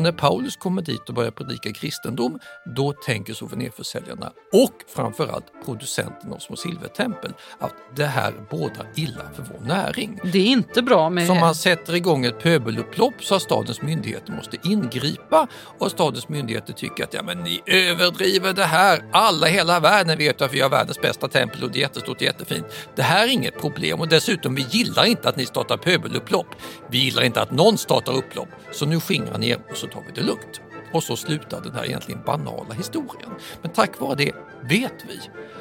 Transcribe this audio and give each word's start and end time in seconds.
Och 0.00 0.04
när 0.04 0.12
Paulus 0.12 0.56
kommer 0.56 0.82
dit 0.82 1.08
och 1.08 1.14
börjar 1.14 1.30
predika 1.30 1.72
kristendom, 1.72 2.38
då 2.76 2.92
tänker 2.92 3.34
souvenirförsäljarna 3.34 4.32
och 4.52 4.72
framförallt 4.94 5.44
producenterna 5.64 6.34
av 6.34 6.38
små 6.38 6.56
silvertempel 6.56 7.32
att 7.58 7.74
det 7.96 8.06
här 8.06 8.34
bådar 8.50 8.86
illa 8.94 9.22
för 9.34 9.42
vår 9.42 9.66
näring. 9.66 10.20
Det 10.32 10.38
är 10.38 10.46
inte 10.46 10.82
bra 10.82 11.10
med... 11.10 11.26
Så 11.26 11.34
man 11.34 11.54
sätter 11.54 11.94
igång 11.94 12.24
ett 12.24 12.42
pöbelupplopp 12.42 13.24
så 13.24 13.34
att 13.34 13.42
stadens 13.42 13.82
myndigheter 13.82 14.32
måste 14.32 14.56
ingripa 14.62 15.46
och 15.78 15.90
stadens 15.90 16.28
myndigheter 16.28 16.72
tycker 16.72 17.04
att 17.04 17.14
ja, 17.14 17.22
men 17.22 17.38
ni 17.38 17.62
överdriver 17.66 18.52
det 18.52 18.64
här. 18.64 19.04
Alla 19.12 19.48
i 19.48 19.52
hela 19.52 19.80
världen 19.80 20.18
vet 20.18 20.42
att 20.42 20.54
vi 20.54 20.60
har 20.60 20.70
världens 20.70 21.00
bästa 21.00 21.28
tempel 21.28 21.64
och 21.64 21.70
det 21.70 21.78
är 21.78 21.80
jättestort 21.80 22.16
och 22.16 22.22
jättefint. 22.22 22.66
Det 22.96 23.02
här 23.02 23.24
är 23.24 23.32
inget 23.32 23.60
problem 23.60 24.00
och 24.00 24.08
dessutom 24.08 24.54
vi 24.54 24.66
gillar 24.70 25.04
inte 25.04 25.28
att 25.28 25.36
ni 25.36 25.46
startar 25.46 25.76
pöbelupplopp. 25.76 26.46
Vi 26.90 26.98
gillar 26.98 27.22
inte 27.22 27.42
att 27.42 27.50
någon 27.50 27.78
startar 27.78 28.12
upplopp. 28.12 28.48
Så 28.72 28.86
nu 28.86 29.00
skingrar 29.00 29.38
ni 29.38 29.48
er 29.48 29.58
och 29.70 29.76
så 29.76 29.86
tar 29.92 30.02
vi 30.06 30.12
det 30.14 30.22
lugnt. 30.22 30.60
Och 30.92 31.02
så 31.02 31.16
slutar 31.16 31.60
den 31.60 31.74
här 31.74 31.84
egentligen 31.84 32.22
banala 32.26 32.74
historien. 32.74 33.30
Men 33.62 33.72
tack 33.72 34.00
vare 34.00 34.14
det 34.14 34.32
vet 34.60 35.04
vi 35.08 35.20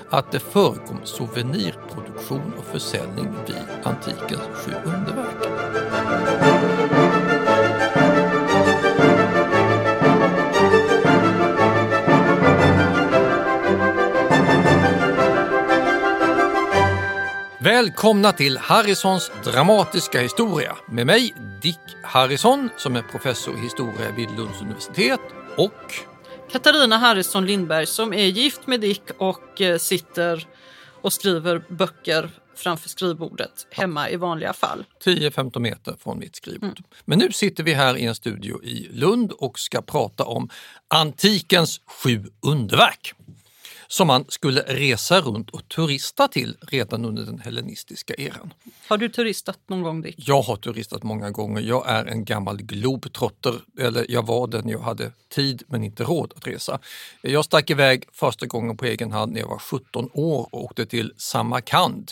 att 0.10 0.32
det 0.32 0.40
förekom 0.40 1.00
souvenirproduktion 1.04 2.54
och 2.58 2.66
försäljning 2.66 3.36
vid 3.48 3.64
antikens 3.84 4.42
sju 4.54 4.72
underverk. 4.86 5.50
Välkomna 17.62 18.32
till 18.32 18.58
Harrisons 18.58 19.32
dramatiska 19.44 20.22
historia 20.22 20.76
med 20.88 21.08
mig 21.08 21.34
Dick 21.62 21.80
Harrison 22.04 22.70
som 22.78 22.96
är 22.96 23.02
professor 23.02 23.58
i 23.58 23.62
historia 23.62 24.12
vid 24.12 24.32
Lunds 24.38 24.62
universitet 24.62 25.20
och 25.58 25.94
Katarina 26.52 26.98
Harrison 26.98 27.46
Lindberg 27.46 27.86
som 27.86 28.14
är 28.14 28.26
gift 28.26 28.68
med 28.68 28.82
Dick 28.82 29.04
och 29.18 29.62
eh, 29.62 29.78
sitter 29.78 30.48
och 31.02 31.14
skriver 31.14 31.64
böcker 31.70 32.30
framför 32.56 32.90
skrivbordet 32.90 33.68
hemma 33.72 34.10
i 34.10 34.16
vanliga 34.16 34.54
fall. 34.54 34.86
10-15 35.06 35.60
meter 35.60 35.96
från 36.00 36.20
mitt 36.20 36.36
skrivbord. 36.36 36.80
Men 37.06 37.20
nu 37.20 37.32
sitter 37.32 37.64
vi 37.64 37.74
här 37.74 37.98
i 37.98 38.06
en 38.06 38.16
studio 38.16 38.64
i 38.64 38.88
Lund 38.92 39.32
och 39.32 39.60
ska 39.60 39.82
prata 39.82 40.24
om 40.24 40.50
antikens 40.88 41.82
sju 41.86 42.26
underverk 42.42 43.14
som 43.92 44.08
man 44.08 44.26
skulle 44.28 44.62
resa 44.62 45.22
runt 45.22 45.50
och 45.50 45.68
turista 45.68 46.28
till 46.28 46.58
redan 46.62 47.06
under 47.06 47.24
den 47.24 47.40
hellenistiska 47.40 48.14
eran. 48.14 48.54
Har 48.88 48.98
du 48.98 49.10
turistat 49.10 49.60
någon 49.68 49.82
gång 49.82 50.02
Dick? 50.02 50.16
Jag 50.18 50.42
har 50.42 50.56
turistat 50.56 51.04
många 51.04 51.32
gånger. 51.32 51.62
Jag 51.62 51.90
är 51.90 52.06
en 52.06 52.26
gammal 52.26 52.62
globetrotter, 52.62 53.54
eller 53.80 54.06
jag 54.10 54.26
var 54.26 54.48
det 54.48 54.62
när 54.62 54.72
jag 54.72 54.80
hade 54.80 55.12
tid 55.30 55.64
men 55.68 55.84
inte 55.84 56.04
råd 56.04 56.34
att 56.36 56.48
resa. 56.48 56.80
Jag 57.22 57.46
stack 57.46 57.70
iväg 57.70 58.04
första 58.12 58.46
gången 58.46 58.78
på 58.78 58.86
egen 58.86 59.12
hand 59.12 59.32
när 59.32 59.40
jag 59.40 59.48
var 59.48 59.60
17 59.60 60.10
år 60.14 60.50
och 60.52 60.64
åkte 60.64 60.86
till 60.86 61.14
Samarkand 61.18 62.12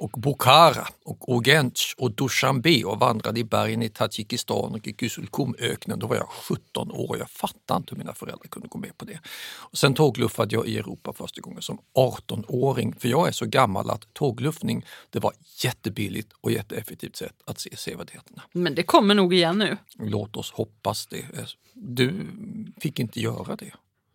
och 0.00 0.10
Bukhara 0.10 0.88
och 1.04 1.28
Ogench 1.28 1.94
och 1.98 2.10
Dushanbe 2.10 2.84
och 2.84 2.98
vandrade 2.98 3.40
i 3.40 3.44
bergen 3.44 3.82
i 3.82 3.88
Tadzjikistan 3.88 4.74
och 4.74 4.86
i 4.86 4.92
Güsulkumöknen. 4.92 5.98
Då 5.98 6.06
var 6.06 6.16
jag 6.16 6.28
17 6.28 6.90
år 6.90 7.08
och 7.08 7.18
jag 7.18 7.30
fattade 7.30 7.76
inte 7.78 7.94
hur 7.94 7.98
mina 7.98 8.14
föräldrar 8.14 8.48
kunde 8.48 8.68
gå 8.68 8.78
med 8.78 8.98
på 8.98 9.04
det. 9.04 9.20
Och 9.56 9.78
sen 9.78 9.94
tågluffade 9.94 10.54
jag 10.54 10.66
i 10.66 10.78
Europa 10.78 11.12
första 11.12 11.40
gången 11.40 11.62
som 11.62 11.78
18-åring, 11.94 12.94
för 12.98 13.08
jag 13.08 13.28
är 13.28 13.32
så 13.32 13.46
gammal 13.46 13.90
att 13.90 14.14
tågluffning 14.14 14.84
det 15.10 15.18
var 15.18 15.32
jättebilligt 15.64 16.32
och 16.40 16.52
jätteeffektivt 16.52 17.16
sätt 17.16 17.34
att 17.44 17.60
se 17.60 17.76
sevärdheterna. 17.76 18.42
Men 18.52 18.74
det 18.74 18.82
kommer 18.82 19.14
nog 19.14 19.34
igen 19.34 19.58
nu. 19.58 19.76
Låt 19.98 20.36
oss 20.36 20.52
hoppas 20.52 21.06
det. 21.06 21.26
Du 21.74 22.26
fick 22.80 22.98
inte 22.98 23.20
göra 23.20 23.56
det. 23.56 23.72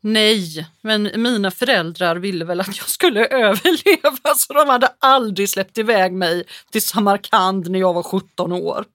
Nej, 0.08 0.68
men 0.82 1.12
mina 1.16 1.52
föräldrar 1.52 2.16
ville 2.16 2.46
väl 2.46 2.62
att 2.62 2.78
jag 2.78 2.90
skulle 2.90 3.26
överleva 3.30 4.36
så 4.36 4.54
de 4.54 4.70
hade 4.70 4.88
aldrig 5.00 5.50
släppt 5.50 5.78
iväg 5.78 6.14
mig 6.14 6.44
till 6.72 6.82
Samarkand 6.82 7.70
när 7.72 7.80
jag 7.80 7.94
var 7.94 8.04
17 8.04 8.52
år. 8.52 8.86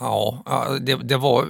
Ja, 0.00 0.78
det, 0.80 0.94
det 0.94 1.16
var 1.16 1.48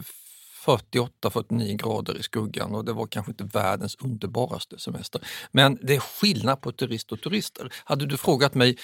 48-49 0.64 1.76
grader 1.76 2.18
i 2.18 2.22
skuggan 2.22 2.74
och 2.74 2.84
det 2.84 2.92
var 2.92 3.06
kanske 3.06 3.32
inte 3.32 3.44
världens 3.44 3.96
underbaraste 4.00 4.78
semester. 4.78 5.20
Men 5.52 5.78
det 5.82 5.96
är 5.96 6.00
skillnad 6.00 6.60
på 6.60 6.72
turist 6.72 7.12
och 7.12 7.20
turister. 7.20 7.72
Hade 7.84 8.06
du 8.06 8.16
frågat 8.16 8.54
mig, 8.54 8.78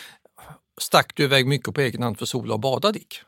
stack 0.81 1.12
du 1.15 1.25
iväg 1.25 1.47
mycket 1.47 1.75
på 1.75 1.81
egen 1.81 2.03
hand 2.03 2.19
för 2.19 2.27
sola 2.27 2.55
och 2.55 2.61
bada 2.61 2.93
Dick? 2.93 3.21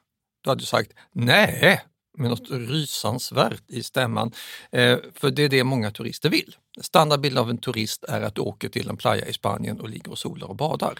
Då 0.45 0.51
hade 0.51 0.63
du 0.63 0.67
sagt 0.67 0.93
nej, 1.13 1.81
med 2.17 2.31
något 2.31 2.51
rysansvärt 2.51 3.63
i 3.69 3.83
stämman. 3.83 4.33
Eh, 4.73 4.99
för 5.15 5.31
det 5.31 5.43
är 5.43 5.49
det 5.49 5.65
många 5.65 5.91
turister 5.91 6.31
vill. 6.31 6.57
Standardbilden 6.81 7.43
av 7.43 7.51
en 7.51 7.59
turist 7.59 8.05
är 8.05 8.21
att 8.21 8.35
du 8.35 8.41
åker 8.41 8.69
till 8.69 8.89
en 8.89 8.97
playa 8.97 9.27
i 9.27 9.33
Spanien 9.33 9.81
och 9.81 9.89
ligger 9.89 10.11
och 10.11 10.19
solar 10.19 10.47
och 10.47 10.57
badar. 10.57 10.99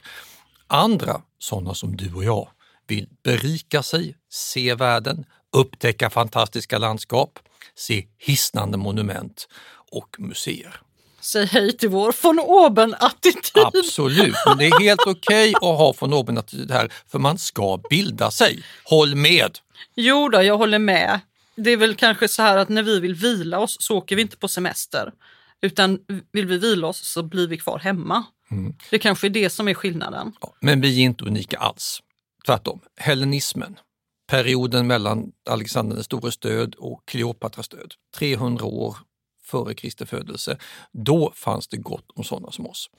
Andra, 0.67 1.23
sådana 1.39 1.75
som 1.75 1.97
du 1.97 2.15
och 2.15 2.25
jag, 2.25 2.49
vill 2.87 3.09
berika 3.23 3.83
sig, 3.83 4.17
se 4.31 4.75
världen, 4.75 5.25
upptäcka 5.57 6.11
fantastiska 6.11 6.79
landskap, 6.79 7.39
se 7.75 8.07
hisnande 8.19 8.79
monument 8.79 9.49
och 9.93 10.17
museer. 10.19 10.81
Säg 11.21 11.47
hej 11.47 11.77
till 11.77 11.89
vår 11.89 12.15
von 12.23 12.39
oben-attityd. 12.39 13.65
Absolut, 13.65 14.37
men 14.47 14.59
det 14.59 14.67
är 14.67 14.81
helt 14.81 15.01
okej 15.07 15.51
okay 15.51 15.55
att 15.55 15.79
ha 15.79 15.95
von 15.99 16.13
oben-attityd 16.13 16.71
här, 16.71 16.93
för 17.09 17.19
man 17.19 17.39
ska 17.39 17.81
bilda 17.91 18.31
sig. 18.31 18.65
Håll 18.85 19.15
med! 19.15 19.59
Jo 19.95 20.29
då, 20.29 20.43
jag 20.43 20.59
håller 20.59 20.79
med. 20.79 21.21
Det 21.57 21.71
är 21.71 21.77
väl 21.77 21.95
kanske 21.95 22.29
så 22.29 22.43
här 22.43 22.57
att 22.57 22.69
när 22.69 22.83
vi 22.83 23.01
vill 23.01 23.15
vila 23.15 23.59
oss 23.59 23.77
så 23.81 23.97
åker 23.97 24.17
vi 24.17 24.23
inte 24.23 24.37
på 24.37 24.49
semester. 24.49 25.13
Utan 25.61 25.99
vill 26.33 26.47
vi 26.47 26.59
vila 26.59 26.87
oss 26.87 27.13
så 27.13 27.23
blir 27.23 27.49
vi 27.49 27.59
kvar 27.59 27.79
hemma. 27.79 28.25
Mm. 28.51 28.75
Det 28.91 28.99
kanske 28.99 29.27
är 29.27 29.31
det 29.31 29.51
som 29.51 29.69
är 29.69 29.75
skillnaden. 29.75 30.33
Ja, 30.41 30.55
men 30.61 30.81
vi 30.81 31.01
är 31.01 31.05
inte 31.05 31.25
unika 31.25 31.59
alls. 31.59 32.03
Tvärtom, 32.47 32.81
hellenismen, 32.97 33.79
perioden 34.27 34.87
mellan 34.87 35.33
Alexander 35.51 35.95
den 35.95 36.05
stores 36.05 36.39
död 36.39 36.75
och 36.75 37.03
Kleopatras 37.07 37.69
död, 37.69 37.95
300 38.17 38.65
år 38.65 38.97
före 39.45 39.75
Kristi 39.75 40.07
födelse, 40.07 40.59
då 40.93 41.33
fanns 41.35 41.69
det 41.69 41.77
gott 41.77 42.11
om 42.15 42.25
sådana 42.25 42.51
som 42.51 42.67
oss. 42.67 42.91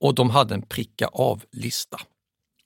Och 0.00 0.14
de 0.14 0.30
hade 0.30 0.54
en 0.54 0.62
pricka 0.62 1.06
av-lista 1.06 2.00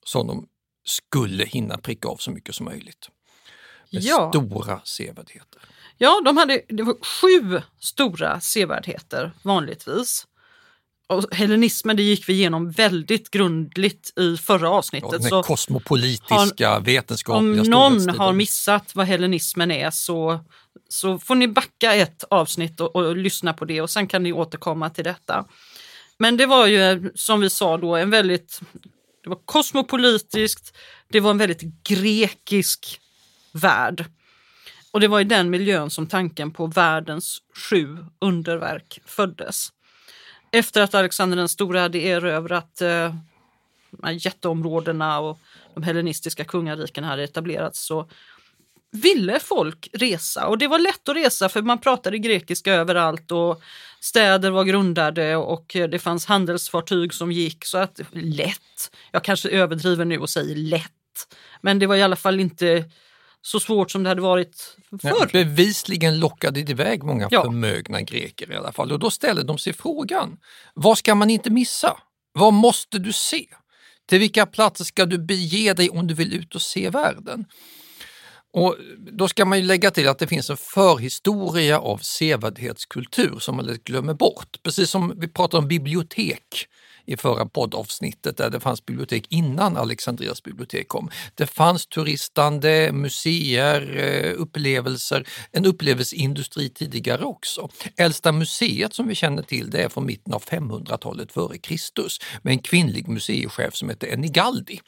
som 0.05 0.27
de 0.27 0.47
skulle 0.85 1.45
hinna 1.45 1.77
pricka 1.77 2.07
av 2.07 2.17
så 2.17 2.31
mycket 2.31 2.55
som 2.55 2.65
möjligt. 2.65 3.09
Med 3.91 4.03
ja. 4.03 4.31
stora 4.31 4.81
sevärdheter. 4.83 5.61
Ja, 5.97 6.21
de 6.25 6.37
hade 6.37 6.61
det 6.67 6.83
var 6.83 6.95
sju 7.05 7.61
stora 7.79 8.39
sevärdheter 8.39 9.31
vanligtvis. 9.41 10.27
Och 11.09 11.35
hellenismen 11.35 11.97
det 11.97 12.03
gick 12.03 12.29
vi 12.29 12.33
igenom 12.33 12.71
väldigt 12.71 13.31
grundligt 13.31 14.19
i 14.19 14.37
förra 14.37 14.69
avsnittet. 14.69 15.09
Ja, 15.11 15.17
den 15.17 15.29
så 15.29 15.43
kosmopolitiska, 15.43 16.69
har, 16.69 16.81
vetenskapliga 16.81 17.61
Om 17.61 17.69
någon 17.69 18.09
har 18.09 18.33
missat 18.33 18.95
vad 18.95 19.07
hellenismen 19.07 19.71
är 19.71 19.91
så, 19.91 20.39
så 20.89 21.19
får 21.19 21.35
ni 21.35 21.47
backa 21.47 21.93
ett 21.93 22.23
avsnitt 22.29 22.79
och, 22.81 22.95
och 22.95 23.17
lyssna 23.17 23.53
på 23.53 23.65
det 23.65 23.81
och 23.81 23.89
sen 23.89 24.07
kan 24.07 24.23
ni 24.23 24.33
återkomma 24.33 24.89
till 24.89 25.03
detta. 25.03 25.45
Men 26.19 26.37
det 26.37 26.45
var 26.45 26.67
ju 26.67 27.11
som 27.15 27.41
vi 27.41 27.49
sa 27.49 27.77
då 27.77 27.95
en 27.95 28.09
väldigt 28.09 28.61
det 29.23 29.29
var 29.29 29.39
kosmopolitiskt, 29.45 30.77
det 31.11 31.19
var 31.19 31.31
en 31.31 31.37
väldigt 31.37 31.83
grekisk 31.83 33.01
värld. 33.51 34.05
Och 34.91 34.99
det 34.99 35.07
var 35.07 35.19
i 35.19 35.23
den 35.23 35.49
miljön 35.49 35.89
som 35.89 36.07
tanken 36.07 36.51
på 36.51 36.67
världens 36.67 37.41
sju 37.69 37.97
underverk 38.19 38.99
föddes. 39.05 39.69
Efter 40.51 40.81
att 40.81 40.95
Alexander 40.95 41.37
den 41.37 41.49
store 41.49 41.79
hade 41.79 41.97
erövrat 41.97 42.81
eh, 42.81 43.15
jätteområdena 44.19 45.19
och 45.19 45.39
de 45.73 45.83
hellenistiska 45.83 46.43
kungariken 46.43 47.03
hade 47.03 47.23
etablerats 47.23 47.85
så 47.85 48.09
ville 48.91 49.39
folk 49.39 49.89
resa 49.93 50.47
och 50.47 50.57
det 50.57 50.67
var 50.67 50.79
lätt 50.79 51.09
att 51.09 51.15
resa 51.15 51.49
för 51.49 51.61
man 51.61 51.77
pratade 51.77 52.17
grekiska 52.17 52.73
överallt 52.73 53.31
och 53.31 53.61
städer 53.99 54.51
var 54.51 54.63
grundade 54.63 55.35
och 55.35 55.65
det 55.73 55.99
fanns 55.99 56.25
handelsfartyg 56.25 57.13
som 57.13 57.31
gick 57.31 57.65
så 57.65 57.77
att 57.77 57.99
lätt, 58.11 58.91
jag 59.11 59.23
kanske 59.23 59.49
överdriver 59.49 60.05
nu 60.05 60.19
och 60.19 60.29
säger 60.29 60.55
lätt, 60.55 60.91
men 61.61 61.79
det 61.79 61.87
var 61.87 61.95
i 61.95 62.01
alla 62.01 62.15
fall 62.15 62.39
inte 62.39 62.85
så 63.51 63.59
svårt 63.59 63.91
som 63.91 64.03
det 64.03 64.09
hade 64.09 64.21
varit 64.21 64.77
Ja, 64.89 64.97
förr. 65.15 65.29
bevisligen 65.33 66.19
lockade 66.19 66.63
det 66.63 66.71
iväg 66.71 67.03
många 67.03 67.27
Ja. 67.31 67.43
förmögna 67.43 68.01
greker 68.01 68.51
i 68.51 68.55
alla 68.55 68.71
fall. 68.71 68.91
Och 68.91 68.99
då 68.99 69.11
ställde 69.11 69.43
de 69.43 69.57
sig 69.57 69.73
frågan, 69.73 70.37
vad 70.73 70.97
ska 70.97 71.15
man 71.15 71.29
inte 71.29 71.49
missa? 71.49 71.97
Vad 72.33 72.53
måste 72.53 72.99
du 72.99 73.13
se? 73.13 73.45
Till 74.09 74.19
vilka 74.19 74.45
platser 74.45 74.83
ska 74.85 75.05
du 75.05 75.17
bege 75.17 75.73
dig 75.73 75.89
om 75.89 76.07
du 76.07 76.13
vill 76.13 76.33
ut 76.33 76.55
och 76.55 76.61
se 76.61 76.89
världen? 76.89 77.45
Och 78.53 78.75
då 79.11 79.27
ska 79.27 79.45
man 79.45 79.59
ju 79.59 79.63
lägga 79.65 79.91
till 79.91 80.07
att 80.07 80.19
det 80.19 80.27
finns 80.27 80.49
en 80.49 80.57
förhistoria 80.57 81.79
av 81.79 81.97
sevärdhetskultur 81.97 83.39
som 83.39 83.55
man 83.55 83.65
lätt 83.65 83.83
glömmer 83.83 84.13
bort. 84.13 84.57
Precis 84.63 84.89
som 84.89 85.13
vi 85.19 85.27
pratade 85.27 85.61
om 85.61 85.67
bibliotek 85.67 86.67
i 87.07 87.17
förra 87.17 87.45
poddavsnittet 87.45 88.37
där 88.37 88.49
det 88.49 88.59
fanns 88.59 88.85
bibliotek 88.85 89.25
innan 89.29 89.77
Alexandrias 89.77 90.43
bibliotek 90.43 90.87
kom. 90.87 91.09
Det 91.35 91.47
fanns 91.47 91.87
turistande, 91.87 92.91
museer, 92.93 93.97
eh, 93.97 94.41
upplevelser, 94.41 95.27
en 95.51 95.65
upplevelseindustri 95.65 96.69
tidigare 96.69 97.23
också. 97.23 97.69
Äldsta 97.97 98.31
museet 98.31 98.93
som 98.93 99.07
vi 99.07 99.15
känner 99.15 99.43
till 99.43 99.69
det 99.69 99.83
är 99.83 99.89
från 99.89 100.05
mitten 100.05 100.33
av 100.33 100.43
500-talet 100.43 101.31
före 101.31 101.57
Kristus 101.57 102.19
med 102.41 102.51
en 102.51 102.59
kvinnlig 102.59 103.07
museichef 103.07 103.75
som 103.75 103.89
heter 103.89 104.07
Enigaldi 104.07 104.79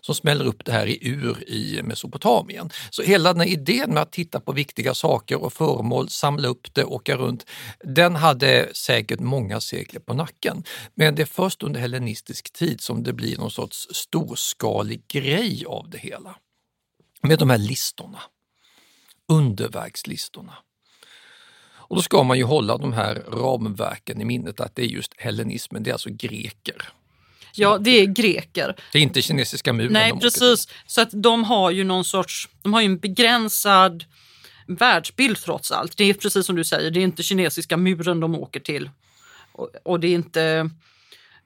som 0.00 0.14
smäller 0.14 0.44
upp 0.44 0.64
det 0.64 0.72
här 0.72 0.86
i 0.86 0.98
Ur 1.08 1.48
i 1.48 1.80
Mesopotamien. 1.82 2.70
Så 2.90 3.02
hela 3.02 3.32
den 3.32 3.40
här 3.40 3.48
idén 3.48 3.90
med 3.90 4.02
att 4.02 4.12
titta 4.12 4.40
på 4.40 4.52
viktiga 4.52 4.94
saker 4.94 5.42
och 5.42 5.52
föremål, 5.52 6.08
samla 6.08 6.48
upp 6.48 6.74
det, 6.74 6.84
åka 6.84 7.16
runt, 7.16 7.46
den 7.84 8.16
hade 8.16 8.74
säkert 8.74 9.20
många 9.20 9.60
sekler 9.60 10.00
på 10.00 10.14
nacken. 10.14 10.64
Men 10.94 11.14
det 11.14 11.22
är 11.22 11.26
först 11.26 11.62
under 11.62 11.80
hellenistisk 11.80 12.52
tid 12.52 12.80
som 12.80 13.02
det 13.02 13.12
blir 13.12 13.38
någon 13.38 13.50
sorts 13.50 13.88
storskalig 13.90 15.02
grej 15.08 15.64
av 15.66 15.90
det 15.90 15.98
hela. 15.98 16.36
Med 17.22 17.38
de 17.38 17.50
här 17.50 17.58
listorna, 17.58 18.20
underverkslistorna. 19.28 20.52
Och 21.88 21.96
då 21.96 22.02
ska 22.02 22.22
man 22.22 22.38
ju 22.38 22.44
hålla 22.44 22.78
de 22.78 22.92
här 22.92 23.14
ramverken 23.14 24.20
i 24.20 24.24
minnet 24.24 24.60
att 24.60 24.74
det 24.74 24.82
är 24.82 24.86
just 24.86 25.20
hellenismen, 25.20 25.82
det 25.82 25.90
är 25.90 25.92
alltså 25.92 26.10
greker. 26.10 26.92
Ja, 27.58 27.78
det 27.78 27.90
är 27.90 28.06
greker. 28.06 28.76
Det 28.92 28.98
är 28.98 29.02
inte 29.02 29.22
kinesiska 29.22 29.72
muren 29.72 29.92
Nej, 29.92 30.12
precis. 30.20 30.68
Så 30.86 31.00
att 31.00 31.08
de 31.12 31.44
har 31.44 31.70
ju 31.70 31.84
någon 31.84 32.04
sorts, 32.04 32.48
de 32.62 32.72
har 32.74 32.80
ju 32.80 32.86
en 32.86 32.98
begränsad 32.98 34.04
världsbild 34.66 35.38
trots 35.38 35.72
allt. 35.72 35.96
Det 35.96 36.04
är 36.04 36.14
precis 36.14 36.46
som 36.46 36.56
du 36.56 36.64
säger, 36.64 36.90
det 36.90 37.00
är 37.00 37.02
inte 37.04 37.22
kinesiska 37.22 37.76
muren 37.76 38.20
de 38.20 38.34
åker 38.34 38.60
till. 38.60 38.90
Och, 39.52 39.70
och 39.82 40.00
det 40.00 40.08
är 40.08 40.14
inte, 40.14 40.70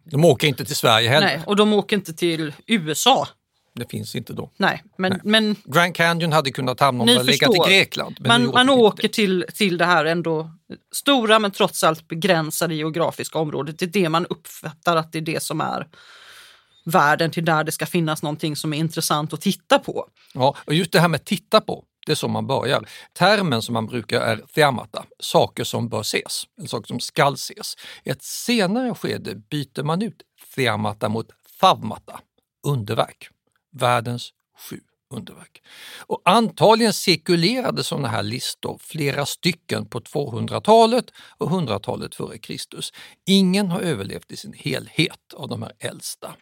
De 0.04 0.24
åker 0.24 0.48
inte 0.48 0.64
till 0.64 0.76
Sverige 0.76 1.08
heller. 1.08 1.26
nej, 1.26 1.40
och 1.46 1.56
de 1.56 1.72
åker 1.72 1.96
inte 1.96 2.14
till 2.14 2.52
USA. 2.66 3.28
Det 3.74 3.90
finns 3.90 4.16
inte 4.16 4.32
då. 4.32 4.50
Nej, 4.56 4.84
men, 4.98 5.10
Nej. 5.12 5.20
men 5.24 5.56
Grand 5.64 5.94
Canyon 5.94 6.32
hade 6.32 6.50
kunnat 6.50 6.80
hamna 6.80 7.02
om 7.02 7.06
det 7.06 7.22
legat 7.22 7.54
i. 7.54 7.70
Grekland. 7.70 8.16
Man, 8.26 8.42
nu 8.42 8.48
man 8.48 8.70
åker 8.70 9.08
till, 9.08 9.44
till 9.54 9.78
det 9.78 9.84
här 9.84 10.04
ändå 10.04 10.50
stora 10.92 11.38
men 11.38 11.50
trots 11.50 11.84
allt 11.84 12.08
begränsade 12.08 12.74
geografiska 12.74 13.38
området. 13.38 13.78
Det 13.78 13.84
är 13.84 14.02
det 14.02 14.08
man 14.08 14.26
uppfattar 14.26 14.96
att 14.96 15.12
det 15.12 15.18
är 15.18 15.22
det 15.22 15.42
som 15.42 15.60
är 15.60 15.86
världen 16.84 17.30
till 17.30 17.44
där 17.44 17.64
det 17.64 17.72
ska 17.72 17.86
finnas 17.86 18.22
någonting 18.22 18.56
som 18.56 18.72
är 18.72 18.78
intressant 18.78 19.32
att 19.32 19.40
titta 19.40 19.78
på. 19.78 20.06
Ja, 20.34 20.56
och 20.64 20.74
just 20.74 20.92
det 20.92 21.00
här 21.00 21.08
med 21.08 21.24
titta 21.24 21.60
på, 21.60 21.84
det 22.06 22.12
är 22.12 22.16
så 22.16 22.28
man 22.28 22.46
börjar. 22.46 22.88
Termen 23.12 23.62
som 23.62 23.72
man 23.72 23.86
brukar 23.86 24.20
är 24.20 24.36
theamata, 24.36 25.04
saker 25.18 25.64
som 25.64 25.88
bör 25.88 26.00
ses, 26.00 26.42
eller 26.58 26.68
saker 26.68 26.86
som 26.86 27.00
skall 27.00 27.34
ses. 27.34 27.76
I 28.04 28.10
ett 28.10 28.22
senare 28.22 28.94
skede 28.94 29.34
byter 29.34 29.82
man 29.82 30.02
ut 30.02 30.22
theamata 30.54 31.08
mot 31.08 31.26
thavmata, 31.60 32.20
underverk. 32.66 33.28
Världens 33.72 34.30
sju 34.58 34.80
underverk. 35.14 35.62
Och 35.98 36.22
antagligen 36.24 36.92
cirkulerade 36.92 37.84
sådana 37.84 38.08
här 38.08 38.22
listor, 38.22 38.78
flera 38.82 39.26
stycken 39.26 39.86
på 39.86 40.00
200-talet 40.00 41.10
och 41.38 41.50
100-talet 41.50 42.14
före 42.14 42.38
Kristus. 42.38 42.92
Ingen 43.26 43.70
har 43.70 43.80
överlevt 43.80 44.32
i 44.32 44.36
sin 44.36 44.52
helhet 44.52 45.34
av 45.34 45.48
de 45.48 45.62
här 45.62 45.72
äldsta. 45.78 46.34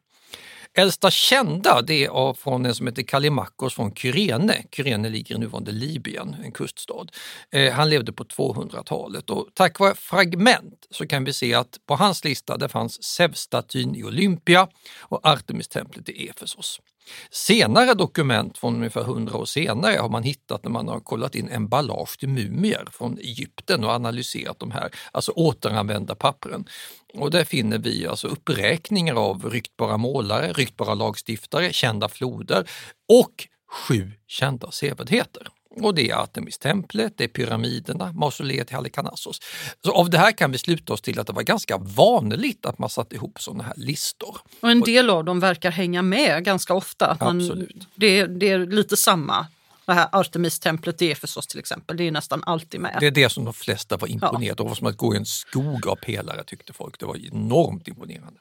Äldsta 0.74 1.10
kända 1.10 1.82
det 1.82 2.04
är 2.04 2.34
från 2.34 2.66
en 2.66 2.74
som 2.74 2.86
heter 2.86 3.02
Kalimakos 3.02 3.74
från 3.74 3.94
Kyrene. 3.94 4.64
Kyrene 4.72 5.08
ligger 5.08 5.34
i 5.34 5.38
nuvarande 5.38 5.72
Libyen, 5.72 6.36
en 6.44 6.52
kuststad. 6.52 7.06
Eh, 7.50 7.72
han 7.72 7.90
levde 7.90 8.12
på 8.12 8.24
200-talet 8.24 9.30
och 9.30 9.48
tack 9.54 9.78
vare 9.78 9.94
fragment 9.94 10.86
så 10.90 11.06
kan 11.06 11.24
vi 11.24 11.32
se 11.32 11.54
att 11.54 11.78
på 11.86 11.94
hans 11.94 12.24
lista 12.24 12.56
det 12.56 12.68
fanns 12.68 13.02
Zeus-statyn 13.02 13.96
i 13.96 14.04
Olympia 14.04 14.68
och 15.00 15.26
Artemistemplet 15.26 16.08
i 16.08 16.28
Efesos. 16.28 16.80
Senare 17.30 17.94
dokument 17.94 18.58
från 18.58 18.74
ungefär 18.74 19.00
100 19.00 19.36
år 19.36 19.44
senare 19.44 19.98
har 19.98 20.08
man 20.08 20.22
hittat 20.22 20.64
när 20.64 20.70
man 20.70 20.88
har 20.88 21.00
kollat 21.00 21.34
in 21.34 21.48
emballage 21.48 22.18
till 22.18 22.28
mumier 22.28 22.88
från 22.92 23.18
Egypten 23.18 23.84
och 23.84 23.90
analyserat 23.90 24.58
de 24.58 24.70
här, 24.70 24.90
alltså 25.12 25.32
återanvända 25.32 26.14
pappren. 26.14 26.64
Och 27.14 27.30
där 27.30 27.44
finner 27.44 27.78
vi 27.78 28.06
alltså 28.06 28.28
uppräkningar 28.28 29.14
av 29.14 29.50
ryktbara 29.50 29.96
målare, 29.96 30.52
ryktbara 30.52 30.94
lagstiftare, 30.94 31.72
kända 31.72 32.08
floder 32.08 32.68
och 33.08 33.48
sju 33.70 34.12
kända 34.26 34.70
sevärdheter. 34.70 35.48
Och 35.70 35.94
det 35.94 36.10
är 36.10 36.14
Artemistemplet, 36.16 37.12
det 37.16 37.24
är 37.24 37.28
pyramiderna, 37.28 38.12
mausoleet 38.12 38.70
i 38.70 38.74
Halikarnassos. 38.74 39.40
Så 39.84 39.92
av 39.92 40.10
det 40.10 40.18
här 40.18 40.32
kan 40.32 40.52
vi 40.52 40.58
sluta 40.58 40.92
oss 40.92 41.00
till 41.00 41.20
att 41.20 41.26
det 41.26 41.32
var 41.32 41.42
ganska 41.42 41.76
vanligt 41.78 42.66
att 42.66 42.78
man 42.78 42.90
satte 42.90 43.14
ihop 43.14 43.40
sådana 43.42 43.64
här 43.64 43.74
listor. 43.76 44.36
Och 44.60 44.70
en 44.70 44.80
del 44.80 45.10
av 45.10 45.24
dem 45.24 45.40
verkar 45.40 45.70
hänga 45.70 46.02
med 46.02 46.44
ganska 46.44 46.74
ofta. 46.74 47.16
Man, 47.20 47.40
Absolut. 47.40 47.86
det, 47.94 48.18
är- 48.18 48.28
det 48.28 48.48
är 48.48 48.58
lite 48.58 48.96
samma. 48.96 49.46
Det 49.86 49.92
här 49.94 50.08
Artemis-templet 50.12 51.02
i 51.02 51.10
Efesos 51.10 51.46
till 51.46 51.58
exempel, 51.58 51.96
det 51.96 52.04
är 52.06 52.10
nästan 52.10 52.42
alltid 52.46 52.80
med. 52.80 52.96
Det 53.00 53.06
är 53.06 53.10
det 53.10 53.28
som 53.28 53.44
de 53.44 53.54
flesta 53.54 53.96
var 53.96 54.08
imponerade 54.08 54.50
av. 54.62 54.66
Det 54.66 54.70
var 54.70 54.74
som 54.74 54.86
att 54.86 54.96
gå 54.96 55.14
i 55.14 55.16
en 55.16 55.26
skog 55.26 55.86
av 55.88 55.96
pelare 55.96 56.44
tyckte 56.44 56.72
folk. 56.72 56.98
Det 57.00 57.06
var 57.06 57.16
enormt 57.32 57.88
imponerande. 57.88 58.40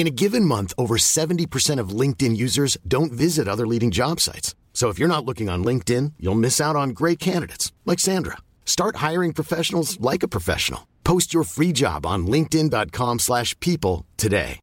In 0.00 0.06
a 0.06 0.22
given 0.22 0.46
month, 0.46 0.72
over 0.78 0.96
70% 0.96 1.78
of 1.78 2.00
LinkedIn 2.00 2.34
users 2.34 2.78
don't 2.88 3.12
visit 3.12 3.46
other 3.46 3.66
leading 3.66 3.90
job 3.90 4.18
sites. 4.18 4.54
So 4.72 4.88
if 4.88 4.98
you're 4.98 5.14
not 5.14 5.26
looking 5.26 5.50
on 5.50 5.62
LinkedIn, 5.62 6.14
you'll 6.18 6.40
miss 6.40 6.58
out 6.58 6.74
on 6.74 6.94
great 6.94 7.18
candidates 7.18 7.70
like 7.84 8.00
Sandra. 8.00 8.38
Start 8.64 8.96
hiring 8.96 9.34
professionals 9.34 10.00
like 10.00 10.22
a 10.22 10.28
professional. 10.28 10.86
Post 11.04 11.34
your 11.34 11.44
free 11.44 11.72
job 11.72 12.06
on 12.06 12.26
linkedin.com/people 12.26 14.06
today. 14.16 14.58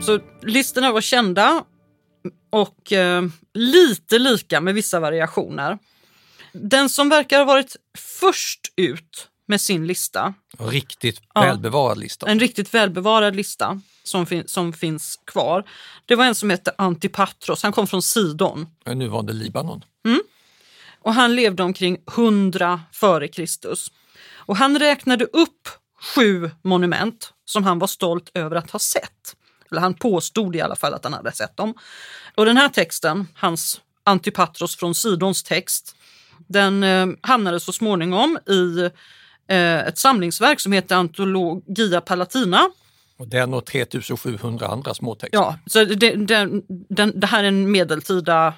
Så 0.00 0.20
listorna 0.42 0.92
var 0.92 1.00
kända 1.00 1.64
och 2.50 2.92
eh, 2.92 3.22
lite 3.54 4.18
lika 4.18 4.60
med 4.60 4.74
vissa 4.74 5.00
variationer. 5.00 5.78
Den 6.52 6.88
som 6.88 7.08
verkar 7.08 7.38
ha 7.38 7.44
varit 7.44 7.76
först 7.98 8.60
ut 8.76 9.28
med 9.46 9.60
sin 9.60 9.86
lista, 9.86 10.34
Riktigt 10.58 11.20
Ja. 11.34 11.40
välbevarad 11.40 11.98
lista. 11.98 12.26
en 12.26 12.40
riktigt 12.40 12.74
välbevarad 12.74 13.36
lista 13.36 13.80
som, 14.04 14.26
fin- 14.26 14.48
som 14.48 14.72
finns 14.72 15.18
kvar, 15.24 15.64
det 16.06 16.14
var 16.14 16.24
en 16.24 16.34
som 16.34 16.50
hette 16.50 16.72
Antipatros. 16.78 17.62
Han 17.62 17.72
kom 17.72 17.86
från 17.86 18.02
Sidon 18.02 18.66
Nuvarande 18.86 19.32
Libanon. 19.32 19.84
och 21.00 21.14
han 21.14 21.34
levde 21.36 21.62
omkring 21.62 21.98
100 22.16 22.80
före 22.92 23.28
Kristus. 23.28 23.90
Och 24.34 24.56
han 24.56 24.78
räknade 24.78 25.24
upp 25.24 25.68
sju 26.16 26.50
monument 26.62 27.32
som 27.44 27.64
han 27.64 27.78
var 27.78 27.86
stolt 27.86 28.30
över 28.34 28.56
att 28.56 28.70
ha 28.70 28.78
sett. 28.78 29.36
Eller 29.70 29.80
han 29.80 29.94
påstod 29.94 30.56
i 30.56 30.60
alla 30.60 30.76
fall 30.76 30.94
att 30.94 31.04
han 31.04 31.12
hade 31.12 31.32
sett 31.32 31.56
dem. 31.56 31.74
Och 32.34 32.46
den 32.46 32.56
här 32.56 32.68
texten, 32.68 33.28
hans 33.34 33.80
Antipatros 34.04 34.76
från 34.76 34.94
Sidons 34.94 35.42
text, 35.42 35.96
den 36.48 36.82
eh, 36.82 37.06
hamnade 37.20 37.60
så 37.60 37.72
småningom 37.72 38.38
i 38.46 38.90
eh, 39.48 39.80
ett 39.80 39.98
samlingsverk 39.98 40.60
som 40.60 40.72
heter 40.72 40.96
Antologia 40.96 42.00
Palatina. 42.00 42.70
Och 43.18 43.28
den 43.28 43.54
och 43.54 43.66
3700 43.66 44.66
andra 44.66 44.94
småtexter. 44.94 45.38
Ja, 45.38 45.58
så 45.66 45.84
det, 45.84 46.14
den, 46.14 46.62
den, 46.88 47.20
det 47.20 47.26
här 47.26 47.44
är 47.44 47.48
en 47.48 47.70
medeltida 47.70 48.46
eh, 48.46 48.54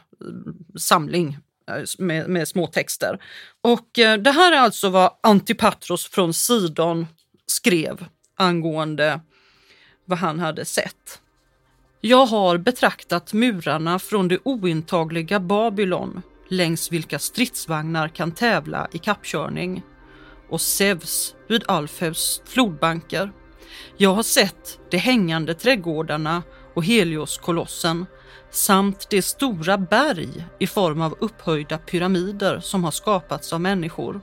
samling 0.79 1.38
eh, 1.71 1.85
med, 1.99 2.29
med 2.29 2.49
små 2.49 2.67
texter. 2.67 3.19
Och 3.62 3.99
eh, 3.99 4.19
det 4.19 4.31
här 4.31 4.53
är 4.53 4.57
alltså 4.57 4.88
vad 4.88 5.11
Antipatros 5.23 6.07
från 6.07 6.35
Sidon 6.35 7.07
skrev 7.47 8.07
angående 8.37 9.21
vad 10.05 10.19
han 10.19 10.41
hade 10.41 10.64
sett. 10.64 11.21
Jag 12.00 12.26
har 12.26 12.59
betraktat 12.59 13.33
murarna 13.33 13.99
från 13.99 14.29
det 14.29 14.38
ointagliga 14.45 15.41
Babylon 15.41 16.23
längs 16.49 16.93
vilka 16.93 17.19
stridsvagnar 17.19 18.09
kan 18.09 18.33
tävla 18.33 18.89
i 18.93 18.99
kappkörning 18.99 19.83
och 20.49 20.61
Zeus 20.61 21.35
vid 21.49 21.65
Alfeus 21.69 22.43
flodbanker. 22.45 23.33
Jag 23.97 24.15
har 24.15 24.23
sett 24.23 24.79
de 24.91 24.97
hängande 24.97 25.55
trädgårdarna 25.55 26.43
och 26.75 26.85
Helioskolossen 26.85 28.07
samt 28.51 29.11
de 29.11 29.23
stora 29.23 29.79
berg 29.79 30.47
i 30.59 30.67
form 30.67 31.01
av 31.01 31.17
upphöjda 31.21 31.79
pyramider 31.79 32.61
som 32.61 32.85
har 32.85 32.91
skapats 32.91 33.53
av 33.53 33.61
människor 33.61 34.21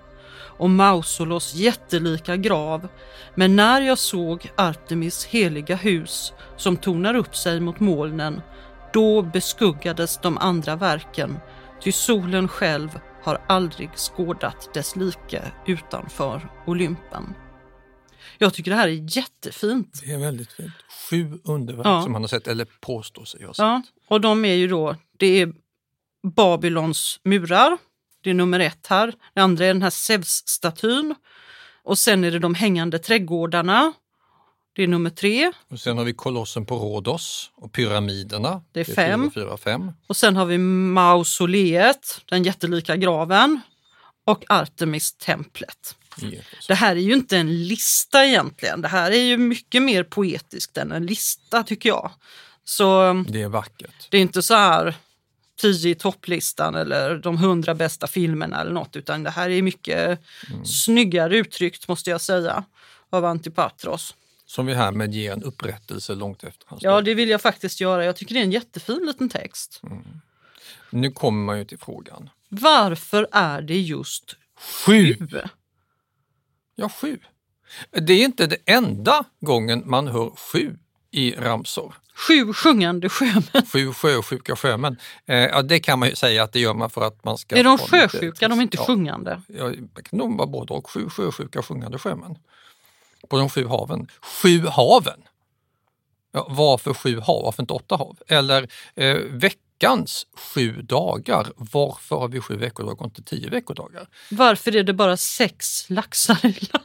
och 0.61 0.69
Mausolos 0.69 1.53
jättelika 1.53 2.37
grav. 2.37 2.87
Men 3.35 3.55
när 3.55 3.81
jag 3.81 3.97
såg 3.97 4.51
Artemis 4.55 5.25
heliga 5.25 5.75
hus 5.75 6.33
som 6.57 6.77
tornar 6.77 7.15
upp 7.15 7.35
sig 7.35 7.59
mot 7.59 7.79
molnen, 7.79 8.41
då 8.93 9.21
beskuggades 9.21 10.17
de 10.17 10.37
andra 10.37 10.75
verken, 10.75 11.37
ty 11.83 11.91
solen 11.91 12.47
själv 12.47 12.99
har 13.23 13.41
aldrig 13.47 13.89
skådat 13.95 14.73
dess 14.73 14.95
like 14.95 15.51
utanför 15.65 16.49
Olympen. 16.67 17.33
Jag 18.37 18.53
tycker 18.53 18.71
det 18.71 18.77
här 18.77 18.87
är 18.87 19.17
jättefint. 19.17 20.01
Det 20.05 20.11
är 20.11 20.17
väldigt 20.17 20.51
fint. 20.51 20.71
Sju 21.09 21.39
underverk 21.43 21.85
Ja. 21.87 22.01
som 22.03 22.13
han 22.13 22.23
har 22.23 22.27
sett, 22.27 22.47
eller 22.47 22.67
påstår 22.81 23.25
sig 23.25 23.43
ha 23.45 23.53
sett. 23.53 23.63
Ja, 23.63 23.81
och 24.07 24.21
de 24.21 24.45
är 24.45 24.53
ju 24.53 24.67
då, 24.67 24.95
det 25.17 25.41
är 25.41 25.53
Babylons 26.35 27.19
murar, 27.23 27.77
det 28.23 28.29
är 28.29 28.33
nummer 28.33 28.59
ett 28.59 28.87
här. 28.87 29.13
Det 29.33 29.41
andra 29.41 29.65
är 29.65 29.73
den 29.73 29.81
här 29.81 29.89
Zeus-statyn. 29.89 31.15
Och 31.83 31.97
sen 31.97 32.23
är 32.23 32.31
det 32.31 32.39
de 32.39 32.55
hängande 32.55 32.99
trädgårdarna. 32.99 33.93
Det 34.73 34.83
är 34.83 34.87
nummer 34.87 35.09
tre. 35.09 35.51
Och 35.69 35.79
sen 35.79 35.97
har 35.97 36.05
vi 36.05 36.13
kolossen 36.13 36.65
på 36.65 36.75
Rhodos 36.77 37.51
och 37.55 37.71
pyramiderna. 37.71 38.61
Det 38.71 38.79
är 38.79 38.83
fem. 38.95 39.31
fyra, 39.33 39.43
fyra, 39.45 39.57
fem. 39.57 39.91
Och 40.07 40.17
sen 40.17 40.35
har 40.35 40.45
vi 40.45 40.57
mausoleet, 40.57 42.21
den 42.25 42.43
jättelika 42.43 42.95
graven. 42.95 43.61
Och 44.25 44.43
Artemis-templet. 44.49 45.95
Efesos. 46.17 46.67
Det 46.67 46.75
här 46.75 46.95
är 46.95 46.99
ju 46.99 47.13
inte 47.13 47.37
en 47.37 47.67
lista 47.67 48.25
egentligen. 48.25 48.81
Det 48.81 48.87
här 48.87 49.11
är 49.11 49.21
ju 49.23 49.37
mycket 49.37 49.81
mer 49.81 50.03
poetiskt 50.03 50.77
än 50.77 50.91
en 50.91 51.05
lista 51.05 51.63
tycker 51.63 51.89
jag. 51.89 52.11
Så 52.63 53.13
Det 53.27 53.41
är 53.41 53.47
vackert. 53.49 54.07
det 54.09 54.17
är 54.17 54.21
inte 54.21 54.43
så 54.43 54.53
här 54.53 54.95
10 55.61 55.89
i 55.91 55.95
topplistan 55.95 56.75
eller 56.75 57.15
de 57.15 57.35
100 57.35 57.75
bästa 57.75 58.07
filmerna 58.07 58.61
eller 58.61 58.71
något, 58.71 58.95
utan 58.95 59.23
det 59.23 59.29
här 59.29 59.49
är 59.49 59.61
mycket 59.61 60.19
snyggare 60.65 61.37
uttryckt 61.37 61.87
måste 61.87 62.09
jag 62.09 62.21
säga 62.21 62.63
av 63.09 63.25
Antipatros. 63.25 64.15
Som 64.51 64.65
vi 64.65 64.73
härmed 64.73 65.13
ger 65.13 65.33
en 65.33 65.43
upprättelse 65.43 66.15
långt 66.15 66.43
efter 66.43 66.65
hans 66.67 66.83
Ja, 66.83 67.01
det 67.01 67.13
vill 67.13 67.29
jag 67.29 67.41
faktiskt 67.41 67.81
göra. 67.81 68.05
Jag 68.05 68.15
tycker 68.15 68.33
det 68.33 68.41
är 68.41 68.43
en 68.43 68.51
jättefin 68.51 69.03
liten 69.05 69.29
text. 69.29 69.81
Nu 70.89 71.11
kommer 71.11 71.45
man 71.45 71.57
ju 71.57 71.65
till 71.65 71.77
frågan. 71.77 72.29
Varför 72.49 73.27
är 73.31 73.61
det 73.61 73.79
just 73.79 74.35
Sju! 74.85 75.15
Ja, 76.75 76.89
sju. 76.89 77.19
Det 77.91 78.13
är 78.13 78.25
inte 78.25 78.47
det 78.47 78.57
enda 78.65 79.23
gången 79.39 79.83
man 79.85 80.07
hör 80.07 80.29
sju 80.29 80.77
i 81.11 81.31
ramsor. 81.31 81.95
Sju 82.27 82.53
sjungande 82.53 83.09
sjömän. 83.09 83.65
Sju 83.73 83.93
sjösjuka 83.93 84.55
sjömän. 84.55 84.97
Eh, 85.25 85.35
ja, 85.37 85.61
det 85.61 85.79
kan 85.79 85.99
man 85.99 86.09
ju 86.09 86.15
säga 86.15 86.43
att 86.43 86.53
det 86.53 86.59
gör 86.59 86.73
man 86.73 86.89
för 86.89 87.07
att 87.07 87.23
man 87.23 87.37
ska... 87.37 87.55
Är 87.55 87.63
de 87.63 87.77
lite 87.77 87.89
sjösjuka? 87.89 88.47
De 88.47 88.59
är 88.59 88.63
inte 88.63 88.77
ja, 88.77 88.85
sjungande. 88.85 89.41
Ja, 89.47 89.69
det 89.95 90.03
kan 90.03 90.19
nog 90.19 90.37
vara 90.37 90.47
både 90.47 90.73
och. 90.73 90.89
Sju 90.89 91.09
sjösjuka 91.09 91.61
sjungande 91.61 91.97
sjömän. 91.97 92.35
På 93.29 93.37
de 93.37 93.49
sju 93.49 93.67
haven. 93.67 94.07
Sju 94.21 94.67
haven! 94.67 95.21
Ja, 96.33 96.47
varför 96.49 96.93
sju 96.93 97.19
hav? 97.19 97.43
Varför 97.43 97.63
inte 97.63 97.73
åtta 97.73 97.95
hav? 97.95 98.17
Eller 98.27 98.67
eh, 98.95 99.15
veckans 99.15 100.27
sju 100.37 100.71
dagar. 100.81 101.47
Varför 101.55 102.15
har 102.15 102.27
vi 102.27 102.39
sju 102.41 102.55
veckodagar 102.57 102.99
och 102.99 103.05
inte 103.05 103.23
tio 103.23 103.49
veckodagar? 103.49 104.07
Varför 104.31 104.75
är 104.75 104.83
det 104.83 104.93
bara 104.93 105.17
sex 105.17 105.89
laxar 105.89 106.45
i 106.45 106.55
Ja, 106.73 106.79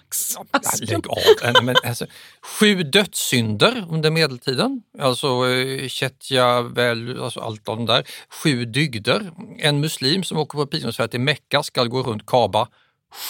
laxasken? 0.53 0.87
lägg 0.89 1.07
av! 1.09 1.17
Nej, 1.43 1.63
Men, 1.63 1.77
alltså, 1.85 2.07
sju 2.43 2.83
dödssynder 2.83 3.87
under 3.91 4.11
medeltiden, 4.11 4.83
alltså 4.99 5.49
eh, 5.49 5.89
Chetja, 5.89 6.63
väl, 6.63 7.23
alltså 7.23 7.41
allt 7.41 7.69
av 7.69 7.77
de 7.77 7.87
där. 7.87 8.05
Sju 8.43 8.65
dygder. 8.65 9.31
En 9.59 9.81
muslim 9.81 10.25
som 10.25 10.39
åker 10.39 10.59
på 10.59 10.67
pilgrimsfärd 10.67 11.11
till 11.11 11.21
Mecka 11.21 11.63
ska 11.63 11.85
gå 11.85 12.03
runt 12.03 12.27
Kaaba 12.27 12.69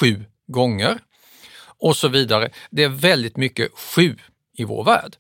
sju 0.01 0.25
gånger. 0.49 0.99
Och 1.81 1.97
så 1.97 2.09
vidare. 2.09 2.51
Det 2.71 2.83
är 2.85 2.89
väldigt 2.89 3.37
mycket 3.37 3.79
sju 3.79 4.17
i 4.57 4.65
vår 4.65 4.85
värld. 4.85 5.17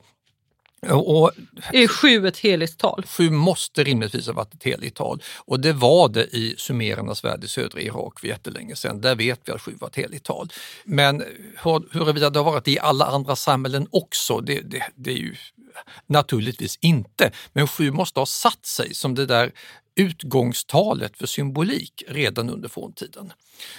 Och 0.90 1.30
Är 1.72 1.88
sju 1.88 2.26
ett 2.26 2.38
heligt 2.38 2.78
tal? 2.78 3.04
Sju 3.06 3.30
måste 3.30 3.84
rimligtvis 3.84 4.26
ha 4.26 4.32
varit 4.32 4.54
ett 4.54 4.64
heligt 4.64 4.94
tal 4.96 5.22
och 5.38 5.60
det 5.60 5.72
var 5.72 6.08
det 6.08 6.24
i 6.24 6.54
sumerernas 6.58 7.24
värld 7.24 7.44
i 7.44 7.48
södra 7.48 7.80
Irak 7.80 8.20
för 8.20 8.28
jättelänge 8.28 8.76
sedan. 8.76 9.00
Där 9.00 9.14
vet 9.14 9.40
vi 9.44 9.52
att 9.52 9.62
sju 9.62 9.74
var 9.80 9.88
ett 9.88 9.96
heligt 9.96 10.24
tal. 10.24 10.48
Men 10.84 11.20
hur- 11.64 11.92
huruvida 11.98 12.30
det 12.30 12.38
har 12.38 12.52
varit 12.52 12.68
i 12.68 12.78
alla 12.78 13.04
andra 13.04 13.36
samhällen 13.36 13.86
också, 13.90 14.40
det, 14.40 14.60
det, 14.60 14.82
det 14.94 15.10
är 15.10 15.16
ju 15.16 15.34
naturligtvis 16.06 16.78
inte. 16.80 17.30
Men 17.52 17.68
sju 17.68 17.90
måste 17.90 18.20
ha 18.20 18.26
satt 18.26 18.66
sig 18.66 18.94
som 18.94 19.14
det 19.14 19.26
där 19.26 19.52
utgångstalet 19.96 21.18
för 21.18 21.26
symbolik 21.26 22.02
redan 22.08 22.50
under 22.50 22.68
forntiden. 22.68 23.32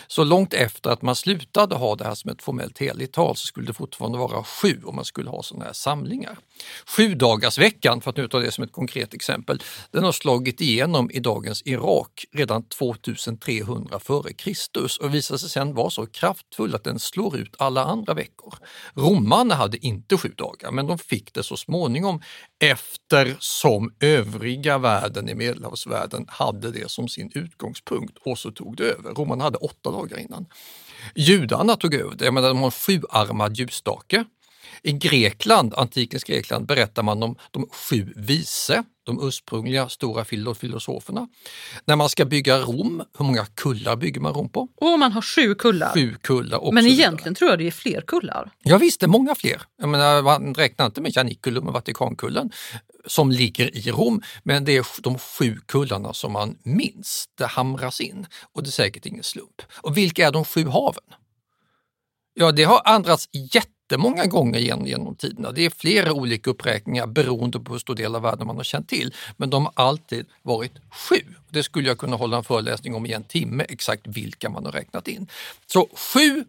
Så 0.07 0.23
långt 0.23 0.53
efter 0.53 0.89
att 0.89 1.01
man 1.01 1.15
slutade 1.15 1.75
ha 1.75 1.95
det 1.95 2.03
här 2.03 2.15
som 2.15 2.31
ett 2.31 2.41
formellt 2.41 2.77
heligt 2.77 3.13
tal 3.13 3.35
så 3.35 3.47
skulle 3.47 3.67
det 3.67 3.73
fortfarande 3.73 4.17
vara 4.17 4.43
sju 4.43 4.81
om 4.85 4.95
man 4.95 5.05
skulle 5.05 5.29
ha 5.29 5.43
sådana 5.43 5.65
här 5.65 5.73
samlingar. 5.73 6.37
Sju 6.87 7.15
dagarsveckan, 7.15 8.01
för 8.01 8.09
att 8.09 8.17
nu 8.17 8.27
ta 8.27 8.39
det 8.39 8.51
som 8.51 8.63
ett 8.63 8.71
konkret 8.71 9.13
exempel, 9.13 9.63
den 9.91 10.03
har 10.03 10.11
slagit 10.11 10.61
igenom 10.61 11.11
i 11.11 11.19
dagens 11.19 11.61
Irak 11.65 12.25
redan 12.31 12.63
2300 12.63 13.99
före 13.99 14.33
Kristus 14.33 14.97
och 14.97 15.13
visar 15.13 15.37
sig 15.37 15.49
sedan 15.49 15.73
vara 15.73 15.89
så 15.89 16.05
kraftfull 16.05 16.75
att 16.75 16.83
den 16.83 16.99
slår 16.99 17.37
ut 17.37 17.55
alla 17.57 17.83
andra 17.83 18.13
veckor. 18.13 18.53
Romarna 18.93 19.55
hade 19.55 19.85
inte 19.85 20.17
sju 20.17 20.33
dagar, 20.37 20.71
men 20.71 20.87
de 20.87 20.97
fick 20.97 21.33
det 21.33 21.43
så 21.43 21.57
småningom 21.57 22.21
eftersom 22.59 23.93
övriga 23.99 24.77
världen 24.77 25.29
i 25.29 25.35
medelhavsvärlden 25.35 26.06
hade 26.27 26.71
det 26.71 26.91
som 26.91 27.07
sin 27.07 27.31
utgångspunkt 27.35 28.17
och 28.21 28.37
så 28.37 28.51
tog 28.51 28.77
det 28.77 28.83
över. 28.83 29.13
Romarna 29.13 29.43
hade 29.43 29.57
åtta 29.57 29.91
dagar 29.91 30.17
innan. 30.17 30.45
Judarna 31.15 31.75
tog 31.75 31.93
över 31.93 32.15
det, 32.15 32.25
jag 32.25 32.33
menar, 32.33 32.47
de 32.47 32.57
har 32.57 32.65
en 32.65 32.71
sjuarmad 32.71 33.57
ljusstake. 33.57 34.25
I 34.81 34.91
Grekland, 34.91 35.73
antikens 35.73 36.23
Grekland, 36.23 36.65
berättar 36.65 37.03
man 37.03 37.23
om 37.23 37.35
de 37.51 37.69
sju 37.71 38.13
vise, 38.15 38.83
de 39.07 39.27
ursprungliga 39.27 39.89
stora 39.89 40.23
filo- 40.25 40.53
filosoferna. 40.53 41.27
När 41.85 41.95
man 41.95 42.09
ska 42.09 42.25
bygga 42.25 42.59
Rom, 42.59 43.03
hur 43.17 43.25
många 43.25 43.45
kullar 43.45 43.95
bygger 43.95 44.21
man 44.21 44.33
Rom 44.33 44.49
på? 44.49 44.67
Och 44.75 44.99
man 44.99 45.11
har 45.11 45.21
sju 45.21 45.55
kullar. 45.55 45.93
Sju 45.93 46.15
kullar. 46.21 46.71
Men 46.71 46.87
egentligen 46.87 47.35
tror 47.35 47.49
jag 47.49 47.59
det 47.59 47.67
är 47.67 47.71
fler 47.71 48.01
kullar. 48.01 48.51
Ja, 48.63 48.77
visst, 48.77 48.99
det 48.99 49.05
är 49.05 49.07
många 49.07 49.35
fler. 49.35 49.61
Jag 49.77 49.89
menar, 49.89 50.21
man 50.21 50.53
räknar 50.53 50.85
inte 50.85 51.01
med 51.01 51.15
Janiculum 51.15 51.67
och 51.67 51.73
Vatikankullen 51.73 52.51
som 53.05 53.31
ligger 53.31 53.77
i 53.77 53.91
Rom, 53.91 54.21
men 54.43 54.65
det 54.65 54.77
är 54.77 55.01
de 55.01 55.19
sju 55.19 55.59
kullarna 55.65 56.13
som 56.13 56.31
man 56.31 56.57
minns. 56.63 57.29
Det 57.37 57.45
hamras 57.45 58.01
in 58.01 58.25
och 58.53 58.63
det 58.63 58.69
är 58.69 58.71
säkert 58.71 59.05
ingen 59.05 59.23
slump. 59.23 59.61
Och 59.81 59.97
vilka 59.97 60.27
är 60.27 60.31
de 60.31 60.45
sju 60.45 60.65
haven? 60.67 61.03
Ja, 62.33 62.51
det 62.51 62.63
har 62.63 62.81
andrats 62.85 63.29
jättemånga 63.87 64.25
gånger 64.25 64.59
genom, 64.59 64.87
genom 64.87 65.15
tiderna. 65.15 65.51
Det 65.51 65.65
är 65.65 65.69
flera 65.69 66.13
olika 66.13 66.49
uppräkningar 66.49 67.07
beroende 67.07 67.59
på 67.59 67.73
hur 67.73 67.79
stor 67.79 67.95
del 67.95 68.15
av 68.15 68.21
världen 68.21 68.47
man 68.47 68.57
har 68.57 68.63
känt 68.63 68.89
till. 68.89 69.13
Men 69.37 69.49
de 69.49 69.65
har 69.65 69.73
alltid 69.75 70.25
varit 70.43 70.73
sju. 70.91 71.15
Det 71.49 71.63
skulle 71.63 71.87
jag 71.87 71.97
kunna 71.97 72.15
hålla 72.15 72.37
en 72.37 72.43
föreläsning 72.43 72.95
om 72.95 73.05
i 73.05 73.13
en 73.13 73.23
timme, 73.23 73.65
exakt 73.69 74.07
vilka 74.07 74.49
man 74.49 74.65
har 74.65 74.71
räknat 74.71 75.07
in. 75.07 75.27
Så 75.67 75.87
sju 75.95 76.45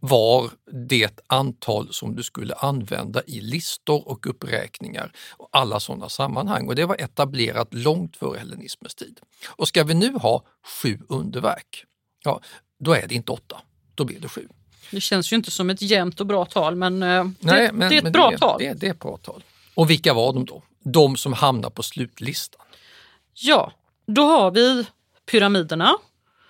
var 0.00 0.50
det 0.88 1.20
antal 1.26 1.92
som 1.92 2.16
du 2.16 2.22
skulle 2.22 2.54
använda 2.54 3.22
i 3.26 3.40
listor 3.40 4.08
och 4.08 4.26
uppräkningar 4.26 5.12
och 5.36 5.48
alla 5.52 5.80
sådana 5.80 6.08
sammanhang. 6.08 6.68
Och 6.68 6.74
det 6.74 6.86
var 6.86 6.96
etablerat 7.00 7.74
långt 7.74 8.16
före 8.16 8.38
hellenismens 8.38 8.94
tid. 8.94 9.20
Och 9.56 9.68
ska 9.68 9.84
vi 9.84 9.94
nu 9.94 10.12
ha 10.12 10.44
sju 10.82 10.98
underverk, 11.08 11.84
ja, 12.24 12.40
då 12.78 12.92
är 12.92 13.06
det 13.08 13.14
inte 13.14 13.32
åtta, 13.32 13.56
då 13.94 14.04
blir 14.04 14.20
det 14.20 14.28
sju. 14.28 14.48
Det 14.90 15.00
känns 15.00 15.32
ju 15.32 15.36
inte 15.36 15.50
som 15.50 15.70
ett 15.70 15.82
jämnt 15.82 16.20
och 16.20 16.26
bra 16.26 16.44
tal, 16.44 16.76
men, 16.76 17.02
eh, 17.02 17.24
det, 17.24 17.34
Nej, 17.40 17.70
men 17.72 17.88
det 17.88 17.94
är 17.94 17.98
ett 17.98 18.02
men 18.04 18.12
bra 18.12 18.30
det, 18.30 18.38
tal. 18.38 18.58
Det, 18.58 18.72
det 18.80 18.86
är 18.86 18.90
ett 18.90 18.98
bra 19.00 19.16
tal. 19.16 19.42
Och 19.74 19.90
vilka 19.90 20.14
var 20.14 20.32
de 20.32 20.44
då? 20.44 20.62
De 20.84 21.16
som 21.16 21.32
hamnar 21.32 21.70
på 21.70 21.82
slutlistan. 21.82 22.66
Ja, 23.34 23.72
då 24.06 24.22
har 24.22 24.50
vi 24.50 24.86
pyramiderna. 25.30 25.94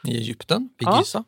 I 0.05 0.17
Egypten, 0.17 0.69
vid 0.79 0.89
Ja. 0.89 0.99
Giza. 0.99 1.25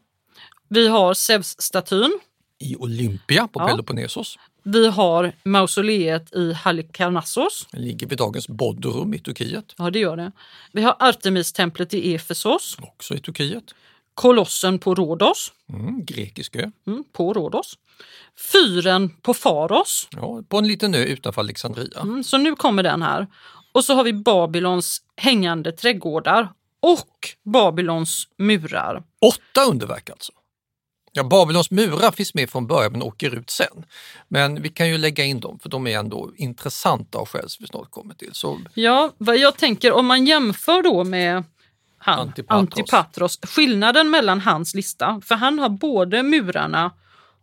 Vi 0.68 0.88
har 0.88 1.14
Zeus-statyn. 1.14 2.18
I 2.58 2.76
Olympia 2.76 3.48
på 3.48 3.60
Ja. 3.60 3.66
Peloponnesos. 3.66 4.38
Vi 4.62 4.88
har 4.88 5.32
mausoleet 5.42 6.34
i 6.34 6.52
Halikarnassos. 6.52 7.66
Den 7.72 7.82
ligger 7.82 8.06
vid 8.06 8.18
dagens 8.18 8.48
Bodrum 8.48 9.14
i 9.14 9.18
Turkiet. 9.18 9.74
Ja, 9.78 9.90
det 9.90 9.98
gör 9.98 10.16
det. 10.16 10.32
Vi 10.72 10.82
har 10.82 10.96
Artemistemplet 10.98 11.94
i 11.94 12.14
Efesos. 12.14 12.76
Också 12.82 13.14
i 13.14 13.20
Turkiet. 13.20 13.74
Kolossen 14.14 14.78
på 14.78 14.94
Rhodos. 14.94 15.52
Mm, 15.72 16.04
grekisk 16.04 16.56
ö. 16.56 16.70
Mm, 16.86 17.04
på 17.12 17.32
Rhodos. 17.32 17.78
Fyren 18.52 19.10
på 19.22 19.34
Faros. 19.34 20.08
Ja, 20.10 20.42
på 20.48 20.58
en 20.58 20.68
liten 20.68 20.94
ö 20.94 21.04
utanför 21.04 21.40
Alexandria. 21.40 22.00
Mm, 22.00 22.24
så 22.24 22.38
nu 22.38 22.56
kommer 22.56 22.82
den 22.82 23.02
här. 23.02 23.26
Och 23.72 23.84
så 23.84 23.94
har 23.94 24.04
vi 24.04 24.12
Babylons 24.12 25.02
hängande 25.16 25.72
trädgårdar 25.72 26.52
och 26.80 27.28
Babylons 27.44 28.28
murar. 28.38 29.02
Åtta 29.20 29.70
underverk 29.70 30.10
alltså. 30.10 30.32
Ja, 31.12 31.24
Babylons 31.24 31.70
murar 31.70 32.10
finns 32.10 32.34
med 32.34 32.50
från 32.50 32.66
början 32.66 32.92
men 32.92 33.02
åker 33.02 33.34
ut 33.34 33.50
sen. 33.50 33.84
Men 34.28 34.62
vi 34.62 34.68
kan 34.68 34.88
ju 34.88 34.98
lägga 34.98 35.24
in 35.24 35.40
dem 35.40 35.58
för 35.58 35.68
de 35.68 35.86
är 35.86 35.98
ändå 35.98 36.30
intressanta 36.36 37.18
av 37.18 37.28
skäl 37.28 37.48
som 37.48 37.62
vi 37.62 37.66
snart 37.66 37.90
kommer 37.90 38.14
till. 38.14 38.30
Så 38.32 38.60
Ja, 38.74 39.12
vad 39.18 39.36
jag 39.38 39.56
tänker 39.56 39.92
om 39.92 40.06
man 40.06 40.26
jämför 40.26 40.82
då 40.82 41.04
med 41.04 41.44
han, 42.00 42.18
Antipatros. 42.18 42.60
Antipatros. 42.60 43.38
skillnaden 43.42 44.10
mellan 44.10 44.40
hans 44.40 44.74
lista, 44.74 45.20
för 45.24 45.34
han 45.34 45.58
har 45.58 45.68
både 45.68 46.22
murarna 46.22 46.92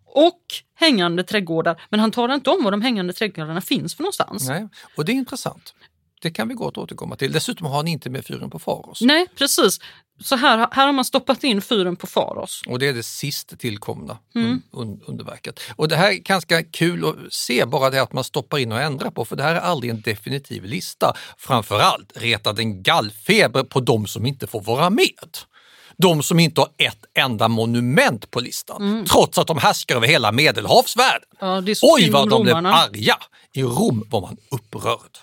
och 0.06 0.42
hängande 0.76 1.24
trädgårdar, 1.24 1.82
men 1.90 2.00
han 2.00 2.12
talar 2.12 2.36
inte 2.36 2.50
om 2.50 2.64
var 2.64 2.72
de 2.72 2.82
hängande 2.82 3.14
trädgårdarna 3.14 3.62
finns 3.62 3.96
för 3.96 4.04
någonstans. 4.04 4.48
nej, 4.50 4.68
och 4.98 5.06
det 5.06 5.12
är 5.12 5.14
intressant. 5.14 5.74
Det 6.22 6.32
kan 6.32 6.48
vi 6.48 6.54
gott 6.54 6.78
återkomma 6.78 7.16
till. 7.16 7.32
Dessutom 7.32 7.68
har 7.68 7.76
han 7.76 7.88
inte 7.88 8.10
med 8.10 8.26
fyren 8.26 8.50
på 8.50 8.60
Faros. 8.60 9.02
Nej, 9.02 9.28
precis. 9.38 9.80
Så 10.24 10.36
här, 10.36 10.68
här 10.72 10.86
har 10.86 10.94
man 10.94 11.06
stoppat 11.06 11.44
in 11.44 11.62
fyren 11.62 11.96
på 11.96 12.08
Faros. 12.08 12.62
Och 12.68 12.80
det 12.80 12.88
är 12.88 12.94
det 12.94 13.04
sist 13.04 13.60
tillkomna 13.60 14.18
Mm. 14.36 14.62
un- 14.72 15.00
underverket. 15.08 15.60
Och 15.76 15.88
det 15.88 15.96
här 15.96 16.10
är 16.12 16.14
ganska 16.16 16.64
kul 16.64 17.06
att 17.06 17.34
se, 17.34 17.66
bara 17.66 17.90
det 17.90 18.02
att 18.02 18.14
man 18.14 18.24
stoppar 18.24 18.58
in 18.58 18.72
och 18.72 18.82
ändrar 18.82 19.12
på, 19.12 19.26
för 19.26 19.36
det 19.36 19.44
här 19.44 19.56
är 19.56 19.60
aldrig 19.60 19.90
en 19.92 20.02
definitiv 20.02 20.64
lista. 20.66 21.14
Framförallt 21.38 22.12
retar 22.16 22.54
den 22.54 22.84
gallfeber 22.84 23.64
på 23.64 23.80
de 23.80 24.08
som 24.08 24.26
inte 24.26 24.48
får 24.48 24.62
vara 24.62 24.90
med. 24.90 25.38
De 25.98 26.24
som 26.24 26.40
inte 26.40 26.62
har 26.62 26.70
ett 26.78 27.00
enda 27.20 27.48
monument 27.48 28.32
på 28.32 28.40
listan, 28.40 29.06
trots 29.12 29.38
att 29.38 29.48
de 29.48 29.58
härskar 29.58 29.96
över 29.96 30.08
hela 30.08 30.32
medelhavsvärlden. 30.32 31.28
Ja, 31.40 31.64
Oj 31.82 32.10
vad 32.10 32.30
de 32.30 32.44
blev 32.44 32.56
romarna. 32.56 32.74
arga! 32.74 33.18
I 33.54 33.64
Rom 33.64 34.04
var 34.10 34.22
man 34.22 34.38
upprörd. 34.52 35.18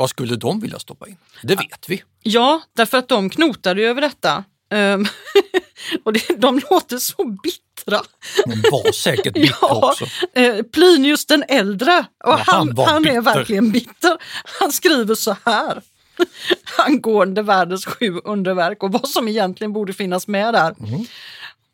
Vad 0.00 0.10
skulle 0.10 0.36
de 0.36 0.60
vilja 0.60 0.78
stoppa 0.78 1.08
in? 1.08 1.16
Det 1.42 1.54
vet 1.56 1.88
vi. 1.88 2.02
Ja, 2.22 2.62
därför 2.76 2.98
att 2.98 3.08
de 3.08 3.30
knotade 3.30 3.80
ju 3.80 3.86
över 3.86 4.00
detta. 4.00 4.44
Ehm, 4.72 5.06
och 6.04 6.12
det, 6.12 6.40
de 6.40 6.60
låter 6.70 6.98
så 6.98 7.24
bittra. 7.24 8.00
De 8.46 8.70
var 8.70 8.92
säkert 8.92 9.34
bittra 9.34 9.56
Ja, 9.60 9.90
också. 9.90 10.04
eh, 10.40 10.62
Plinius 10.62 11.26
den 11.26 11.44
äldre, 11.48 11.98
och 11.98 12.30
Ja, 12.30 12.42
han 12.46 12.76
han, 12.76 12.86
han, 12.86 13.06
är 13.06 13.20
verkligen 13.20 13.70
bitter. 13.70 14.16
Han 14.60 14.72
skriver 14.72 15.14
så 15.14 15.36
här 15.44 15.82
angående 16.86 17.42
världens 17.42 17.86
sju 17.86 18.20
underverk 18.24 18.82
och 18.82 18.92
vad 18.92 19.08
som 19.08 19.28
egentligen 19.28 19.72
borde 19.72 19.92
finnas 19.92 20.26
med 20.26 20.54
där. 20.54 20.74
Mm. 20.80 21.06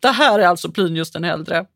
Det 0.01 0.11
här 0.11 0.39
är 0.39 0.47
alltså 0.47 0.71
Plinius 0.71 1.11
den 1.11 1.25
äldre. 1.25 1.67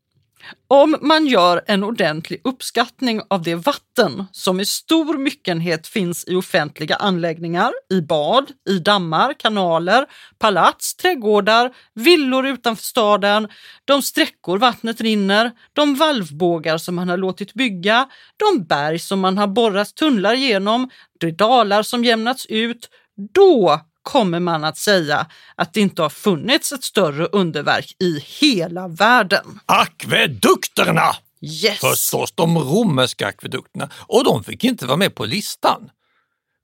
Om 0.67 0.95
man 1.01 1.27
gör 1.27 1.61
en 1.67 1.83
ordentlig 1.83 2.41
uppskattning 2.43 3.21
av 3.29 3.41
det 3.41 3.55
vatten 3.55 4.25
som 4.31 4.59
i 4.59 4.65
stor 4.65 5.17
myckenhet 5.17 5.87
finns 5.87 6.25
i 6.27 6.35
offentliga 6.35 6.95
anläggningar, 6.95 7.71
i 7.93 8.01
bad, 8.01 8.51
i 8.69 8.79
dammar, 8.79 9.33
kanaler, 9.33 10.05
palats, 10.39 10.95
trädgårdar, 10.95 11.71
villor 11.93 12.47
utanför 12.47 12.83
staden, 12.83 13.47
de 13.85 14.01
sträckor 14.01 14.57
vattnet 14.57 15.01
rinner, 15.01 15.51
de 15.73 15.95
valvbågar 15.95 16.77
som 16.77 16.95
man 16.95 17.09
har 17.09 17.17
låtit 17.17 17.53
bygga, 17.53 18.09
de 18.37 18.63
berg 18.63 18.99
som 18.99 19.19
man 19.19 19.37
har 19.37 19.47
borrat 19.47 19.95
tunnlar 19.95 20.33
genom, 20.33 20.89
de 21.19 21.31
dalar 21.31 21.83
som 21.83 22.03
jämnats 22.03 22.45
ut, 22.45 22.89
då 23.33 23.81
kommer 24.03 24.39
man 24.39 24.63
att 24.63 24.77
säga 24.77 25.27
att 25.55 25.73
det 25.73 25.81
inte 25.81 26.01
har 26.01 26.09
funnits 26.09 26.71
ett 26.71 26.83
större 26.83 27.25
underverk 27.25 27.95
i 27.99 28.19
hela 28.19 28.87
världen. 28.87 29.59
Akvedukterna! 29.65 31.15
Yes! 31.41 31.79
Förstås 31.79 32.31
de 32.31 32.57
romerska 32.57 33.27
akvedukterna 33.27 33.89
och 34.07 34.23
de 34.23 34.43
fick 34.43 34.63
inte 34.63 34.85
vara 34.85 34.97
med 34.97 35.15
på 35.15 35.25
listan. 35.25 35.89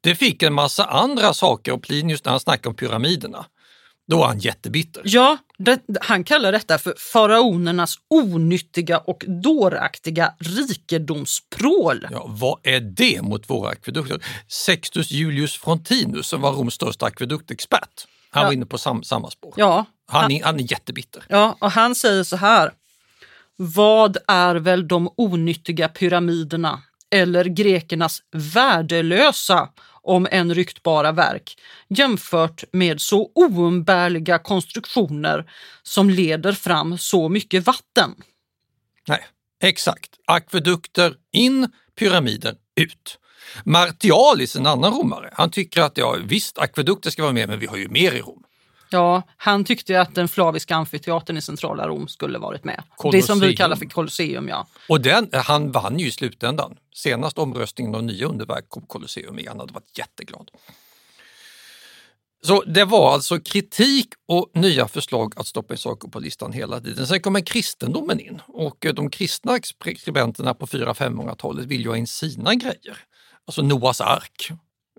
Det 0.02 0.15
fick 0.15 0.43
en 0.43 0.54
massa 0.54 0.86
andra 0.86 1.34
saker 1.34 1.71
och 1.71 1.84
Plinius 1.84 2.26
när 2.26 2.32
han 2.32 2.39
snackade 2.39 2.69
om 2.69 2.76
pyramiderna, 2.76 3.45
då 4.08 4.17
var 4.17 4.28
han 4.28 4.39
jättebitter. 4.39 5.02
Ja, 5.06 5.38
det, 5.58 5.80
han 6.02 6.24
kallar 6.24 6.52
detta 6.52 6.78
för 6.78 6.93
faraonernas 7.13 7.96
onyttiga 8.10 8.98
och 8.98 9.24
dåraktiga 9.28 10.34
rikedomsprål. 10.39 12.08
Ja, 12.12 12.26
vad 12.28 12.60
är 12.63 12.80
det 12.80 13.22
mot 13.22 13.50
våra 13.50 13.70
akvedukter? 13.70 14.24
Sextus 14.48 15.12
Julius 15.12 15.58
Frontinus 15.58 16.28
som 16.28 16.41
var 16.41 16.52
Roms 16.52 16.74
största 16.74 17.06
akveduktexpert, 17.06 18.06
han 18.30 18.41
Ja. 18.41 18.48
var 18.48 18.54
inne 18.54 18.65
på 18.65 18.78
sam, 18.78 19.04
samma 19.04 19.30
spår. 19.30 19.54
Ja, 19.58 19.86
Han, 20.08 20.32
är, 20.32 20.43
han 20.43 20.60
är 20.60 20.72
jättebitter. 20.72 21.24
Ja, 21.30 21.58
och 21.62 21.72
han 21.72 21.96
säger 21.96 22.24
så 22.24 22.36
här. 22.38 22.72
Vad 23.56 24.17
är 24.28 24.56
väl 24.56 24.88
de 24.88 25.10
onyttiga 25.17 25.88
pyramiderna 25.89 26.82
eller 27.12 27.46
grekernas 27.46 28.20
värdelösa, 28.32 29.70
om 30.08 30.28
än 30.32 30.54
ryktbara 30.54 31.12
verk, 31.12 31.58
jämfört 31.88 32.63
med 32.72 33.02
så 33.02 33.32
oumbärliga 33.36 34.39
konstruktioner 34.39 35.52
som 35.84 36.10
leder 36.10 36.52
fram 36.54 36.98
så 36.98 37.30
mycket 37.30 37.65
vatten? 37.65 38.15
Nej, 39.08 39.26
exakt. 39.63 40.10
Akvedukter 40.26 41.15
in, 41.32 41.70
pyramider 42.00 42.56
ut. 42.76 43.20
Martialis, 43.65 44.56
en 44.56 44.65
annan 44.65 44.93
romare, 44.93 45.30
han 45.34 45.52
tycker 45.52 45.82
att 45.82 45.98
ja, 45.98 46.17
visst, 46.24 46.58
akvedukter 46.58 47.10
ska 47.10 47.22
vara 47.22 47.34
med, 47.34 47.50
men 47.50 47.60
vi 47.60 47.65
har 47.65 47.78
ju 47.78 47.88
mer 47.89 48.12
i 48.12 48.22
Rom. 48.22 48.43
Ja, 48.89 49.23
han 49.38 49.63
tyckte 49.65 50.02
att 50.02 50.15
den 50.15 50.28
flaviska 50.28 50.76
amfiteatern 50.76 51.38
i 51.38 51.41
centrala 51.41 51.88
Rom 51.88 52.08
skulle 52.08 52.39
varit 52.39 52.63
med. 52.63 52.76
Det 52.76 53.02
som 53.02 53.12
Colosseum. 53.12 53.39
vi 53.39 53.56
kallar 53.56 53.76
för 53.76 53.86
Colosseum, 53.86 54.47
ja. 54.47 54.67
Och 54.89 55.02
den, 55.02 55.30
han 55.34 55.71
vann 55.71 56.00
ju 56.00 56.08
i 56.08 56.12
slutändan. 56.12 56.78
Senast 56.93 57.38
omröstningen 57.38 57.95
om 57.95 58.06
nya 58.06 58.28
underverk 58.28 58.69
kom 58.69 58.84
Colosseum 58.88 59.39
i. 59.39 59.47
Han 59.47 59.60
hade 59.60 59.73
varit 59.73 59.97
jätteglad. 59.97 60.52
Så 62.43 62.63
det 62.63 62.86
var 62.86 63.13
alltså 63.13 63.39
kritik 63.39 64.08
och 64.28 64.52
nya 64.54 64.88
förslag 64.88 65.34
att 65.36 65.47
stoppa 65.47 65.73
in 65.73 65.78
saker 65.78 66.08
på 66.08 66.19
listan 66.19 66.54
hela 66.54 66.80
tiden. 66.80 67.08
Sen 67.08 67.21
kommer 67.21 67.39
kristendomen 67.39 68.19
in 68.19 68.41
och 68.47 68.86
eh, 68.86 68.93
de 68.93 69.10
kristna 69.10 69.60
skribenterna 69.97 70.54
på 70.54 70.67
400-500-talet 70.67 71.65
vill 71.65 71.82
ju 71.82 71.89
ha 71.89 71.97
in 71.97 72.08
sina 72.08 72.56
grejer. 72.56 72.97
Alltså 73.45 73.62
Noas 73.62 74.02
ark, 74.02 74.52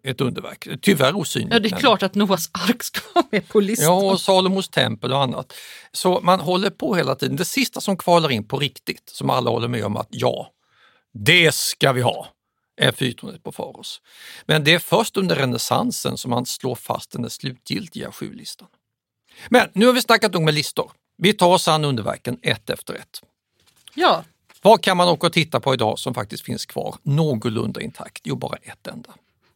ett 0.05 0.21
underverk. 0.21 0.69
Tyvärr 0.83 1.17
osynligt. 1.17 1.53
Ja, 1.53 1.59
det 1.59 1.69
är 1.69 1.79
klart 1.79 2.03
att 2.03 2.15
Noas 2.15 2.51
ark 2.53 2.83
ska 2.83 3.01
vara 3.15 3.27
med 3.31 3.49
på 3.49 3.61
listan. 3.61 3.85
Ja, 3.85 4.13
och 4.13 4.21
Salomos 4.21 4.69
tempel 4.69 5.13
och 5.13 5.23
annat. 5.23 5.53
Så 5.93 6.21
man 6.23 6.41
håller 6.41 6.71
på 6.71 6.95
hela 6.95 7.15
tiden. 7.15 7.37
Det 7.37 7.45
sista 7.45 7.81
som 7.81 7.97
kvalar 7.97 8.31
in 8.31 8.49
på 8.49 8.59
riktigt, 8.59 9.03
som 9.11 9.31
alla 9.31 9.51
håller 9.51 9.69
med 9.69 9.85
om 9.85 9.97
att 9.97 10.09
ja, 10.11 10.51
det 11.15 11.55
ska 11.55 11.93
vi 11.93 12.01
ha, 12.01 12.29
är 12.81 12.93
fyrtornet 12.93 13.43
på 13.43 13.53
Faros. 13.53 14.01
Men 14.47 14.65
det 14.65 14.75
är 14.75 14.79
först 14.79 15.17
under 15.17 15.37
renässansen 15.37 16.19
som 16.19 16.31
man 16.31 16.47
slår 16.47 16.75
fast 16.75 17.11
den 17.13 17.31
slutgiltiga 17.31 18.13
sjulistan. 18.13 18.69
Men 19.49 19.69
nu 19.73 19.87
har 19.87 19.93
vi 19.93 20.03
snackat 20.03 20.33
nog 20.33 20.43
med 20.43 20.55
listor. 20.55 20.93
Vi 21.17 21.33
tar 21.33 21.49
oss 21.49 21.69
an 21.69 21.85
underverken 21.85 22.39
ett 22.43 22.71
efter 22.71 22.95
ett. 22.95 23.23
Ja, 23.95 24.25
Vad 24.63 24.83
kan 24.83 24.97
man 24.97 25.09
åka 25.09 25.27
och 25.27 25.33
titta 25.33 25.61
på 25.61 25.75
idag 25.75 25.99
som 25.99 26.15
faktiskt 26.15 26.45
finns 26.45 26.67
kvar 26.67 26.97
någorlunda 27.03 27.81
intakt? 27.81 28.21
Jo, 28.25 28.37
bara 28.37 28.57
ett 28.57 28.87
enda. 28.87 29.11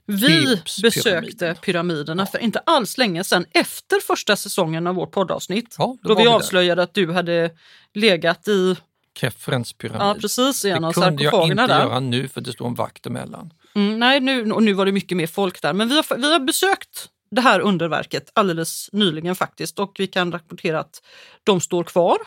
Vi 0.07 0.63
besökte 0.83 1.37
pyramiden. 1.39 1.57
pyramiderna 1.57 2.27
för 2.27 2.39
inte 2.39 2.59
alls 2.59 2.99
länge 2.99 3.25
sedan, 3.25 3.47
efter 3.51 4.01
första 4.01 4.37
säsongen 4.37 4.87
av 4.87 4.95
vårt 4.95 5.11
poddavsnitt. 5.11 5.77
Ja, 5.79 5.97
då 6.03 6.09
då 6.09 6.15
vi 6.15 6.23
vi 6.23 6.29
avslöjade 6.29 6.83
att 6.83 6.95
du 6.95 7.13
hade 7.13 7.51
legat 7.95 8.49
i 8.49 8.77
Kefrens 9.15 9.73
pyramid. 9.73 10.03
Ja, 10.03 10.17
precis, 10.21 10.65
en 10.65 10.83
det 10.83 10.89
av 10.89 10.93
kunde 10.93 11.25
jag 11.25 11.47
inte 11.47 11.63
göra 11.63 12.01
nu 12.01 12.29
för 12.29 12.41
det 12.41 12.53
står 12.53 12.67
en 12.67 12.75
vakt 12.75 13.07
emellan. 13.07 13.53
Mm, 13.75 13.99
nej, 13.99 14.21
nu, 14.21 14.53
och 14.53 14.63
nu 14.63 14.73
var 14.73 14.87
det 14.87 14.93
mycket 14.93 15.17
mer 15.17 15.27
folk 15.27 15.63
där. 15.63 15.73
Men 15.73 15.89
vi 15.89 15.97
har, 15.97 16.17
vi 16.17 16.33
har 16.33 16.41
besökt 16.41 17.09
det 17.31 17.41
här 17.41 17.61
underverket 17.61 18.31
alldeles 18.33 18.89
nyligen 18.93 19.35
faktiskt 19.35 19.79
och 19.79 19.97
vi 19.99 20.07
kan 20.07 20.33
rapportera 20.33 20.81
att 20.81 21.03
de 21.45 21.61
står 21.61 21.85
kvar. 21.85 22.19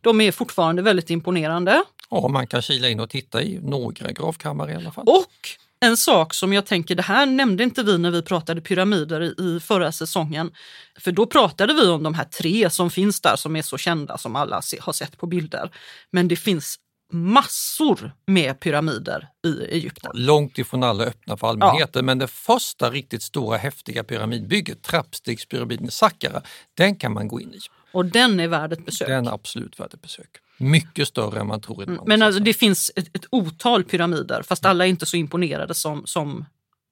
De 0.00 0.20
är 0.20 0.32
fortfarande 0.32 0.82
väldigt 0.82 1.10
imponerande. 1.10 1.84
Ja, 2.10 2.28
man 2.28 2.46
kan 2.46 2.62
kila 2.62 2.88
in 2.88 3.00
och 3.00 3.10
titta 3.10 3.42
i 3.42 3.58
några 3.62 4.12
gravkammare 4.12 4.72
i 4.72 4.74
alla 4.74 4.90
fall. 4.90 5.04
Och 5.06 5.50
en 5.82 5.96
sak 5.96 6.34
som 6.34 6.52
jag 6.52 6.66
tänker, 6.66 6.94
det 6.94 7.02
här 7.02 7.26
nämnde 7.26 7.62
inte 7.62 7.82
vi 7.82 7.98
när 7.98 8.10
vi 8.10 8.22
pratade 8.22 8.60
pyramider 8.60 9.40
i, 9.40 9.60
förra 9.60 9.92
säsongen. 9.92 10.52
För 11.00 11.12
då 11.12 11.26
pratade 11.26 11.74
vi 11.74 11.88
om 11.88 12.02
de 12.02 12.14
här 12.14 12.24
tre 12.24 12.70
som 12.70 12.90
finns 12.90 13.20
där 13.20 13.36
som 13.36 13.56
är 13.56 13.62
så 13.62 13.78
kända 13.78 14.18
som 14.18 14.36
alla 14.36 14.60
har 14.80 14.92
sett 14.92 15.18
på 15.18 15.26
bilder. 15.26 15.70
Men 16.10 16.28
det 16.28 16.36
finns 16.36 16.76
massor 17.12 18.12
med 18.26 18.60
pyramider 18.60 19.28
i 19.46 19.64
Egypten. 19.64 20.10
Långt 20.14 20.58
ifrån 20.58 20.82
alla 20.82 21.04
öppna 21.04 21.36
för 21.36 21.46
allmänheten, 21.46 22.04
men 22.04 22.18
det 22.18 22.28
första 22.28 22.90
riktigt 22.90 23.22
stora 23.22 23.56
häftiga 23.56 24.04
pyramidbygget, 24.04 24.82
trappstegspyramiden 24.82 25.86
i 25.86 25.90
Saqqara, 25.90 26.42
den 26.74 26.96
kan 26.96 27.12
man 27.12 27.28
gå 27.28 27.40
in 27.40 27.54
i. 27.54 27.58
Och 27.92 28.06
den 28.06 28.40
är 28.40 28.48
värd 28.48 28.72
ett 28.72 28.86
besök. 28.86 29.08
Den 29.08 29.26
är 29.26 29.32
absolut 29.32 29.80
värd 29.80 29.94
ett 29.94 30.02
besök. 30.02 30.30
Mycket 30.56 31.08
större 31.08 31.40
än 31.40 31.46
man 31.46 31.60
tror. 31.60 31.82
Mm, 31.82 32.00
Men 32.06 32.22
alltså, 32.22 32.42
det 32.42 32.54
finns 32.54 32.90
ett, 32.96 33.16
ett 33.16 33.26
otal 33.30 33.84
pyramider, 33.84 34.42
fast 34.42 34.64
alla 34.64 34.86
är 34.86 34.88
inte 34.88 35.06
så 35.06 35.16
imponerade 35.16 35.74
som, 35.74 36.02
som, 36.06 36.44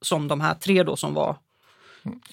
som 0.03 0.29
de 0.29 0.41
här 0.41 0.55
tre 0.55 0.83
då 0.83 0.97
som 0.97 1.15
var 1.15 1.37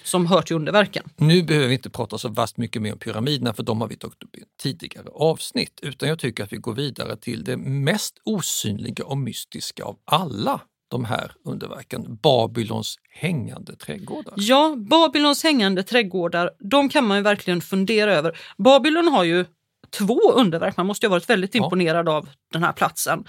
som 0.02 0.26
hör 0.26 0.42
till 0.42 0.56
underverken. 0.56 1.04
Nu 1.16 1.42
behöver 1.42 1.66
vi 1.68 1.74
inte 1.74 1.90
prata 1.90 2.18
så 2.18 2.28
vast 2.28 2.56
mycket 2.56 2.82
mer 2.82 2.92
om 2.92 2.98
pyramiderna 2.98 3.54
för 3.54 3.62
de 3.62 3.80
har 3.80 3.88
vi 3.88 3.96
tagit 3.96 4.22
upp 4.22 4.36
i 4.36 4.42
tidigare 4.62 5.08
avsnitt. 5.12 5.80
Utan 5.82 6.08
jag 6.08 6.18
tycker 6.18 6.44
att 6.44 6.52
vi 6.52 6.56
går 6.56 6.74
vidare 6.74 7.16
till 7.16 7.44
det 7.44 7.56
mest 7.56 8.14
osynliga 8.24 9.04
och 9.04 9.18
mystiska 9.18 9.84
av 9.84 9.96
alla 10.04 10.60
de 10.90 11.04
här 11.04 11.32
underverken, 11.44 12.18
Babylons 12.22 12.96
hängande 13.10 13.76
trädgårdar. 13.76 14.34
Ja, 14.36 14.76
Babylons 14.76 15.42
hängande 15.42 15.82
trädgårdar, 15.82 16.50
de 16.58 16.88
kan 16.88 17.06
man 17.06 17.16
ju 17.16 17.22
verkligen 17.22 17.60
fundera 17.60 18.14
över. 18.14 18.38
Babylon 18.58 19.08
har 19.08 19.24
ju 19.24 19.44
två 19.90 20.32
underverk, 20.32 20.76
man 20.76 20.86
måste 20.86 21.06
ju 21.06 21.08
ha 21.08 21.16
varit 21.16 21.30
väldigt 21.30 21.54
imponerad 21.54 22.08
av 22.08 22.28
den 22.52 22.62
här 22.62 22.72
platsen. 22.72 23.24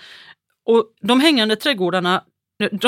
Och 0.66 0.86
de 1.02 1.20
hängande 1.20 1.56
trädgårdarna, 1.56 2.24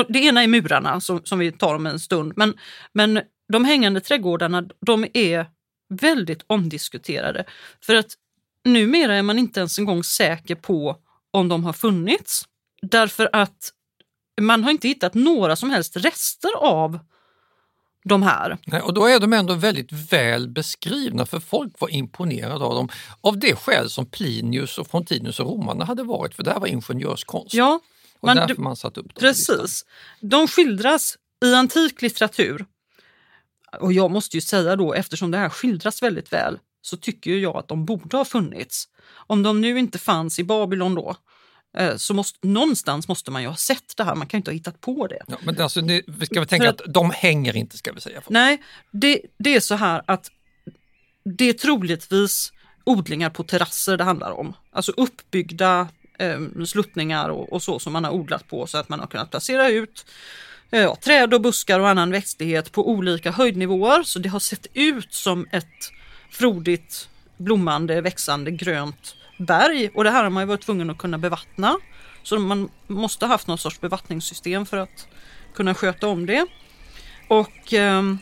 det 0.07 0.19
ena 0.19 0.43
är 0.43 0.47
murarna 0.47 1.01
som, 1.01 1.21
som 1.23 1.39
vi 1.39 1.51
tar 1.51 1.75
om 1.75 1.85
en 1.85 1.99
stund, 1.99 2.33
men, 2.35 2.53
men 2.93 3.21
de 3.53 3.65
hängande 3.65 4.01
trädgårdarna 4.01 4.63
de 4.85 5.07
är 5.13 5.45
väldigt 5.89 6.43
omdiskuterade. 6.47 7.45
För 7.85 7.95
att 7.95 8.11
numera 8.65 9.15
är 9.15 9.21
man 9.21 9.39
inte 9.39 9.59
ens 9.59 9.79
en 9.79 9.85
gång 9.85 10.03
säker 10.03 10.55
på 10.55 10.97
om 11.31 11.49
de 11.49 11.63
har 11.63 11.73
funnits. 11.73 12.43
Därför 12.81 13.29
att 13.33 13.71
man 14.41 14.63
har 14.63 14.71
inte 14.71 14.87
hittat 14.87 15.13
några 15.13 15.55
som 15.55 15.69
helst 15.69 15.97
rester 15.97 16.57
av 16.57 16.99
de 18.03 18.23
här. 18.23 18.57
Nej, 18.65 18.81
och 18.81 18.93
då 18.93 19.05
är 19.05 19.19
de 19.19 19.33
ändå 19.33 19.53
väldigt 19.53 19.91
väl 19.91 20.49
beskrivna 20.49 21.25
för 21.25 21.39
folk 21.39 21.73
var 21.79 21.89
imponerade 21.89 22.65
av 22.65 22.75
dem 22.75 22.89
av 23.21 23.39
det 23.39 23.55
skäl 23.55 23.89
som 23.89 24.05
Plinius 24.05 24.77
och 24.77 24.87
Fontinus 24.87 25.39
och 25.39 25.45
romarna 25.45 25.85
hade 25.85 26.03
varit 26.03 26.35
för 26.35 26.43
det 26.43 26.51
här 26.51 26.59
var 26.59 26.67
ingenjörskonst. 26.67 27.53
Ja, 27.53 27.79
och 28.19 28.27
man, 28.27 28.35
därför 28.35 28.61
man 28.61 28.75
satt 28.75 28.97
upp 28.97 29.15
dem. 29.15 29.19
Precis. 29.19 29.85
De 30.19 30.47
skildras 30.47 31.17
i 31.45 31.53
antik 31.53 32.01
litteratur. 32.01 32.65
Och 33.79 33.93
jag 33.93 34.11
måste 34.11 34.37
ju 34.37 34.41
säga 34.41 34.75
då, 34.75 34.93
eftersom 34.93 35.31
det 35.31 35.37
här 35.37 35.49
skildras 35.49 36.03
väldigt 36.03 36.33
väl, 36.33 36.59
så 36.81 36.97
tycker 36.97 37.31
jag 37.31 37.57
att 37.57 37.67
de 37.67 37.85
borde 37.85 38.17
ha 38.17 38.25
funnits. 38.25 38.87
Om 39.13 39.43
de 39.43 39.61
nu 39.61 39.79
inte 39.79 39.99
fanns 39.99 40.39
i 40.39 40.43
Babylon 40.43 40.95
då, 40.95 41.15
så 41.97 42.13
måste, 42.13 42.47
någonstans 42.47 43.07
måste 43.07 43.31
man 43.31 43.41
ju 43.41 43.47
ha 43.47 43.55
sett 43.55 43.97
det 43.97 44.03
här, 44.03 44.15
man 44.15 44.27
kan 44.27 44.37
ju 44.37 44.39
inte 44.39 44.51
ha 44.51 44.53
hittat 44.53 44.81
på 44.81 45.07
det. 45.07 45.19
Ja, 45.27 45.37
men 45.43 45.61
alltså, 45.61 45.81
vi 46.07 46.25
ska 46.25 46.39
väl 46.39 46.47
tänka 46.47 46.69
att, 46.69 46.81
att, 46.81 46.93
de 46.93 47.11
hänger 47.11 47.55
inte 47.55 47.77
ska 47.77 47.91
vi 47.91 48.01
säga. 48.01 48.21
Nej, 48.27 48.61
det, 48.91 49.21
det 49.37 49.55
är 49.55 49.59
så 49.59 49.75
här 49.75 50.01
att 50.05 50.31
det 51.23 51.49
är 51.49 51.53
troligtvis 51.53 52.53
odlingar 52.83 53.29
på 53.29 53.43
terrasser 53.43 53.97
det 53.97 54.03
handlar 54.03 54.31
om. 54.31 54.53
Alltså 54.71 54.91
uppbyggda 54.91 55.87
eh, 56.19 56.39
sluttningar 56.65 57.29
och, 57.29 57.53
och, 57.53 57.63
så 57.63 57.79
som 57.79 57.93
man 57.93 58.03
har 58.03 58.11
odlat 58.11 58.47
på 58.47 58.67
så 58.67 58.77
att 58.77 58.89
man 58.89 58.99
har 58.99 59.07
kunnat 59.07 59.31
placera 59.31 59.69
ut 59.69 60.05
ja, 60.69 60.95
träd 60.95 61.33
och 61.33 61.41
buskar 61.41 61.79
och 61.79 61.89
annan 61.89 62.11
växtlighet 62.11 62.71
på 62.71 62.89
olika 62.89 63.31
höjdnivåer. 63.31 64.03
Så 64.03 64.19
det 64.19 64.29
har 64.29 64.39
sett 64.39 64.67
ut 64.73 65.13
som 65.13 65.47
ett 65.51 65.91
frodigt, 66.31 67.09
blommande, 67.37 68.01
växande 68.01 68.51
grönt 68.51 69.15
berg 69.41 69.89
och 69.93 70.03
det 70.03 70.11
här 70.11 70.23
har 70.23 70.29
man 70.29 70.43
ju 70.43 70.47
varit 70.47 70.61
tvungen 70.61 70.89
att 70.89 70.97
kunna 70.97 71.17
bevattna. 71.17 71.77
Så 72.23 72.39
man 72.39 72.69
måste 72.87 73.25
ha 73.25 73.33
haft 73.33 73.47
någon 73.47 73.57
sorts 73.57 73.81
bevattningssystem 73.81 74.65
för 74.65 74.77
att 74.77 75.07
kunna 75.55 75.73
sköta 75.73 76.07
om 76.07 76.25
det. 76.25 76.45
Och, 77.27 77.73
ehm, 77.73 78.17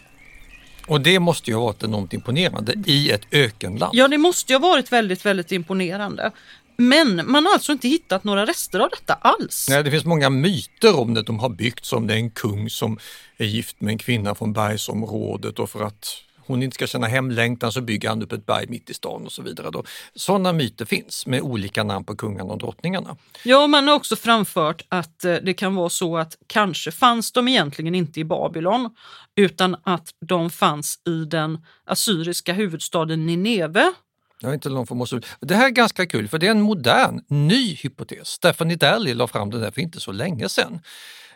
och 0.88 1.02
det 1.02 1.20
måste 1.20 1.52
ju 1.52 1.58
ha 1.58 1.64
varit 1.64 1.84
enormt 1.84 2.14
imponerande 2.14 2.74
i 2.86 3.12
ett 3.12 3.22
ökenland. 3.32 3.92
Ja, 3.96 4.08
det 4.08 4.18
måste 4.18 4.54
ju 4.54 4.60
ha 4.60 4.70
varit 4.70 4.92
väldigt, 4.92 5.26
väldigt 5.26 5.52
imponerande. 5.52 6.32
Men 6.78 7.32
man 7.32 7.46
har 7.46 7.54
alltså 7.54 7.72
inte 7.72 7.88
hittat 7.88 8.24
några 8.24 8.46
rester 8.46 8.80
av 8.80 8.90
detta 8.90 9.14
alls. 9.14 9.68
Nej, 9.70 9.84
det 9.84 9.92
finns 9.92 10.06
många 10.06 10.30
myter 10.30 11.00
om 11.00 11.14
det. 11.14 11.22
De 11.22 11.40
har 11.40 11.50
byggt 11.50 11.86
som 11.86 12.08
det 12.08 12.14
är 12.14 12.18
en 12.18 12.32
kung 12.32 12.70
som 12.70 13.00
är 13.38 13.46
gift 13.46 13.82
med 13.82 13.92
en 13.92 13.98
kvinna 13.98 14.36
från 14.36 14.54
bergsområdet 14.54 15.60
och 15.60 15.70
för 15.70 15.84
att 15.84 16.08
hon 16.50 16.64
inte 16.64 16.76
ska 16.76 16.88
känna 16.88 17.08
hemlängtan 17.08 17.72
så 17.72 17.82
bygger 17.82 18.10
han 18.10 18.22
upp 18.22 18.32
ett 18.32 18.46
berg 18.46 18.66
mitt 18.68 18.90
i 18.90 18.94
stan 18.94 19.26
och 19.26 19.32
så 19.32 19.42
vidare. 19.42 19.72
Då. 19.72 19.84
Sådana 20.16 20.54
myter 20.54 20.86
finns 20.86 21.26
med 21.26 21.42
olika 21.42 21.84
namn 21.84 22.06
på 22.06 22.16
kungarna 22.16 22.54
och 22.54 22.58
drottningarna. 22.58 23.18
Ja, 23.44 23.68
man 23.68 23.88
har 23.88 23.96
också 23.96 24.16
framfört 24.16 24.86
att 24.90 25.24
eh, 25.24 25.36
det 25.36 25.54
kan 25.54 25.76
vara 25.76 25.90
så 25.90 26.18
att 26.18 26.38
kanske 26.48 26.92
fanns 26.92 27.32
de 27.32 27.48
egentligen 27.48 27.96
inte 27.96 28.20
i 28.20 28.24
Babylon 28.24 28.90
utan 29.36 29.76
att 29.84 30.10
de 30.26 30.50
fanns 30.50 31.00
i 31.08 31.26
den 31.26 31.66
assyriska 31.86 32.54
huvudstaden 32.54 33.26
Nineve 33.26 33.94
jag 34.42 34.54
inte 34.54 34.70
någon 34.70 34.88
form 34.88 35.22
Det 35.40 35.56
här 35.56 35.66
är 35.66 35.70
ganska 35.70 36.06
kul 36.06 36.28
för 36.28 36.38
det 36.38 36.48
är 36.48 36.52
en 36.52 36.62
modern, 36.62 37.22
ny 37.28 37.76
hypotes. 37.76 38.28
Stefan 38.28 38.72
Idelli 38.72 39.14
la 39.14 39.28
fram 39.28 39.50
den 39.50 39.62
där 39.62 39.72
för 39.72 39.82
inte 39.82 40.00
så 40.00 40.12
länge 40.12 40.50
sedan. 40.50 40.80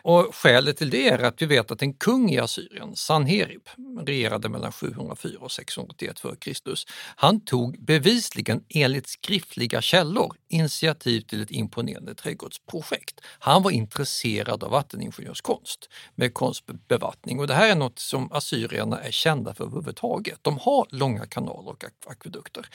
Och 0.06 0.34
skälet 0.34 0.76
till 0.76 0.90
det 0.90 1.08
är 1.08 1.18
att 1.18 1.42
vi 1.42 1.46
vet 1.46 1.70
att 1.70 1.82
en 1.82 1.94
kung 1.94 2.30
i 2.30 2.38
Assyrien, 2.38 2.96
Sanherib, 2.96 3.68
regerade 4.00 4.48
mellan 4.48 4.72
704 4.72 5.38
och 5.40 5.52
681 5.52 6.20
f.Kr. 6.24 6.74
Han 7.16 7.40
tog 7.40 7.84
bevisligen 7.84 8.64
enligt 8.68 9.08
skriftliga 9.08 9.82
källor 9.82 10.36
initiativ 10.48 11.20
till 11.20 11.42
ett 11.42 11.50
imponerande 11.50 12.14
trädgårdsprojekt. 12.14 13.20
Han 13.38 13.62
var 13.62 13.70
intresserad 13.70 14.64
av 14.64 14.70
vatteningenjörskonst 14.70 15.88
med 16.14 16.34
konstbevattning 16.34 17.40
och 17.40 17.46
det 17.46 17.54
här 17.54 17.70
är 17.70 17.76
något 17.76 17.98
som 17.98 18.32
assyrierna 18.32 19.00
är 19.00 19.10
kända 19.10 19.54
för 19.54 19.64
överhuvudtaget. 19.64 20.38
De 20.42 20.58
har 20.58 20.86
långa 20.90 21.26
kanaler 21.26 21.68
och 21.68 21.84
akvedukter. 22.06 22.66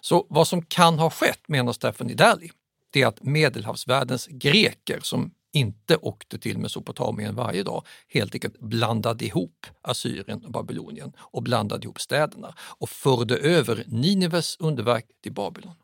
Så 0.00 0.26
vad 0.28 0.48
som 0.48 0.62
kan 0.62 0.98
ha 0.98 1.10
skett, 1.10 1.40
menar 1.48 1.72
Stefan 1.72 2.10
Idali, 2.10 2.50
det 2.90 3.02
är 3.02 3.06
att 3.06 3.22
medelhavsvärldens 3.22 4.26
greker 4.26 5.00
som 5.02 5.30
inte 5.52 5.96
åkte 5.96 6.38
till 6.38 6.58
Mesopotamien 6.58 7.34
varje 7.34 7.62
dag, 7.62 7.86
helt 8.08 8.34
enkelt 8.34 8.60
blandade 8.60 9.24
ihop 9.24 9.66
Assyrien 9.82 10.44
och 10.44 10.52
Babylonien 10.52 11.12
och 11.18 11.42
blandade 11.42 11.84
ihop 11.84 12.00
städerna 12.00 12.54
och 12.58 12.88
förde 12.88 13.36
över 13.36 13.84
Nineves 13.86 14.56
underverk 14.58 15.06
till 15.22 15.32
Babylon. 15.32 15.74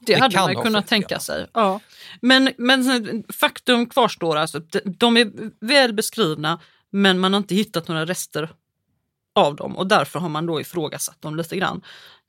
Det, 0.00 0.14
det 0.14 0.20
hade 0.20 0.54
man 0.54 0.64
kunnat 0.64 0.86
tänka 0.86 1.14
ja. 1.14 1.20
sig. 1.20 1.46
Ja. 1.54 1.80
Men, 2.20 2.52
men 2.58 3.24
faktum 3.32 3.86
kvarstår, 3.86 4.36
alltså, 4.36 4.60
de 4.84 5.16
är 5.16 5.30
väl 5.60 5.94
beskrivna 5.94 6.60
men 6.90 7.18
man 7.18 7.32
har 7.32 7.38
inte 7.38 7.54
hittat 7.54 7.88
några 7.88 8.06
rester 8.06 8.50
av 9.34 9.56
dem 9.56 9.76
och 9.76 9.86
därför 9.86 10.18
har 10.18 10.28
man 10.28 10.46
då 10.46 10.60
ifrågasatt 10.60 11.22
dem 11.22 11.36
lite 11.36 11.56
grann. 11.56 11.82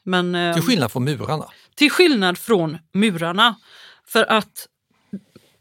Men, 0.03 0.53
till 0.53 0.63
skillnad 0.63 0.91
från 0.91 1.03
murarna? 1.03 1.45
Till 1.75 1.91
skillnad 1.91 2.37
från 2.37 2.77
murarna. 2.93 3.55
För 4.07 4.31
att 4.31 4.67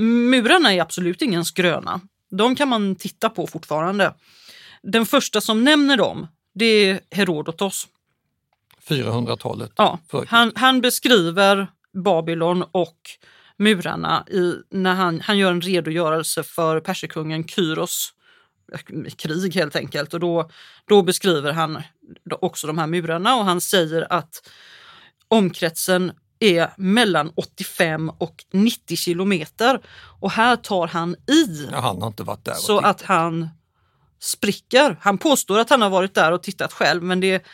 Murarna 0.01 0.75
är 0.75 0.81
absolut 0.81 1.23
ingen 1.23 1.45
skröna. 1.45 2.01
De 2.31 2.57
kan 2.57 2.69
man 2.69 2.97
titta 2.97 3.31
på 3.31 3.47
fortfarande. 3.47 4.15
Den 4.83 5.07
första 5.07 5.41
som 5.41 5.65
nämner 5.65 5.97
dem, 5.97 6.27
det 6.55 6.65
är 6.65 7.01
Herodotos. 7.11 7.89
400-talet? 8.89 9.73
Ja, 9.77 9.99
han, 10.27 10.53
han, 10.55 10.81
beskriver 10.81 11.67
Babylon 12.05 12.65
och 12.73 12.99
murarna 13.57 14.25
i, 14.31 14.55
när 14.71 14.95
han, 14.95 15.21
han 15.21 15.39
gör 15.39 15.51
en 15.51 15.61
redogörelse 15.61 16.43
för 16.43 16.81
perserkungen 16.81 17.49
Kyros 17.49 18.13
krig 19.17 19.55
helt 19.55 19.77
enkelt. 19.77 20.15
Och 20.15 20.21
då, 20.21 20.51
då 20.89 21.03
beskriver 21.03 21.53
han 21.53 21.83
också 22.41 22.67
de 22.67 22.79
här 22.79 22.87
murarna 22.87 23.37
och 23.37 23.45
han 23.45 23.61
säger 23.61 24.13
att 24.13 24.49
omkretsen 25.29 26.13
är 26.40 26.70
mellan 26.76 27.33
85 27.37 28.11
och 28.18 28.44
90 28.53 28.96
kilometer. 28.96 29.81
Och 30.20 30.31
här 30.31 30.57
tar 30.57 30.87
han 30.87 31.14
i. 31.31 31.68
Ja, 31.72 31.81
han 31.81 32.00
har 32.00 32.09
inte 32.09 32.22
varit 32.22 32.44
där. 32.44 32.55
Så 32.55 32.79
att 32.79 33.03
han 33.03 33.48
spricker. 34.20 34.96
Han 35.00 35.18
påstår 35.18 35.59
att 35.59 35.70
han 35.70 35.83
har 35.83 35.90
varit 35.90 36.14
där 36.14 36.33
och 36.33 36.42
tittat 36.42 36.72
själv 36.72 37.03
men 37.03 37.20
det 37.20 37.44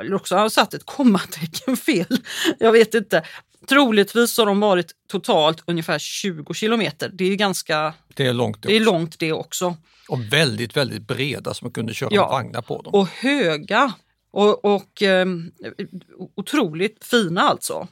eller 0.00 0.14
också 0.14 0.34
har 0.34 0.40
han 0.40 0.50
satt 0.50 0.74
ett 0.74 0.86
kommatecken 0.86 1.76
fel. 1.86 2.18
Jag 2.58 2.72
vet 2.72 2.94
inte. 2.94 3.22
Troligtvis 3.68 4.38
har 4.38 4.46
de 4.46 4.60
varit 4.60 4.92
totalt 5.08 5.62
ungefär 5.66 5.98
20 5.98 6.54
kilometer. 6.54 7.10
Det 7.14 7.24
är 7.24 7.34
ganska 7.34 7.94
Det 8.14 8.26
är 8.26 8.32
långt 8.32 8.62
det 8.62 8.72
är 8.76 8.80
också. 8.80 8.92
långt 8.92 9.18
det 9.18 9.32
också. 9.32 9.76
Och 10.08 10.20
väldigt, 10.32 10.76
väldigt 10.76 11.02
breda 11.02 11.54
så 11.54 11.64
man 11.64 11.72
kunde 11.72 11.94
köra 11.94 12.08
Ja. 12.12 12.28
vagnar 12.28 12.62
på 12.62 12.82
dem. 12.82 12.94
Och 12.94 13.08
höga. 13.08 13.92
Och, 14.38 14.64
och 14.64 15.02
eh, 15.02 15.26
otroligt 16.36 17.04
fina 17.04 17.40
alltså. 17.40 17.88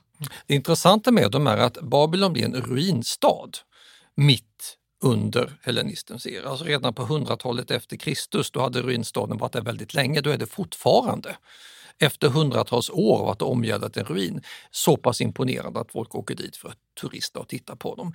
Det 0.47 0.55
intressanta 0.55 1.13
med 1.13 1.31
dem 1.31 1.47
är 1.47 1.57
att 1.57 1.81
Babylon 1.83 2.33
blir 2.33 2.45
en 2.45 2.55
ruinstad 2.55 3.51
mitt 4.15 4.77
under 5.03 5.59
hellenistens 5.63 6.27
era. 6.27 6.49
Alltså 6.49 6.65
redan 6.65 6.95
på 6.95 7.03
100-talet 7.03 7.71
efter 7.71 7.97
Kristus, 7.97 8.51
då 8.51 8.61
hade 8.61 8.83
ruinstaden 8.83 9.39
varit 9.39 9.53
där 9.53 9.61
väldigt 9.61 9.95
länge, 9.95 10.21
då 10.21 10.31
är 10.31 10.39
det 10.39 10.47
fortfarande 10.47 11.37
efter 11.99 12.29
hundratals 12.29 12.91
år 12.91 13.19
av 13.19 13.29
att 13.29 13.41
ha 13.41 13.49
omgärdat 13.49 13.97
en 13.97 14.05
ruin 14.05 14.43
så 14.71 14.97
pass 14.97 15.21
imponerande 15.21 15.81
att 15.81 15.93
folk 15.93 16.15
åker 16.15 16.35
dit 16.35 16.57
för 16.57 16.69
att 16.69 16.79
turista 17.01 17.41
och 17.41 17.49
titta 17.49 17.77
på 17.77 17.95
dem. 17.95 18.13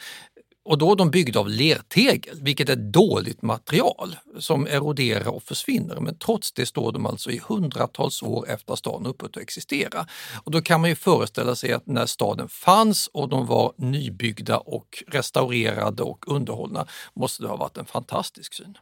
Och 0.64 0.78
då 0.78 0.92
är 0.92 0.96
de 0.96 1.12
byggda 1.12 1.40
av 1.40 1.50
lertegel, 1.50 2.40
vilket 2.42 2.70
är 2.70 2.74
ett 2.74 2.94
dåligt 2.94 3.42
material 3.42 4.16
som 4.40 4.68
eroderar 4.68 5.28
och 5.28 5.44
försvinner. 5.44 6.00
Men 6.00 6.16
trots 6.16 6.52
det 6.52 6.66
står 6.66 6.92
de 6.92 7.06
alltså 7.06 7.32
i 7.32 7.42
hundratals 7.48 8.24
år 8.24 8.50
efter 8.50 8.74
att 8.74 8.80
staden 8.80 9.08
upphört 9.08 9.38
att 9.38 9.44
existera. 9.44 10.08
Och 10.44 10.52
då 10.52 10.62
kan 10.62 10.82
man 10.82 10.90
ju 10.90 10.96
föreställa 10.96 11.56
sig 11.56 11.74
att 11.74 11.88
när 11.88 12.06
staden 12.06 12.50
fanns 12.50 13.08
och 13.08 13.30
de 13.30 13.46
var 13.46 13.74
nybyggda 13.78 14.58
och 14.58 15.04
restaurerade 15.08 16.04
och 16.04 16.28
underhållna 16.28 16.88
måste 17.14 17.44
det 17.44 17.50
ha 17.50 17.56
varit 17.56 17.78
en 17.78 17.86
fantastisk 17.86 18.54
syn. 18.54 18.78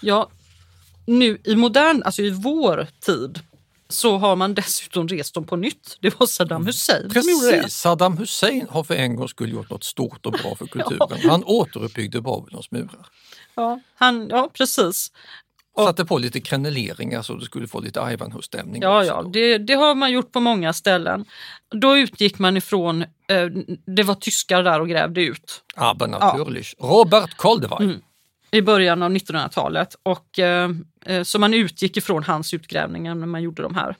Ja, 0.00 0.30
nu 1.06 1.38
i 1.44 1.56
modern, 1.56 2.02
alltså 2.02 2.22
i 2.22 2.30
vår 2.30 2.86
tid, 3.00 3.40
så 3.88 4.18
har 4.18 4.36
man 4.36 4.54
dessutom 4.54 5.08
rest 5.08 5.34
dem 5.34 5.46
på 5.46 5.56
nytt. 5.56 5.96
Det 6.00 6.20
var 6.20 6.26
Saddam 6.26 6.66
Hussein 6.66 7.10
som 7.10 7.22
gjorde 7.22 7.46
det. 7.50 7.62
Precis, 7.62 7.76
Saddam 7.76 8.18
Hussein 8.18 8.66
har 8.70 8.84
för 8.84 8.94
en 8.94 9.16
gång 9.16 9.28
skulle 9.28 9.52
gjort 9.52 9.70
något 9.70 9.84
stort 9.84 10.26
och 10.26 10.32
bra 10.32 10.54
för 10.54 10.66
kulturen. 10.70 11.30
Han 11.30 11.44
återuppbyggde 11.44 12.20
Babylons 12.20 12.70
murar. 12.70 13.06
Ja, 13.54 13.80
han, 13.94 14.28
ja 14.28 14.50
precis. 14.52 15.12
Satte 15.76 16.04
på 16.04 16.18
lite 16.18 16.40
kreneleringar 16.40 17.22
så 17.22 17.34
du 17.34 17.44
skulle 17.44 17.68
få 17.68 17.80
lite 17.80 18.00
Ivanhoe-stämning. 18.00 18.82
Ja, 18.82 19.04
ja 19.04 19.22
det, 19.32 19.58
det 19.58 19.74
har 19.74 19.94
man 19.94 20.12
gjort 20.12 20.32
på 20.32 20.40
många 20.40 20.72
ställen. 20.72 21.24
Då 21.70 21.96
utgick 21.98 22.38
man 22.38 22.56
ifrån, 22.56 23.02
eh, 23.02 23.46
det 23.96 24.02
var 24.02 24.14
tyskar 24.14 24.62
där 24.62 24.80
och 24.80 24.88
grävde 24.88 25.22
ut 25.22 25.62
Aber 25.74 26.06
natürlich. 26.06 26.74
Robert 26.78 27.36
Koldewey. 27.36 27.84
Mm. 27.84 28.00
I 28.54 28.62
början 28.62 29.02
av 29.02 29.10
1900-talet. 29.10 29.96
Och, 30.02 30.38
eh, 30.38 30.70
eh, 31.06 31.22
så 31.22 31.38
man 31.38 31.54
utgick 31.54 31.96
ifrån 31.96 32.22
hans 32.24 32.54
utgrävningar 32.54 33.14
när 33.14 33.26
man 33.26 33.42
gjorde 33.42 33.62
de 33.62 33.74
här 33.74 33.96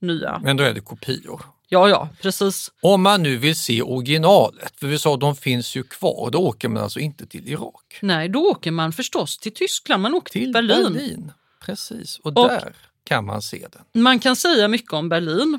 nya. 0.00 0.40
Men 0.44 0.56
då 0.56 0.64
är 0.64 0.74
det 0.74 0.80
kopior. 0.80 1.42
Ja, 1.70 1.88
ja, 1.88 2.08
precis. 2.22 2.72
Om 2.82 3.02
man 3.02 3.22
nu 3.22 3.36
vill 3.36 3.56
se 3.56 3.82
originalet, 3.82 4.72
för 4.80 4.86
vi 4.86 4.98
sa 4.98 5.14
att 5.14 5.20
de 5.20 5.36
finns 5.36 5.76
ju 5.76 5.82
kvar, 5.82 6.30
då 6.30 6.38
åker 6.38 6.68
man 6.68 6.82
alltså 6.82 7.00
inte 7.00 7.26
till 7.26 7.48
Irak. 7.48 7.98
Nej, 8.02 8.28
då 8.28 8.38
åker 8.50 8.70
man 8.70 8.92
förstås 8.92 9.38
till 9.38 9.54
Tyskland. 9.54 10.02
Man 10.02 10.14
åker 10.14 10.32
till, 10.32 10.42
Till 10.42 10.52
Berlin. 10.52 10.92
Berlin. 10.92 11.32
Precis, 11.60 12.18
och, 12.18 12.26
Och- 12.38 12.48
där 12.48 12.72
kan 13.04 13.26
man 13.26 13.42
se 13.42 13.66
den. 13.72 14.02
Man 14.02 14.18
kan 14.18 14.36
säga 14.36 14.68
mycket 14.68 14.92
om 14.92 15.08
Berlin, 15.08 15.58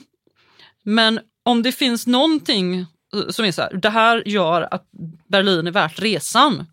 men 0.84 1.20
om 1.44 1.64
det 1.64 1.72
finns 1.72 2.08
någonting 2.08 2.80
eh, 2.80 2.86
som 3.30 3.46
är 3.46 3.52
så 3.52 3.62
här, 3.62 3.74
det 3.74 3.90
här 3.90 4.28
gör 4.28 4.68
att 4.74 4.86
Berlin 5.28 5.68
är 5.68 5.72
värt 5.72 6.00
resan, 6.00 6.66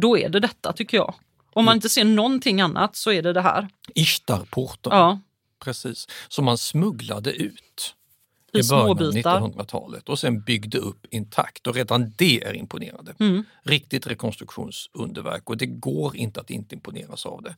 då 0.00 0.18
är 0.18 0.28
det 0.28 0.40
detta 0.40 0.72
tycker 0.72 0.96
jag. 0.96 1.14
Om 1.52 1.64
man 1.64 1.76
inte 1.76 1.88
ser 1.88 2.04
någonting 2.04 2.60
annat 2.60 2.96
så 2.96 3.12
är 3.12 3.22
det 3.22 3.32
det 3.32 3.40
här. 3.40 3.68
Ishtarporten, 3.94 4.92
Ja, 4.92 5.20
precis, 5.64 6.06
som 6.28 6.44
man 6.44 6.58
smugglade 6.58 7.32
ut 7.32 7.94
I 8.52 8.58
i 8.58 8.62
början 8.70 8.90
av 8.90 8.96
småbitar. 8.96 9.40
1900-talet 9.40 10.08
och 10.08 10.18
sen 10.18 10.40
byggde 10.40 10.78
upp 10.78 11.06
intakt 11.10 11.66
och 11.66 11.74
redan 11.74 12.12
det 12.16 12.44
är 12.44 12.54
imponerande. 12.54 13.14
Mm. 13.20 13.44
Riktigt 13.62 14.06
rekonstruktionsunderverk 14.06 15.50
och 15.50 15.56
det 15.56 15.66
går 15.66 16.16
inte 16.16 16.40
att 16.40 16.50
inte 16.50 16.74
imponeras 16.74 17.26
av 17.26 17.42
det. 17.42 17.56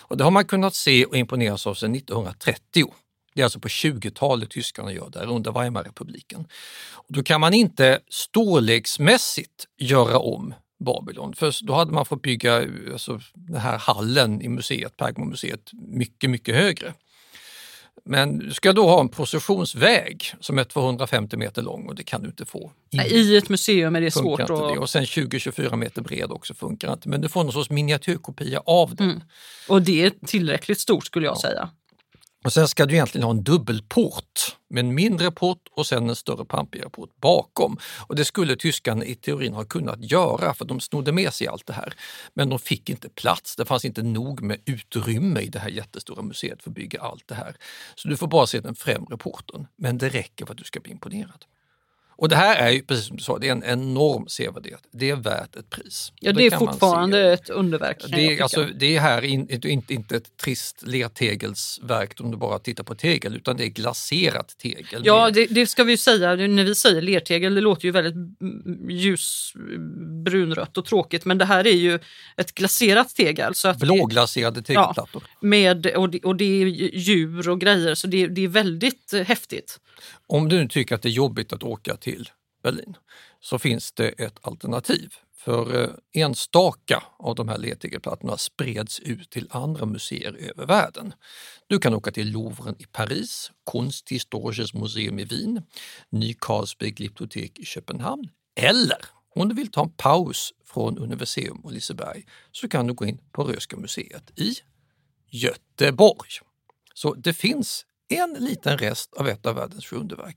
Och 0.00 0.16
det 0.16 0.24
har 0.24 0.30
man 0.30 0.44
kunnat 0.44 0.74
se 0.74 1.04
och 1.04 1.16
imponeras 1.16 1.66
av 1.66 1.74
sedan 1.74 1.94
1930. 1.94 2.92
Det 3.34 3.40
är 3.40 3.44
alltså 3.44 3.60
på 3.60 3.68
20-talet 3.68 4.50
tyskarna 4.50 4.92
gör 4.92 5.10
det 5.10 5.18
här 5.18 5.30
under 5.30 5.52
Weimarrepubliken. 5.52 6.46
Och 6.92 7.12
då 7.14 7.22
kan 7.22 7.40
man 7.40 7.54
inte 7.54 8.00
storleksmässigt 8.10 9.66
göra 9.78 10.18
om 10.18 10.54
Babylon, 10.82 11.34
för 11.34 11.66
då 11.66 11.72
hade 11.72 11.92
man 11.92 12.06
fått 12.06 12.22
bygga 12.22 12.66
alltså, 12.92 13.20
den 13.34 13.60
här 13.60 13.78
hallen 13.78 14.42
i 14.42 14.48
museet, 14.48 14.96
Pergamonmuseet, 14.96 15.70
mycket, 15.72 16.30
mycket 16.30 16.54
högre. 16.54 16.94
Men 18.04 18.38
du 18.38 18.54
ska 18.54 18.72
då 18.72 18.88
ha 18.88 19.00
en 19.00 19.08
processionsväg 19.08 20.24
som 20.40 20.58
är 20.58 20.64
250 20.64 21.36
meter 21.36 21.62
lång 21.62 21.88
och 21.88 21.94
det 21.94 22.02
kan 22.02 22.22
du 22.22 22.28
inte 22.28 22.44
få. 22.44 22.72
I 22.90 23.36
ett 23.36 23.48
museum 23.48 23.96
är 23.96 24.00
det 24.00 24.10
svårt 24.10 24.40
att... 24.40 24.50
Och 24.50 24.90
sen 24.90 25.04
20-24 25.04 25.76
meter 25.76 26.02
bred 26.02 26.30
också 26.30 26.54
funkar 26.54 26.92
inte. 26.92 27.08
Men 27.08 27.20
du 27.20 27.28
får 27.28 27.44
någon 27.44 27.52
sorts 27.52 27.70
miniatyrkopia 27.70 28.62
av 28.66 28.94
den. 28.94 29.10
Mm. 29.10 29.22
Och 29.68 29.82
det 29.82 30.04
är 30.04 30.12
tillräckligt 30.26 30.80
stort 30.80 31.06
skulle 31.06 31.26
jag 31.26 31.38
säga. 31.38 31.70
Och 32.44 32.52
sen 32.52 32.68
ska 32.68 32.86
du 32.86 32.94
egentligen 32.94 33.24
ha 33.24 33.30
en 33.30 33.42
dubbelport 33.42 34.56
med 34.70 34.84
en 34.84 34.94
mindre 34.94 35.30
port 35.30 35.68
och 35.70 35.86
sen 35.86 36.08
en 36.08 36.16
större 36.16 36.44
pampigare 36.44 36.90
port 36.90 37.20
bakom. 37.20 37.78
Och 38.06 38.16
det 38.16 38.24
skulle 38.24 38.56
tyskarna 38.56 39.04
i 39.04 39.14
teorin 39.14 39.54
ha 39.54 39.64
kunnat 39.64 40.10
göra 40.10 40.54
för 40.54 40.64
de 40.64 40.80
snodde 40.80 41.12
med 41.12 41.34
sig 41.34 41.46
allt 41.46 41.66
det 41.66 41.72
här. 41.72 41.94
Men 42.34 42.48
de 42.48 42.58
fick 42.58 42.90
inte 42.90 43.08
plats, 43.08 43.56
det 43.56 43.64
fanns 43.64 43.84
inte 43.84 44.02
nog 44.02 44.42
med 44.42 44.60
utrymme 44.64 45.40
i 45.40 45.48
det 45.48 45.58
här 45.58 45.68
jättestora 45.68 46.22
museet 46.22 46.62
för 46.62 46.70
att 46.70 46.76
bygga 46.76 47.00
allt 47.00 47.28
det 47.28 47.34
här. 47.34 47.56
Så 47.94 48.08
du 48.08 48.16
får 48.16 48.26
bara 48.26 48.46
se 48.46 48.60
den 48.60 48.74
främre 48.74 49.16
porten, 49.16 49.66
men 49.76 49.98
det 49.98 50.08
räcker 50.08 50.46
för 50.46 50.52
att 50.52 50.58
du 50.58 50.64
ska 50.64 50.80
bli 50.80 50.92
imponerad. 50.92 51.44
Och 52.22 52.28
det 52.28 52.36
här 52.36 52.56
är 52.56 52.70
ju, 52.70 52.82
precis 52.82 53.06
som 53.06 53.16
du 53.16 53.22
sa, 53.22 53.38
det 53.38 53.48
är 53.48 53.52
en 53.52 53.64
enorm 53.64 54.28
sevärdhet. 54.28 54.80
Det 54.92 55.10
är 55.10 55.16
värt 55.16 55.56
ett 55.56 55.70
pris. 55.70 56.12
Ja, 56.20 56.30
Och 56.30 56.36
det 56.36 56.46
är 56.46 56.50
fortfarande 56.58 57.32
ett 57.32 57.50
underverk. 57.50 58.04
Det 58.08 58.38
är, 58.38 58.42
alltså, 58.42 58.68
det 58.74 58.96
är 58.96 59.00
här 59.00 59.22
in, 59.24 59.50
inte, 59.64 59.94
inte 59.94 60.16
ett 60.16 60.36
trist 60.36 60.82
lertegelsverk 60.86 62.20
om 62.20 62.30
du 62.30 62.36
bara 62.36 62.58
tittar 62.58 62.84
på 62.84 62.94
tegel, 62.94 63.36
utan 63.36 63.56
det 63.56 63.64
är 63.64 63.68
glaserat 63.68 64.58
tegel. 64.58 65.02
Ja, 65.04 65.30
det, 65.30 65.46
det 65.46 65.66
ska 65.66 65.84
vi 65.84 65.90
ju 65.92 65.96
säga. 65.96 66.34
När 66.34 66.64
vi 66.64 66.74
säger 66.74 67.02
lertegel, 67.02 67.54
det 67.54 67.60
låter 67.60 67.84
ju 67.84 67.90
väldigt 67.90 68.14
ljusbrunrött 68.90 70.78
och 70.78 70.84
tråkigt, 70.84 71.24
men 71.24 71.38
det 71.38 71.44
här 71.44 71.66
är 71.66 71.70
ju 71.76 71.98
ett 72.36 72.54
glaserat 72.54 73.14
tegel. 73.16 73.54
Så 73.54 73.68
att 73.68 73.80
det- 73.80 73.86
Blåglaserade 73.86 74.62
tegelplattor. 74.62 75.22
med, 75.40 75.86
och, 75.86 76.10
det, 76.10 76.20
och 76.20 76.36
det 76.36 76.62
är 76.62 76.66
djur 76.98 77.48
och 77.48 77.60
grejer, 77.60 77.94
så 77.94 78.06
det, 78.06 78.26
det 78.26 78.44
är 78.44 78.48
väldigt 78.48 79.12
häftigt. 79.26 79.78
Om 80.26 80.48
du 80.48 80.56
nu 80.56 80.68
tycker 80.68 80.94
att 80.94 81.02
det 81.02 81.08
är 81.08 81.10
jobbigt 81.10 81.52
att 81.52 81.62
åka 81.62 81.96
till 81.96 82.11
till 82.12 82.30
Berlin 82.62 82.96
så 83.40 83.58
finns 83.58 83.92
det 83.92 84.08
ett 84.08 84.38
alternativ. 84.42 85.14
För 85.34 85.82
eh, 85.82 85.90
enstaka 86.12 87.02
av 87.18 87.34
de 87.34 87.48
här 87.48 87.58
lertegelplattorna 87.58 88.36
spreds 88.36 89.00
ut 89.00 89.30
till 89.30 89.48
andra 89.50 89.86
museer 89.86 90.50
över 90.50 90.66
världen. 90.66 91.14
Du 91.66 91.78
kan 91.78 91.94
åka 91.94 92.10
till 92.10 92.32
Louvren 92.32 92.74
i 92.78 92.84
Paris, 92.84 93.50
Kunsthistorisches 93.70 94.74
Museum 94.74 95.18
i 95.18 95.24
Wien, 95.24 95.62
Ny 96.10 96.34
Carlsberg 96.34 96.90
Glyptotek 96.90 97.58
i 97.58 97.64
Köpenhamn 97.64 98.28
eller 98.60 98.98
om 99.34 99.48
du 99.48 99.54
vill 99.54 99.70
ta 99.70 99.82
en 99.82 99.90
paus 99.90 100.52
från 100.64 100.98
Universium 100.98 101.60
och 101.64 101.72
Liseberg 101.72 102.26
så 102.52 102.68
kan 102.68 102.86
du 102.86 102.94
gå 102.94 103.06
in 103.06 103.18
på 103.32 103.44
Röhsska 103.44 103.76
museet 103.76 104.38
i 104.38 104.54
Göteborg. 105.30 106.30
Så 106.94 107.14
det 107.14 107.32
finns 107.32 107.86
en 108.08 108.32
liten 108.32 108.78
rest 108.78 109.14
av 109.14 109.28
ett 109.28 109.46
av 109.46 109.54
världens 109.54 109.86
sju 109.86 109.96
underverk 109.96 110.36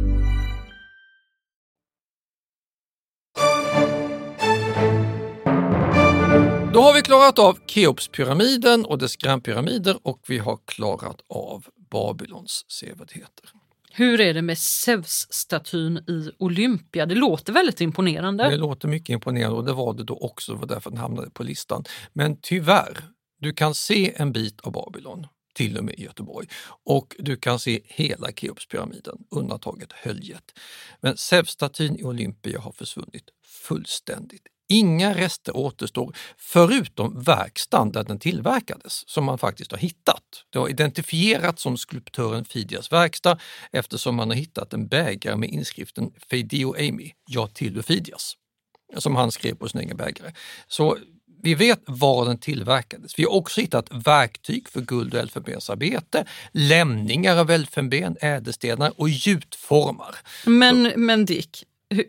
Då 6.81 6.85
har 6.85 6.93
vi 6.93 7.01
klarat 7.01 7.39
av 7.39 7.57
Keopspyramiden 7.67 8.85
och 8.85 8.97
dess 8.97 9.15
grannpyramider 9.15 9.97
och 10.03 10.19
vi 10.27 10.37
har 10.37 10.59
klarat 10.65 11.21
av 11.29 11.65
Babylons 11.91 12.65
sevärdheter. 12.67 13.49
Hur 13.91 14.21
är 14.21 14.33
det 14.33 14.41
med 14.41 14.57
Zeus-statyn 14.57 15.97
i 15.97 16.31
Olympia? 16.39 17.05
Det 17.05 17.15
låter 17.15 17.53
väldigt 17.53 17.81
imponerande. 17.81 18.49
Det 18.49 18.57
låter 18.57 18.87
mycket 18.87 19.09
imponerande 19.09 19.57
och 19.57 19.65
det 19.65 19.73
var 19.73 19.93
det 19.93 20.03
då 20.03 20.17
också, 20.17 20.53
det 20.53 20.59
var 20.59 20.67
därför 20.67 20.89
den 20.89 20.99
hamnade 20.99 21.29
på 21.29 21.43
listan. 21.43 21.83
Men 22.13 22.37
tyvärr, 22.41 23.03
du 23.39 23.53
kan 23.53 23.75
se 23.75 24.13
en 24.15 24.31
bit 24.31 24.61
av 24.61 24.71
Babylon, 24.71 25.27
till 25.53 25.77
och 25.77 25.83
med 25.83 25.95
i 25.95 26.03
Göteborg, 26.03 26.47
och 26.85 27.15
du 27.19 27.35
kan 27.35 27.59
se 27.59 27.81
hela 27.85 28.31
Keopspyramiden, 28.31 29.17
undantaget 29.31 29.91
höljet. 29.91 30.59
Men 31.01 31.17
Zeus-statyn 31.17 31.99
i 31.99 32.03
Olympia 32.03 32.59
har 32.59 32.71
försvunnit 32.71 33.25
fullständigt. 33.67 34.47
Inga 34.71 35.13
rester 35.13 35.57
återstår 35.57 36.15
förutom 36.37 37.23
verkstaden 37.23 37.91
där 37.91 38.03
den 38.03 38.19
tillverkades 38.19 39.03
som 39.09 39.25
man 39.25 39.37
faktiskt 39.37 39.71
har 39.71 39.79
hittat. 39.79 40.23
Det 40.49 40.59
har 40.59 40.69
identifierats 40.69 41.61
som 41.61 41.77
skulptören 41.77 42.45
Fidias 42.45 42.91
verkstad 42.91 43.37
eftersom 43.71 44.15
man 44.15 44.29
har 44.29 44.35
hittat 44.35 44.73
en 44.73 44.87
bägare 44.87 45.35
med 45.35 45.49
inskriften 45.49 46.11
Fideo 46.29 46.75
Amy, 46.75 47.11
jag 47.25 47.53
tillhör 47.53 47.81
Fidias, 47.81 48.33
som 48.97 49.15
han 49.15 49.31
skrev 49.31 49.55
på 49.55 49.69
sin 49.69 49.81
egen 49.81 49.97
bägare. 49.97 50.33
Så 50.67 50.97
vi 51.43 51.55
vet 51.55 51.81
var 51.85 52.25
den 52.25 52.37
tillverkades. 52.37 53.19
Vi 53.19 53.23
har 53.23 53.31
också 53.31 53.61
hittat 53.61 53.87
verktyg 53.91 54.69
för 54.69 54.81
guld 54.81 55.13
och 55.13 55.19
elfenbensarbete, 55.19 56.25
lämningar 56.51 57.37
av 57.37 57.51
elfenben, 57.51 58.17
ädelstenar 58.21 58.93
och 58.97 59.09
gjutformar. 59.09 60.15
Men, 60.45 60.91
men 60.95 61.25
Dick, 61.25 61.63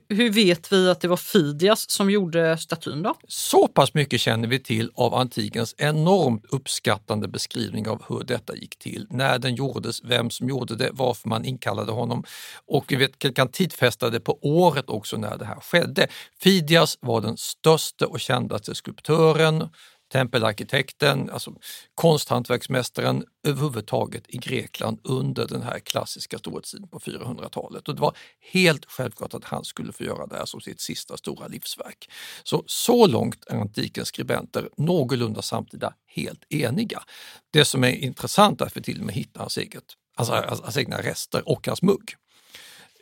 hur, 0.08 0.30
vet 0.30 0.72
vi 0.72 0.90
att 0.90 1.00
det 1.00 1.08
var 1.08 1.16
Fidias 1.16 1.90
som 1.90 2.10
gjorde 2.10 2.58
statyn 2.58 3.02
då? 3.02 3.14
Så 3.28 3.68
pass 3.68 3.94
mycket 3.94 4.20
känner 4.20 4.48
vi 4.48 4.58
till 4.58 4.90
av 4.94 5.14
antikens 5.14 5.74
enormt 5.78 6.44
uppskattande 6.50 7.28
beskrivning 7.28 7.88
av 7.88 8.02
hur 8.08 8.24
detta 8.24 8.56
gick 8.56 8.78
till, 8.78 9.06
när 9.10 9.38
den 9.38 9.54
gjordes, 9.54 10.04
vem 10.04 10.30
som 10.30 10.48
gjorde 10.48 10.76
det, 10.76 10.90
varför 10.92 11.28
man 11.28 11.44
inkallade 11.44 11.92
honom 11.92 12.24
och 12.66 12.84
vi 12.88 12.96
vet, 12.96 13.34
kan 13.34 13.48
tidfästa 13.48 14.10
det 14.10 14.20
på 14.20 14.38
året 14.42 14.90
också 14.90 15.16
när 15.16 15.38
det 15.38 15.44
här 15.44 15.60
skedde. 15.60 16.06
Fidias 16.42 16.98
var 17.00 17.20
den 17.20 17.36
största 17.36 18.06
och 18.06 18.20
kändaste 18.20 18.74
skulptören, 18.74 19.68
tempelarkitekten, 20.12 21.30
alltså 21.30 21.52
konsthantverksmästaren 21.94 23.24
överhuvudtaget 23.46 24.24
i 24.28 24.36
Grekland 24.36 24.98
under 25.04 25.46
den 25.46 25.62
här 25.62 25.78
klassiska 25.78 26.38
storhetstiden 26.38 26.88
på 26.88 26.98
400-talet. 26.98 27.88
Och 27.88 27.94
det 27.94 28.00
var 28.00 28.16
helt 28.52 28.84
självklart 28.84 29.34
att 29.34 29.44
han 29.44 29.64
skulle 29.64 29.92
få 29.92 30.04
göra 30.04 30.26
det 30.26 30.36
här 30.36 30.46
som 30.46 30.60
sitt 30.60 30.80
sista 30.80 31.16
stora 31.16 31.46
livsverk. 31.46 32.10
Så, 32.42 32.64
så 32.66 33.06
långt 33.06 33.44
är 33.46 33.56
antikens 33.56 34.08
skribenter 34.08 34.68
någorlunda 34.76 35.42
samtida 35.42 35.94
helt 36.06 36.52
eniga. 36.52 37.02
Det 37.50 37.64
som 37.64 37.84
är 37.84 37.92
intressant 37.92 38.60
är 38.60 38.66
att 38.66 38.76
vi 38.76 38.82
till 38.82 39.00
och 39.00 39.06
med 39.06 39.14
hittar 39.14 39.40
hans, 39.40 39.58
eget, 39.58 39.84
alltså, 40.16 40.32
hans 40.62 40.76
egna 40.76 41.02
rester 41.02 41.48
och 41.48 41.66
hans 41.66 41.82
mugg 41.82 42.14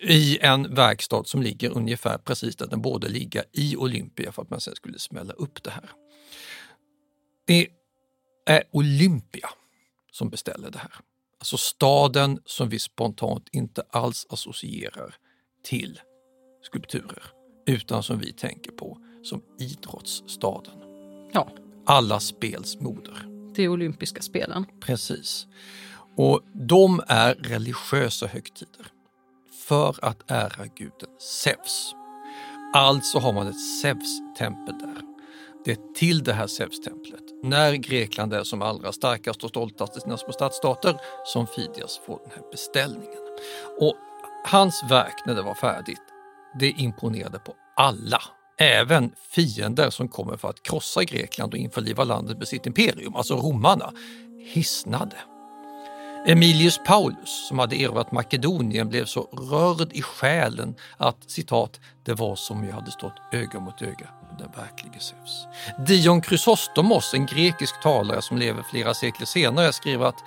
i 0.02 0.38
en 0.40 0.74
verkstad 0.74 1.24
som 1.24 1.42
ligger 1.42 1.70
ungefär 1.70 2.18
precis 2.18 2.56
där 2.56 2.66
den 2.66 2.82
borde 2.82 3.08
ligga 3.08 3.42
i 3.52 3.76
Olympia 3.76 4.32
för 4.32 4.42
att 4.42 4.50
man 4.50 4.60
sen 4.60 4.74
skulle 4.74 4.98
smälla 4.98 5.32
upp 5.32 5.62
det 5.62 5.70
här. 5.70 5.90
Det 7.50 7.68
är 8.46 8.62
Olympia 8.70 9.48
som 10.12 10.30
beställer 10.30 10.70
det 10.70 10.78
här. 10.78 10.92
Alltså 11.38 11.56
staden 11.56 12.40
som 12.44 12.68
vi 12.68 12.78
spontant 12.78 13.48
inte 13.52 13.82
alls 13.90 14.26
associerar 14.30 15.14
till 15.64 16.00
skulpturer, 16.62 17.22
utan 17.66 18.02
som 18.02 18.18
vi 18.18 18.32
tänker 18.32 18.70
på 18.70 18.98
som 19.22 19.42
idrottsstaden. 19.58 20.74
Ja. 21.32 21.48
Alla 21.86 22.20
spels 22.20 22.80
moder. 22.80 23.24
Är 23.56 23.68
olympiska 23.68 24.22
spelen. 24.22 24.66
Precis. 24.80 25.46
Och 26.16 26.40
de 26.68 27.00
är 27.08 27.34
religiösa 27.34 28.26
högtider 28.26 28.86
för 29.68 30.04
att 30.04 30.30
ära 30.30 30.66
guden 30.66 31.10
Zeus. 31.18 31.94
Alltså 32.74 33.18
har 33.18 33.32
man 33.32 33.46
ett 33.46 33.80
Zeus-tempel 33.82 34.78
där. 34.78 35.09
Det 35.64 35.70
är 35.70 35.92
till 35.94 36.24
det 36.24 36.32
här 36.32 36.46
Zeus-templet, 36.46 37.24
när 37.42 37.74
Grekland 37.74 38.32
är 38.32 38.44
som 38.44 38.62
allra 38.62 38.92
starkast 38.92 39.44
och 39.44 39.50
stoltast 39.50 39.96
i 39.96 40.00
sina 40.00 40.16
små 40.16 40.32
stadsstater, 40.32 41.00
som 41.24 41.46
Fidias 41.46 42.00
får 42.06 42.20
den 42.22 42.30
här 42.34 42.50
beställningen. 42.50 43.18
Och 43.80 43.94
hans 44.46 44.84
verk 44.88 45.26
när 45.26 45.34
det 45.34 45.42
var 45.42 45.54
färdigt, 45.54 46.02
det 46.58 46.70
imponerade 46.70 47.38
på 47.38 47.54
alla. 47.76 48.22
Även 48.58 49.12
fiender 49.30 49.90
som 49.90 50.08
kommer 50.08 50.36
för 50.36 50.48
att 50.48 50.62
krossa 50.62 51.04
Grekland 51.04 51.52
och 51.54 51.58
införliva 51.58 52.04
landet 52.04 52.38
med 52.38 52.48
sitt 52.48 52.66
imperium, 52.66 53.16
alltså 53.16 53.34
romarna, 53.34 53.92
hisnade. 54.54 55.16
Emilius 56.26 56.80
Paulus, 56.86 57.48
som 57.48 57.58
hade 57.58 57.76
erövrat 57.76 58.12
Makedonien, 58.12 58.88
blev 58.88 59.04
så 59.04 59.22
rörd 59.22 59.92
i 59.92 60.02
själen 60.02 60.74
att 60.96 61.30
citat, 61.30 61.80
det 62.02 62.14
var 62.14 62.36
som 62.36 62.64
jag 62.64 62.72
hade 62.72 62.90
stått 62.90 63.20
öga 63.32 63.60
mot 63.60 63.82
öga 63.82 64.19
med 64.40 64.48
den 64.48 64.64
verklige 64.64 65.00
Zeus. 65.00 65.46
Dion 65.86 66.22
Chrysostomos, 66.22 67.14
en 67.14 67.26
grekisk 67.26 67.82
talare 67.82 68.22
som 68.22 68.38
lever 68.38 68.62
flera 68.62 68.94
sekler 68.94 69.26
senare, 69.26 69.72
skriver 69.72 70.06
att 70.06 70.24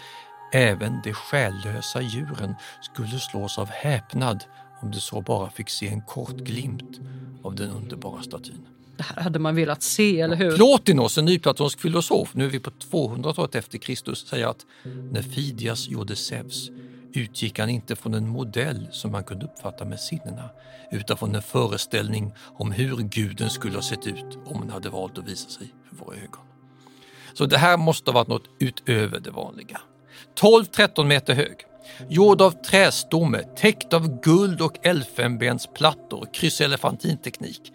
även 0.53 1.01
de 1.03 1.13
själlösa 1.13 2.01
djuren 2.01 2.55
skulle 2.81 3.19
slås 3.19 3.57
av 3.57 3.69
häpnad 3.69 4.43
om 4.81 4.91
de 4.91 4.99
så 4.99 5.21
bara 5.21 5.49
fick 5.49 5.69
se 5.69 5.87
en 5.87 6.01
kort 6.01 6.35
glimt 6.35 6.99
av 7.43 7.55
den 7.55 7.69
underbara 7.69 8.21
statyn. 8.21 8.67
Det 8.97 9.03
här 9.03 9.21
hade 9.23 9.39
man 9.39 9.55
velat 9.55 9.83
se, 9.83 10.21
eller 10.21 10.35
hur? 10.35 10.55
Plotinos, 10.55 11.17
en 11.17 11.25
nyplatonsk 11.25 11.79
filosof, 11.79 12.33
nu 12.33 12.45
är 12.45 12.49
vi 12.49 12.59
på 12.59 12.69
200-talet 12.69 13.55
efter 13.55 13.77
Kristus, 13.77 14.27
säger 14.27 14.47
att 14.47 14.65
när 15.11 15.21
Fidias 15.21 15.87
gjorde 15.87 16.15
Zeus 16.15 16.69
utgick 17.13 17.59
han 17.59 17.69
inte 17.69 17.95
från 17.95 18.13
en 18.13 18.27
modell 18.27 18.87
som 18.91 19.11
man 19.11 19.23
kunde 19.23 19.45
uppfatta 19.45 19.85
med 19.85 19.99
sinnena, 19.99 20.49
utan 20.91 21.17
från 21.17 21.35
en 21.35 21.41
föreställning 21.41 22.33
om 22.57 22.71
hur 22.71 22.97
guden 22.97 23.49
skulle 23.49 23.75
ha 23.75 23.81
sett 23.81 24.07
ut 24.07 24.37
om 24.45 24.57
han 24.57 24.69
hade 24.69 24.89
valt 24.89 25.17
att 25.17 25.27
visa 25.27 25.49
sig 25.49 25.67
för 25.89 26.05
våra 26.05 26.15
ögon. 26.15 26.41
Så 27.33 27.45
det 27.45 27.57
här 27.57 27.77
måste 27.77 28.11
ha 28.11 28.13
varit 28.13 28.27
något 28.27 28.49
utöver 28.59 29.19
det 29.19 29.31
vanliga. 29.31 29.81
12-13 30.39 31.03
meter 31.03 31.33
hög, 31.33 31.55
gjord 32.09 32.41
av 32.41 32.51
trästomme, 32.51 33.43
täckt 33.43 33.93
av 33.93 34.21
guld 34.21 34.61
och 34.61 34.85
elfenbensplattor, 34.85 36.27
krysselefantinteknik 36.33 37.71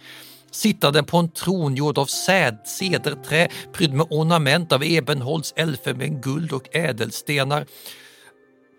sittande 0.50 1.02
på 1.02 1.16
en 1.16 1.28
tron 1.28 1.74
gjord 1.74 1.98
av 1.98 2.06
säd, 2.06 2.58
cederträ, 2.64 3.48
prydd 3.72 3.92
med 3.92 4.06
ornament 4.10 4.72
av 4.72 4.84
ebenholts, 4.84 5.52
elfenben, 5.56 6.20
guld 6.20 6.52
och 6.52 6.76
ädelstenar. 6.76 7.66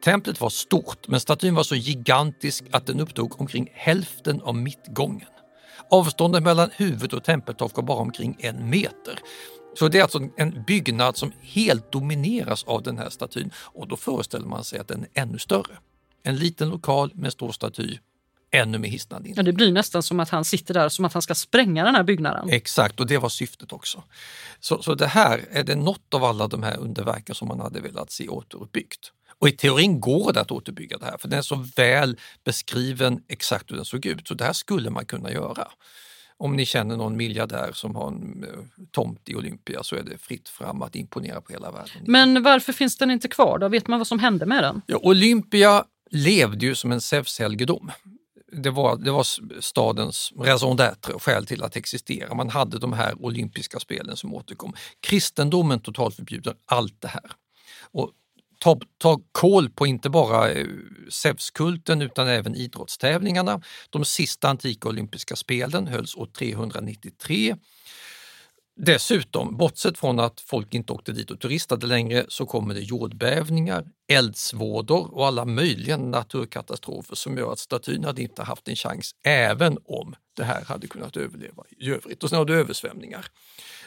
Templet 0.04 0.42
var 0.42 0.50
stort, 0.50 1.08
men 1.08 1.20
statyn 1.20 1.56
var 1.56 1.64
så 1.64 1.76
gigantisk 1.76 2.64
att 2.72 2.86
den 2.86 3.00
upptog 3.00 3.42
omkring 3.42 3.70
hälften 3.74 4.42
av 4.42 4.56
mittgången. 4.56 5.28
Avståndet 5.92 6.44
mellan 6.44 6.70
huvud 6.76 7.14
och 7.14 7.24
tempeltak 7.24 7.76
var 7.76 7.84
bara 7.84 7.98
omkring 7.98 8.38
en 8.40 8.70
meter. 8.70 9.20
Så 9.76 9.88
det 9.88 9.98
är 9.98 10.04
alltså 10.04 10.30
en 10.38 10.64
byggnad 10.68 11.18
som 11.18 11.32
helt 11.42 11.92
domineras 11.92 12.64
av 12.64 12.84
den 12.84 12.98
här 12.98 13.10
statyn 13.10 13.52
och 13.56 13.88
då 13.88 13.98
föreställer 13.98 14.48
man 14.48 14.64
sig 14.64 14.80
att 14.80 14.88
den 14.88 15.02
är 15.02 15.22
ännu 15.22 15.40
större. 15.40 15.78
En 16.24 16.36
liten 16.36 16.70
lokal 16.70 17.12
med 17.14 17.34
stor 17.34 17.52
staty 17.52 17.98
ännu 18.52 18.78
mer 18.78 18.90
hisnande. 18.90 19.30
Ja, 19.36 19.44
det 19.44 19.54
blir 19.54 19.72
nästan 19.72 20.04
som 20.04 20.20
att 20.20 20.30
han 20.30 20.46
sitter 20.46 20.74
där 20.74 20.90
som 20.90 21.06
att 21.06 21.14
han 21.14 21.22
ska 21.22 21.36
spränga 21.36 21.84
den 21.86 21.96
här 21.96 22.04
byggnaden. 22.04 22.50
Exakt, 22.50 23.00
och 23.00 23.08
det 23.08 23.18
var 23.18 23.30
syftet 23.30 23.74
också. 23.74 24.04
Så, 24.60 24.82
så 24.82 24.96
det 24.96 25.08
här 25.08 25.46
är 25.52 25.64
det 25.64 25.76
något 25.76 26.14
av 26.14 26.24
alla 26.24 26.48
de 26.48 26.64
här 26.64 26.78
underverken 26.78 27.36
som 27.36 27.48
man 27.48 27.60
hade 27.60 27.82
velat 27.82 28.12
se 28.12 28.28
återuppbyggt. 28.28 29.12
Och 29.40 29.48
i 29.48 29.52
teorin 29.52 30.00
går 30.00 30.34
det 30.34 30.42
att 30.42 30.52
återbygga 30.52 30.98
det 30.98 31.06
här, 31.06 31.18
för 31.18 31.28
den 31.28 31.40
är 31.40 31.44
så 31.44 31.66
väl 31.76 32.18
beskriven 32.44 33.24
exakt 33.28 33.72
hur 33.72 33.76
den 33.76 33.86
såg 33.86 34.06
ut, 34.06 34.28
så 34.28 34.34
det 34.34 34.44
här 34.44 34.54
skulle 34.54 34.90
man 34.90 35.06
kunna 35.06 35.32
göra. 35.32 35.68
Om 36.38 36.56
ni 36.56 36.66
känner 36.66 36.98
någon 36.98 37.18
miljardär 37.18 37.72
som 37.74 37.96
har 37.96 38.08
en 38.08 38.44
eh, 38.44 38.86
tomt 38.92 39.30
i 39.30 39.36
Olympia 39.36 39.84
så 39.84 39.96
är 39.96 40.04
det 40.04 40.18
fritt 40.18 40.50
fram 40.50 40.82
att 40.82 40.96
imponera 40.96 41.42
på 41.42 41.54
hela 41.54 41.72
världen. 41.72 42.04
Men 42.08 42.44
varför 42.44 42.74
finns 42.74 42.98
den 42.98 43.12
inte 43.12 43.28
kvar 43.28 43.60
då? 43.60 43.68
Vet 43.68 43.88
man 43.88 44.00
vad 44.00 44.08
som 44.08 44.20
hände 44.20 44.46
med 44.46 44.64
den? 44.64 44.82
Ja, 44.86 44.98
Olympia 45.04 45.86
levde 46.12 46.66
ju 46.66 46.76
som 46.76 46.92
en 46.92 47.02
Zeus-helgedom 47.02 47.92
det 48.52 48.70
var, 48.70 48.98
det 48.98 49.12
var 49.12 49.26
stadens 49.62 50.34
raison 50.38 50.78
d'être, 50.78 51.20
skäl 51.20 51.46
till 51.46 51.64
att 51.64 51.76
existera. 51.76 52.34
Man 52.34 52.50
hade 52.50 52.80
de 52.80 52.94
här 52.94 53.26
olympiska 53.26 53.80
spelen 53.80 54.18
som 54.18 54.34
återkom. 54.34 54.74
Kristendomen 55.00 55.80
totalförbjuder 55.80 56.54
allt 56.66 57.02
det 57.02 57.08
här. 57.08 57.32
Och 57.92 58.12
ta, 58.60 58.80
ta 58.98 59.20
koll 59.32 59.70
på 59.70 59.88
inte 59.88 60.10
bara 60.10 60.52
eh, 60.52 60.68
Zeuskulten 61.10 62.02
utan 62.02 62.28
även 62.28 62.56
idrottstävlingarna. 62.56 63.62
De 63.90 64.06
sista 64.06 64.50
antika 64.50 64.90
olympiska 64.90 65.36
spelen 65.36 65.88
hölls 65.88 66.16
år 66.16 66.26
393 66.26 67.56
Dessutom, 68.82 69.58
bortsett 69.58 69.98
från 69.98 70.20
att 70.20 70.42
folk 70.42 70.74
inte 70.74 70.94
åkte 70.94 71.12
dit 71.12 71.32
och 71.32 71.40
turistade 71.40 71.88
längre, 71.88 72.26
så 72.28 72.46
kommer 72.46 72.74
det 72.74 72.82
jordbävningar, 72.82 73.86
eldsvådor 74.08 75.14
och 75.14 75.28
alla 75.28 75.46
möjliga 75.46 75.98
naturkatastrofer 75.98 77.16
som 77.16 77.38
gör 77.38 77.52
att 77.52 77.60
statyn 77.60 78.04
hade 78.04 78.22
inte 78.22 78.44
haft 78.44 78.68
en 78.68 78.76
chans 78.76 79.16
även 79.24 79.78
om 79.86 80.16
det 80.36 80.44
här 80.44 80.66
hade 80.66 80.88
kunnat 80.88 81.18
överleva 81.18 81.64
i 81.70 81.90
övrigt. 81.90 82.24
Och 82.24 82.30
sen 82.30 82.38
har 82.38 82.46
du 82.46 82.60
översvämningar. 82.60 83.26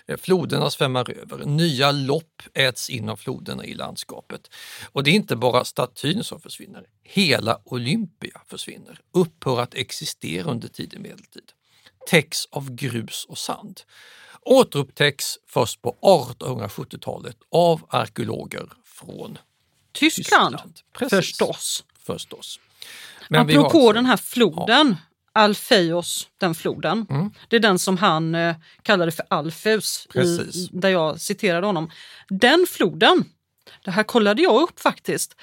Eh, 0.06 0.16
floderna 0.16 0.70
svämmar 0.70 1.10
över, 1.10 1.44
nya 1.44 1.90
lopp 1.90 2.42
äts 2.54 2.90
in 2.90 3.08
av 3.08 3.16
floderna 3.16 3.64
i 3.64 3.74
landskapet. 3.74 4.50
Och 4.92 5.04
det 5.04 5.10
är 5.10 5.14
inte 5.14 5.36
bara 5.36 5.64
statyn 5.64 6.24
som 6.24 6.40
försvinner, 6.40 6.86
hela 7.02 7.60
Olympia 7.64 8.40
försvinner, 8.46 8.98
upphör 9.12 9.60
att 9.60 9.74
existera 9.74 10.50
under 10.50 10.68
tidig 10.68 11.00
medeltid. 11.00 11.52
Täcks 12.10 12.46
av 12.50 12.74
grus 12.74 13.26
och 13.28 13.38
sand 13.38 13.80
återupptäcks 14.44 15.38
först 15.48 15.82
på 15.82 15.96
1870-talet 16.02 17.36
av 17.50 17.86
arkeologer 17.88 18.68
från 18.84 19.38
Tyskland. 19.92 20.56
Tyskland. 20.56 20.80
Precis. 20.92 21.18
Förstås. 21.18 21.84
Förstås. 22.06 22.60
Men 23.28 23.40
Apropå 23.40 23.64
alltså, 23.64 23.92
den 23.92 24.06
här 24.06 24.16
floden, 24.16 24.96
ja. 24.98 25.40
Alfeios, 25.42 26.28
den 26.38 26.54
floden. 26.54 27.06
Mm. 27.10 27.30
Det 27.48 27.56
är 27.56 27.60
den 27.60 27.78
som 27.78 27.96
han 27.96 28.34
eh, 28.34 28.56
kallade 28.82 29.12
för 29.12 29.26
Alfeus, 29.30 30.08
i, 30.14 30.68
där 30.72 30.88
jag 30.88 31.20
citerade 31.20 31.66
honom. 31.66 31.90
Den 32.28 32.66
floden, 32.68 33.24
det 33.84 33.90
här 33.90 34.02
kollade 34.02 34.42
jag 34.42 34.62
upp 34.62 34.80
faktiskt, 34.80 35.36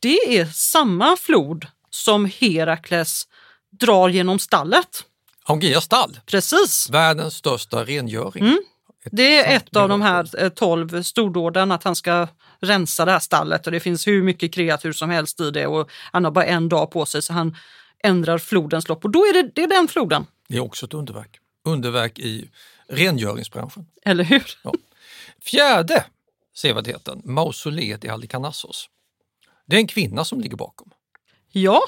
det 0.00 0.38
är 0.38 0.46
samma 0.46 1.16
flod 1.16 1.66
som 1.90 2.30
Herakles 2.40 3.28
drar 3.70 4.08
genom 4.08 4.38
stallet. 4.38 5.04
Augea 5.44 5.80
stall. 5.80 6.20
Precis. 6.26 6.90
Världens 6.90 7.34
största 7.34 7.84
rengöring. 7.84 8.44
Mm. 8.44 8.62
Det 9.10 9.36
är 9.36 9.56
ett 9.56 9.76
av 9.76 9.88
de 9.88 10.02
här 10.02 10.42
eh, 10.42 10.48
tolv 10.48 11.02
stordåden 11.02 11.72
att 11.72 11.84
han 11.84 11.96
ska 11.96 12.28
rensa 12.60 13.04
det 13.04 13.12
här 13.12 13.18
stallet 13.18 13.66
och 13.66 13.72
det 13.72 13.80
finns 13.80 14.06
hur 14.06 14.22
mycket 14.22 14.54
kreatur 14.54 14.92
som 14.92 15.10
helst 15.10 15.40
i 15.40 15.50
det 15.50 15.66
och 15.66 15.90
han 16.12 16.24
har 16.24 16.30
bara 16.30 16.44
en 16.44 16.68
dag 16.68 16.90
på 16.90 17.06
sig 17.06 17.22
så 17.22 17.32
han 17.32 17.56
ändrar 18.04 18.38
flodens 18.38 18.88
lopp 18.88 19.04
och 19.04 19.10
då 19.10 19.18
är 19.18 19.32
det, 19.32 19.50
det 19.54 19.62
är 19.62 19.68
den 19.68 19.88
floden. 19.88 20.26
Det 20.48 20.56
är 20.56 20.60
också 20.60 20.86
ett 20.86 20.94
underverk. 20.94 21.38
Underverk 21.64 22.18
i 22.18 22.50
rengöringsbranschen. 22.88 23.86
Eller 24.04 24.24
hur? 24.24 24.58
Ja. 24.62 24.72
Fjärde 25.40 26.04
sevärdheten, 26.54 27.22
mausoleet 27.24 28.04
i 28.04 28.08
Halikarnassos. 28.08 28.88
Det 29.66 29.76
är 29.76 29.80
en 29.80 29.86
kvinna 29.86 30.24
som 30.24 30.40
ligger 30.40 30.56
bakom. 30.56 30.90
Ja, 31.52 31.80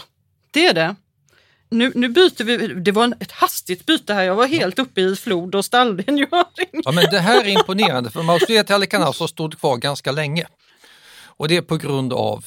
det 0.50 0.66
är 0.66 0.74
det 0.74 0.96
nu, 1.70 1.92
nu 1.94 2.08
byter 2.08 2.44
vi. 2.44 2.56
Det 2.66 2.92
var 2.92 3.14
ett 3.20 3.32
hastigt 3.32 3.86
byte 3.86 4.14
här. 4.14 4.22
Jag 4.22 4.34
var 4.34 4.46
helt 4.46 4.78
uppe 4.78 5.00
i 5.00 5.16
flod 5.16 5.54
och 5.54 5.64
stallrengöring. 5.64 6.46
Ja, 6.84 6.92
men 6.92 7.04
det 7.10 7.20
här 7.20 7.44
är 7.44 7.48
imponerande 7.48 8.10
för 8.10 8.22
mausoleet 8.22 8.70
i 8.70 8.72
Alicanaz 8.72 9.30
stod 9.30 9.58
kvar 9.60 9.76
ganska 9.76 10.12
länge. 10.12 10.46
Och 11.36 11.48
det 11.48 11.56
är 11.56 11.62
på 11.62 11.76
grund 11.76 12.12
av 12.12 12.44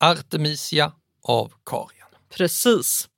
Artemisia 0.00 0.92
av 1.22 1.52
Karien. 1.64 2.06
Precis. 2.36 3.08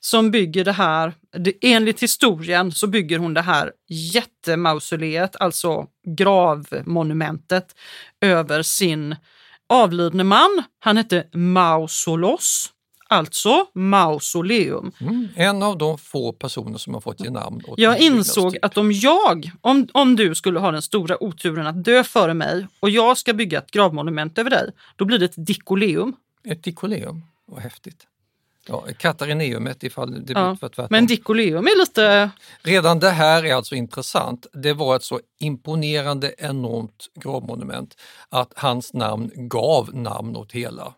Som 0.00 0.30
bygger 0.30 0.64
det 0.64 0.72
här, 0.72 1.14
enligt 1.60 2.02
historien 2.02 2.72
så 2.72 2.86
bygger 2.86 3.18
hon 3.18 3.34
det 3.34 3.42
här 3.42 3.72
jättemausoleet, 3.88 5.36
alltså 5.40 5.86
gravmonumentet 6.16 7.74
över 8.20 8.62
sin 8.62 9.16
avlidne 9.68 10.24
man. 10.24 10.62
Han 10.78 10.96
hette 10.96 11.26
Mausolos 11.32 12.72
alltså 13.08 13.66
mausoleum. 13.74 14.92
Mm, 15.00 15.28
en 15.36 15.62
av 15.62 15.78
de 15.78 15.98
få 15.98 16.32
personer 16.32 16.78
som 16.78 16.94
har 16.94 17.00
fått 17.00 17.20
ge 17.20 17.30
namn 17.30 17.62
åt 17.66 17.78
Jag 17.78 18.00
insåg 18.00 18.56
att 18.62 18.76
om 18.76 18.92
jag, 18.92 19.50
om, 19.60 19.88
om 19.92 20.16
du 20.16 20.34
skulle 20.34 20.60
ha 20.60 20.70
den 20.70 20.82
stora 20.82 21.22
oturen 21.22 21.66
att 21.66 21.84
dö 21.84 22.04
före 22.04 22.34
mig 22.34 22.66
och 22.80 22.90
jag 22.90 23.18
ska 23.18 23.32
bygga 23.32 23.58
ett 23.58 23.70
gravmonument 23.70 24.38
över 24.38 24.50
dig, 24.50 24.70
då 24.96 25.04
blir 25.04 25.18
det 25.18 25.24
ett 25.24 25.46
dikoleum. 25.46 26.16
Ett 26.44 26.62
dikoleum, 26.62 27.22
vad 27.46 27.62
häftigt. 27.62 28.06
Ja, 28.68 28.84
Katarineumet 28.98 29.82
ifall 29.82 30.24
det 30.24 30.32
ja, 30.32 30.48
blir 30.50 30.56
tvärtom. 30.56 30.86
Men 30.90 31.06
dikoleum 31.06 31.66
är 31.66 31.78
lite... 31.78 32.30
Redan 32.62 32.98
det 32.98 33.10
här 33.10 33.44
är 33.44 33.54
alltså 33.54 33.74
intressant. 33.74 34.46
Det 34.52 34.72
var 34.72 34.96
ett 34.96 35.02
så 35.02 35.20
imponerande 35.38 36.34
enormt 36.38 37.08
gravmonument 37.14 37.96
att 38.28 38.52
hans 38.56 38.92
namn 38.92 39.30
gav 39.34 39.94
namn 39.94 40.36
åt 40.36 40.52
hela 40.52 40.94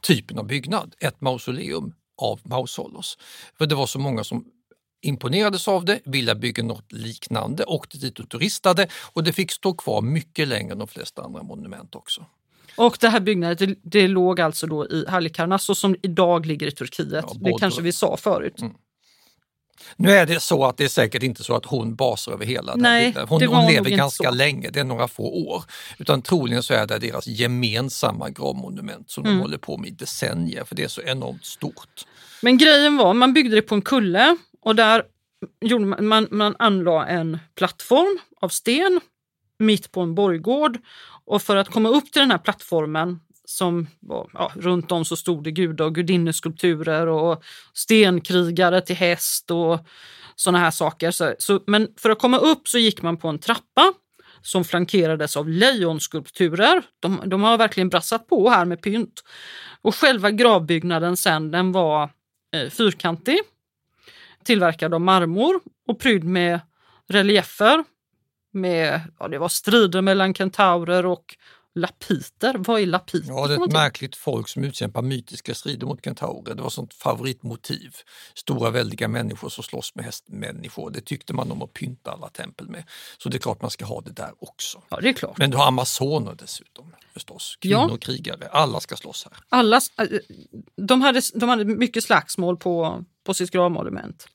typen 0.00 0.38
av 0.38 0.46
byggnad, 0.46 0.94
ett 0.98 1.20
mausoleum 1.20 1.94
av 2.16 2.40
Mausolos. 2.42 3.18
För 3.58 3.66
det 3.66 3.74
var 3.74 3.86
så 3.86 3.98
många 3.98 4.24
som 4.24 4.44
imponerades 5.02 5.68
av 5.68 5.84
det, 5.84 6.00
ville 6.04 6.34
bygga 6.34 6.62
något 6.62 6.92
liknande, 6.92 7.64
åkte 7.64 7.98
dit 7.98 8.18
och 8.18 8.28
turistade 8.28 8.88
och 9.12 9.24
det 9.24 9.32
fick 9.32 9.52
stå 9.52 9.74
kvar 9.74 10.02
mycket 10.02 10.48
längre 10.48 10.72
än 10.72 10.78
de 10.78 10.88
flesta 10.88 11.22
andra 11.22 11.42
monument 11.42 11.94
också. 11.94 12.26
Och 12.76 12.96
det 13.00 13.08
här 13.08 13.20
byggnadet 13.20 13.58
det, 13.58 13.74
det 13.82 14.08
låg 14.08 14.40
alltså 14.40 14.66
då 14.66 14.86
i 14.86 15.04
Halikarnasso 15.08 15.74
som 15.74 15.96
idag 16.02 16.46
ligger 16.46 16.66
i 16.66 16.70
Turkiet. 16.70 17.24
Ja, 17.28 17.34
det 17.40 17.54
kanske 17.58 17.82
vi 17.82 17.92
sa 17.92 18.16
förut. 18.16 18.60
Mm. 18.60 18.74
Nu 19.96 20.10
är 20.10 20.26
det 20.26 20.40
så 20.40 20.64
att 20.64 20.76
det 20.76 20.84
är 20.84 20.88
säkert 20.88 21.22
inte 21.22 21.44
så 21.44 21.54
att 21.56 21.66
hon 21.66 21.94
basar 21.94 22.32
över 22.32 22.46
hela 22.46 22.74
Nej, 22.76 23.12
den 23.12 23.28
Hon, 23.28 23.42
hon 23.42 23.72
lever 23.72 23.90
ganska 23.90 24.28
så. 24.28 24.34
länge, 24.34 24.70
det 24.70 24.80
är 24.80 24.84
några 24.84 25.08
få 25.08 25.48
år. 25.48 25.64
Utan 25.98 26.22
troligen 26.22 26.62
så 26.62 26.74
är 26.74 26.86
det 26.86 26.98
deras 26.98 27.26
gemensamma 27.26 28.30
gravmonument 28.30 29.10
som 29.10 29.24
mm. 29.24 29.36
de 29.36 29.42
håller 29.42 29.58
på 29.58 29.76
med 29.76 29.88
i 29.88 29.92
decennier 29.92 30.64
för 30.64 30.74
det 30.74 30.84
är 30.84 30.88
så 30.88 31.02
enormt 31.02 31.44
stort. 31.44 32.06
Men 32.42 32.58
grejen 32.58 32.96
var, 32.96 33.14
man 33.14 33.32
byggde 33.32 33.56
det 33.56 33.62
på 33.62 33.74
en 33.74 33.82
kulle 33.82 34.36
och 34.60 34.76
där 34.76 35.02
gjorde 35.60 35.84
man, 35.84 36.06
man, 36.06 36.28
man 36.30 36.56
anlade 36.58 37.06
en 37.06 37.38
plattform 37.54 38.18
av 38.40 38.48
sten 38.48 39.00
mitt 39.58 39.92
på 39.92 40.00
en 40.00 40.14
borggård. 40.14 40.78
Och 41.24 41.42
för 41.42 41.56
att 41.56 41.68
komma 41.68 41.88
upp 41.88 42.12
till 42.12 42.20
den 42.20 42.30
här 42.30 42.38
plattformen 42.38 43.20
som 43.44 43.86
var, 44.00 44.30
ja, 44.34 44.52
runt 44.54 44.92
om 44.92 45.04
så 45.04 45.16
stod 45.16 45.44
det 45.44 45.50
gudar 45.50 45.84
och 45.84 45.94
gudinneskulpturer 45.94 47.06
och 47.06 47.42
stenkrigare 47.72 48.80
till 48.80 48.96
häst 48.96 49.50
och 49.50 49.86
sådana 50.36 50.58
här 50.58 50.70
saker. 50.70 51.10
Så, 51.10 51.34
så, 51.38 51.60
men 51.66 51.88
för 51.96 52.10
att 52.10 52.18
komma 52.18 52.38
upp 52.38 52.68
så 52.68 52.78
gick 52.78 53.02
man 53.02 53.16
på 53.16 53.28
en 53.28 53.38
trappa 53.38 53.92
som 54.42 54.64
flankerades 54.64 55.36
av 55.36 55.48
lejonskulpturer. 55.48 56.82
De, 57.00 57.22
de 57.24 57.42
har 57.42 57.58
verkligen 57.58 57.88
brassat 57.88 58.26
på 58.26 58.50
här 58.50 58.64
med 58.64 58.82
pynt. 58.82 59.24
Och 59.82 59.94
själva 59.94 60.30
gravbyggnaden 60.30 61.16
sen 61.16 61.50
den 61.50 61.72
var 61.72 62.10
eh, 62.54 62.70
fyrkantig, 62.70 63.38
tillverkad 64.44 64.94
av 64.94 65.00
marmor 65.00 65.60
och 65.88 66.00
prydd 66.00 66.24
med 66.24 66.60
reliefer 67.08 67.84
med, 68.52 69.00
ja, 69.18 69.28
det 69.28 69.38
var 69.38 69.48
strider 69.48 70.02
mellan 70.02 70.34
kentaurer 70.34 71.06
och 71.06 71.36
Lapiter, 71.74 72.54
vad 72.58 72.80
är 72.80 72.86
lapiter? 72.86 73.28
Ja, 73.28 73.46
det 73.46 73.54
är 73.54 73.64
ett 73.64 73.72
märkligt 73.72 74.16
folk 74.16 74.48
som 74.48 74.64
utkämpar 74.64 75.02
mytiska 75.02 75.54
strider 75.54 75.86
mot 75.86 76.04
kentaurer. 76.04 76.54
Det 76.54 76.62
var 76.62 76.70
sånt 76.70 76.94
favoritmotiv. 76.94 77.96
Stora 78.34 78.70
väldiga 78.70 79.08
människor 79.08 79.48
som 79.48 79.64
slåss 79.64 79.94
med 79.94 80.04
hästmänniskor. 80.04 80.90
Det 80.90 81.00
tyckte 81.00 81.34
man 81.34 81.52
om 81.52 81.62
att 81.62 81.72
pynta 81.72 82.10
alla 82.10 82.28
tempel 82.28 82.68
med. 82.68 82.84
Så 83.18 83.28
det 83.28 83.36
är 83.36 83.38
klart 83.38 83.62
man 83.62 83.70
ska 83.70 83.84
ha 83.84 84.00
det 84.00 84.12
där 84.12 84.32
också. 84.38 84.82
Ja, 84.88 85.00
det 85.00 85.08
är 85.08 85.12
klart. 85.12 85.38
Men 85.38 85.50
du 85.50 85.56
har 85.56 85.66
amazoner 85.66 86.34
dessutom 86.38 86.94
förstås. 87.12 87.56
Kvinnor, 87.60 87.90
ja. 87.90 87.96
krigare, 87.96 88.48
alla 88.48 88.80
ska 88.80 88.96
slåss 88.96 89.24
här. 89.24 89.32
Alla, 89.48 89.76
eh, 89.76 90.18
de, 90.76 91.02
hade, 91.02 91.20
de 91.34 91.48
hade 91.48 91.64
mycket 91.64 92.04
slagsmål 92.04 92.56
på, 92.56 93.04
på 93.24 93.34
sitt 93.34 93.50
gravmonument. 93.50 94.26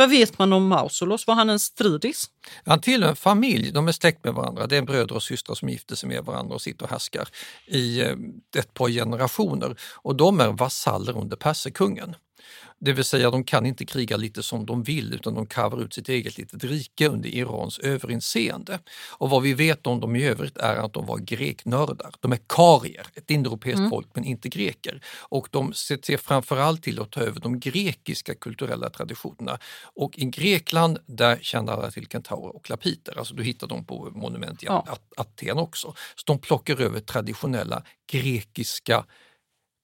Vad 0.00 0.10
vet 0.10 0.38
man 0.38 0.52
om 0.52 0.68
Mausolos? 0.68 1.26
Var 1.26 1.34
han 1.34 1.50
en 1.50 1.58
stridis? 1.58 2.30
Han 2.64 2.80
tillhör 2.80 3.10
en 3.10 3.16
familj, 3.16 3.72
de 3.72 3.88
är 3.88 3.92
släkt 3.92 4.24
med 4.24 4.34
varandra. 4.34 4.66
Det 4.66 4.76
är 4.76 4.82
bröder 4.82 5.14
och 5.14 5.22
systrar 5.22 5.54
som 5.54 5.68
gifter 5.68 5.96
sig 5.96 6.08
med 6.08 6.24
varandra 6.24 6.54
och 6.54 6.62
sitter 6.62 6.84
och 6.84 6.90
härskar 6.90 7.28
i 7.66 8.00
eh, 8.00 8.16
ett 8.56 8.74
par 8.74 8.88
generationer. 8.88 9.76
Och 9.94 10.16
de 10.16 10.40
är 10.40 10.48
vasaller 10.48 11.18
under 11.18 11.36
perserkungen. 11.36 12.14
Det 12.80 12.92
vill 12.92 13.04
säga 13.04 13.30
de 13.30 13.44
kan 13.44 13.66
inte 13.66 13.86
kriga 13.86 14.16
lite 14.16 14.42
som 14.42 14.66
de 14.66 14.82
vill 14.82 15.14
utan 15.14 15.34
de 15.34 15.46
karvar 15.46 15.82
ut 15.82 15.94
sitt 15.94 16.08
eget 16.08 16.38
litet 16.38 16.64
rike 16.64 17.08
under 17.08 17.28
Irans 17.28 17.78
överinseende. 17.78 18.78
Och 19.10 19.30
vad 19.30 19.42
vi 19.42 19.54
vet 19.54 19.86
om 19.86 20.00
dem 20.00 20.16
i 20.16 20.24
övrigt 20.24 20.56
är 20.56 20.76
att 20.76 20.92
de 20.92 21.06
var 21.06 21.18
greknördar. 21.18 22.14
De 22.20 22.32
är 22.32 22.38
karier, 22.46 23.06
ett 23.14 23.30
indoeuropeiskt 23.30 23.78
mm. 23.78 23.90
folk 23.90 24.06
men 24.14 24.24
inte 24.24 24.48
greker. 24.48 25.02
Och 25.20 25.48
de 25.50 25.72
ser 25.72 26.16
framförallt 26.16 26.82
till 26.82 27.00
att 27.00 27.10
ta 27.10 27.20
över 27.20 27.40
de 27.40 27.60
grekiska 27.60 28.34
kulturella 28.34 28.90
traditionerna. 28.90 29.58
Och 29.82 30.18
i 30.18 30.24
Grekland 30.24 30.98
där 31.06 31.38
kände 31.42 31.72
alla 31.72 31.90
till 31.90 32.06
kentaurer 32.06 32.56
och 32.56 32.70
lapiter, 32.70 33.18
alltså 33.18 33.34
du 33.34 33.44
hittar 33.44 33.66
dem 33.66 33.84
på 33.84 34.10
monument 34.14 34.62
i 34.62 34.66
ja. 34.66 34.98
Aten 35.16 35.58
också. 35.58 35.94
Så 36.14 36.22
de 36.26 36.38
plockar 36.38 36.80
över 36.80 37.00
traditionella 37.00 37.82
grekiska 38.12 39.04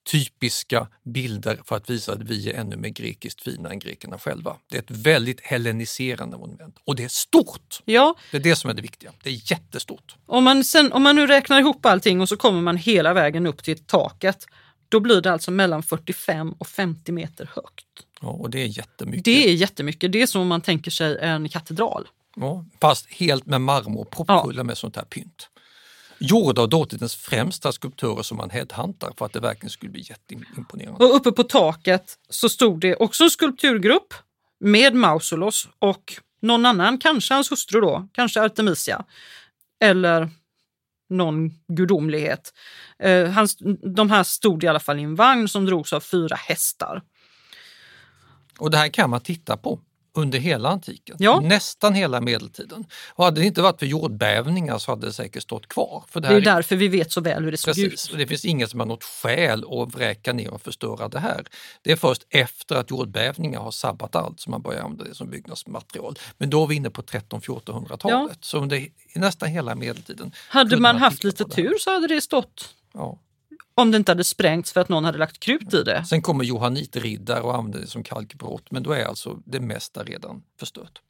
typiska 0.04 0.88
bilder 1.02 1.60
för 1.64 1.76
att 1.76 1.90
visa 1.90 2.12
att 2.12 2.22
vi 2.22 2.50
är 2.50 2.54
ännu 2.54 2.76
mer 2.76 2.88
grekiskt 2.88 3.42
fina 3.42 3.70
än 3.70 3.78
grekerna 3.78 4.18
själva. 4.18 4.56
Det 4.70 4.76
är 4.76 4.82
ett 4.82 4.90
väldigt 4.90 5.40
helleniserande 5.40 6.36
monument 6.36 6.76
och 6.84 6.96
det 6.96 7.04
är 7.04 7.08
stort. 7.08 7.82
Ja. 7.84 8.14
Det 8.30 8.36
är 8.36 8.40
det 8.40 8.56
som 8.56 8.70
är 8.70 8.74
det 8.74 8.82
viktiga. 8.82 9.12
Det 9.22 9.30
är 9.30 9.50
jättestort. 9.52 10.16
Om 10.26 10.44
man, 10.44 10.64
sen, 10.64 10.92
om 10.92 11.02
man 11.02 11.16
nu 11.16 11.26
räknar 11.26 11.60
ihop 11.60 11.86
allting 11.86 12.20
och 12.20 12.28
så 12.28 12.36
kommer 12.36 12.60
man 12.60 12.76
hela 12.76 13.14
vägen 13.14 13.46
upp 13.46 13.62
till 13.62 13.78
taket, 13.78 14.46
då 14.88 15.00
blir 15.00 15.20
det 15.20 15.32
alltså 15.32 15.50
mellan 15.50 15.82
45 15.82 16.52
och 16.52 16.66
50 16.66 17.12
meter 17.12 17.50
högt. 17.54 17.86
Ja, 18.20 18.28
och 18.28 18.50
det 18.50 18.62
är 18.62 18.66
jättemycket. 18.66 19.24
Det 19.24 19.48
är 19.48 19.54
jättemycket. 19.54 20.12
Det 20.12 20.22
är 20.22 20.26
som 20.26 20.42
om 20.42 20.48
man 20.48 20.60
tänker 20.60 20.90
sig 20.90 21.18
en 21.20 21.48
katedral. 21.48 22.08
Ja, 22.36 22.64
fast 22.80 23.06
helt 23.06 23.46
med 23.46 23.60
marmor, 23.60 24.04
proppfulla 24.04 24.60
ja. 24.60 24.64
med 24.64 24.78
sånt 24.78 24.96
här 24.96 25.04
pynt. 25.04 25.48
Gjorda 26.18 26.62
av 26.62 26.68
dåtidens 26.68 27.16
främsta 27.16 27.72
skulptörer 27.72 28.22
som 28.22 28.36
man 28.36 28.50
headhuntar 28.50 29.12
för 29.18 29.26
att 29.26 29.32
det 29.32 29.40
verkligen 29.40 29.70
skulle 29.70 29.92
bli 29.92 30.00
jätteimponerande. 30.00 31.04
Och 31.04 31.16
uppe 31.16 31.32
på 31.32 31.42
taket 31.42 32.18
så 32.28 32.48
stod 32.48 32.80
det 32.80 32.96
också 32.96 33.24
en 33.24 33.30
skulpturgrupp 33.30 34.14
med 34.60 34.94
Mausolos 34.94 35.68
och 35.78 36.14
någon 36.42 36.66
annan, 36.66 36.98
kanske 36.98 37.34
hans 37.34 37.52
hustru 37.52 37.80
då, 37.80 38.08
kanske 38.12 38.42
Artemisia. 38.42 39.04
Eller 39.80 40.30
någon 41.10 41.50
gudomlighet. 41.68 42.52
Eh, 42.98 43.28
han, 43.28 43.48
de 43.94 44.10
här 44.10 44.22
stod 44.22 44.64
i 44.64 44.66
alla 44.66 44.80
fall 44.80 44.98
i 44.98 45.02
en 45.02 45.14
vagn 45.14 45.48
som 45.48 45.66
drogs 45.66 45.92
av 45.92 46.00
fyra 46.00 46.36
hästar. 46.36 47.02
Och 48.58 48.70
det 48.70 48.76
här 48.76 48.88
kan 48.88 49.10
man 49.10 49.20
titta 49.20 49.56
på 49.56 49.80
under 50.16 50.38
hela 50.38 50.68
antiken, 50.68 51.16
ja. 51.18 51.40
nästan 51.40 51.94
hela 51.94 52.20
medeltiden. 52.20 52.84
Och 53.08 53.24
hade 53.24 53.40
det 53.40 53.46
inte 53.46 53.62
varit 53.62 53.78
för 53.78 53.86
jordbävningar 53.86 54.78
så 54.78 54.92
hade 54.92 55.06
det 55.06 55.12
säkert 55.12 55.42
stått 55.42 55.68
kvar. 55.68 56.04
För 56.08 56.20
det, 56.20 56.28
det 56.28 56.34
är 56.34 56.40
därför 56.40 56.76
vi 56.76 56.88
vet 56.88 57.12
så 57.12 57.20
väl 57.20 57.44
hur 57.44 57.50
det 57.50 57.56
såg 57.56 57.74
precis, 57.74 58.06
ut. 58.06 58.12
Och 58.12 58.18
det 58.18 58.26
finns 58.26 58.44
ingen 58.44 58.68
som 58.68 58.80
har 58.80 58.86
något 58.86 59.04
skäl 59.04 59.64
att 59.70 59.94
vräka 59.94 60.32
ner 60.32 60.54
och 60.54 60.62
förstöra 60.62 61.08
det 61.08 61.18
här. 61.18 61.44
Det 61.82 61.92
är 61.92 61.96
först 61.96 62.26
efter 62.30 62.76
att 62.76 62.90
jordbävningar 62.90 63.60
har 63.60 63.70
sabbat 63.70 64.16
allt 64.16 64.40
som 64.40 64.50
man 64.50 64.62
börjar 64.62 64.82
använda 64.82 65.04
det 65.04 65.14
som 65.14 65.30
byggnadsmaterial. 65.30 66.18
Men 66.38 66.50
då 66.50 66.62
är 66.62 66.66
vi 66.66 66.74
inne 66.74 66.90
på 66.90 67.02
1300-1400-talet, 67.02 68.28
ja. 68.30 68.36
så 68.40 68.58
under 68.58 68.86
nästan 69.14 69.48
hela 69.48 69.74
medeltiden. 69.74 70.32
Hade 70.48 70.76
man, 70.76 70.82
man 70.82 70.96
haft 70.96 71.24
lite 71.24 71.44
tur 71.44 71.74
så 71.78 71.90
hade 71.90 72.06
det 72.06 72.20
stått 72.20 72.74
ja. 72.94 73.18
Om 73.76 73.90
det 73.90 73.96
inte 73.96 74.10
hade 74.10 74.24
sprängts 74.24 74.72
för 74.72 74.80
att 74.80 74.88
någon 74.88 75.04
hade 75.04 75.18
lagt 75.18 75.40
krut 75.40 75.74
i 75.74 75.82
det. 75.82 76.04
Sen 76.04 76.22
kommer 76.22 76.44
johanitriddare 76.44 77.40
och 77.40 77.56
använder 77.56 77.80
det 77.80 77.86
som 77.86 78.02
kalkbrott, 78.02 78.70
men 78.70 78.82
då 78.82 78.92
är 78.92 79.04
alltså 79.04 79.38
det 79.44 79.60
mesta 79.60 80.02
redan 80.02 80.42
förstört. 80.58 81.00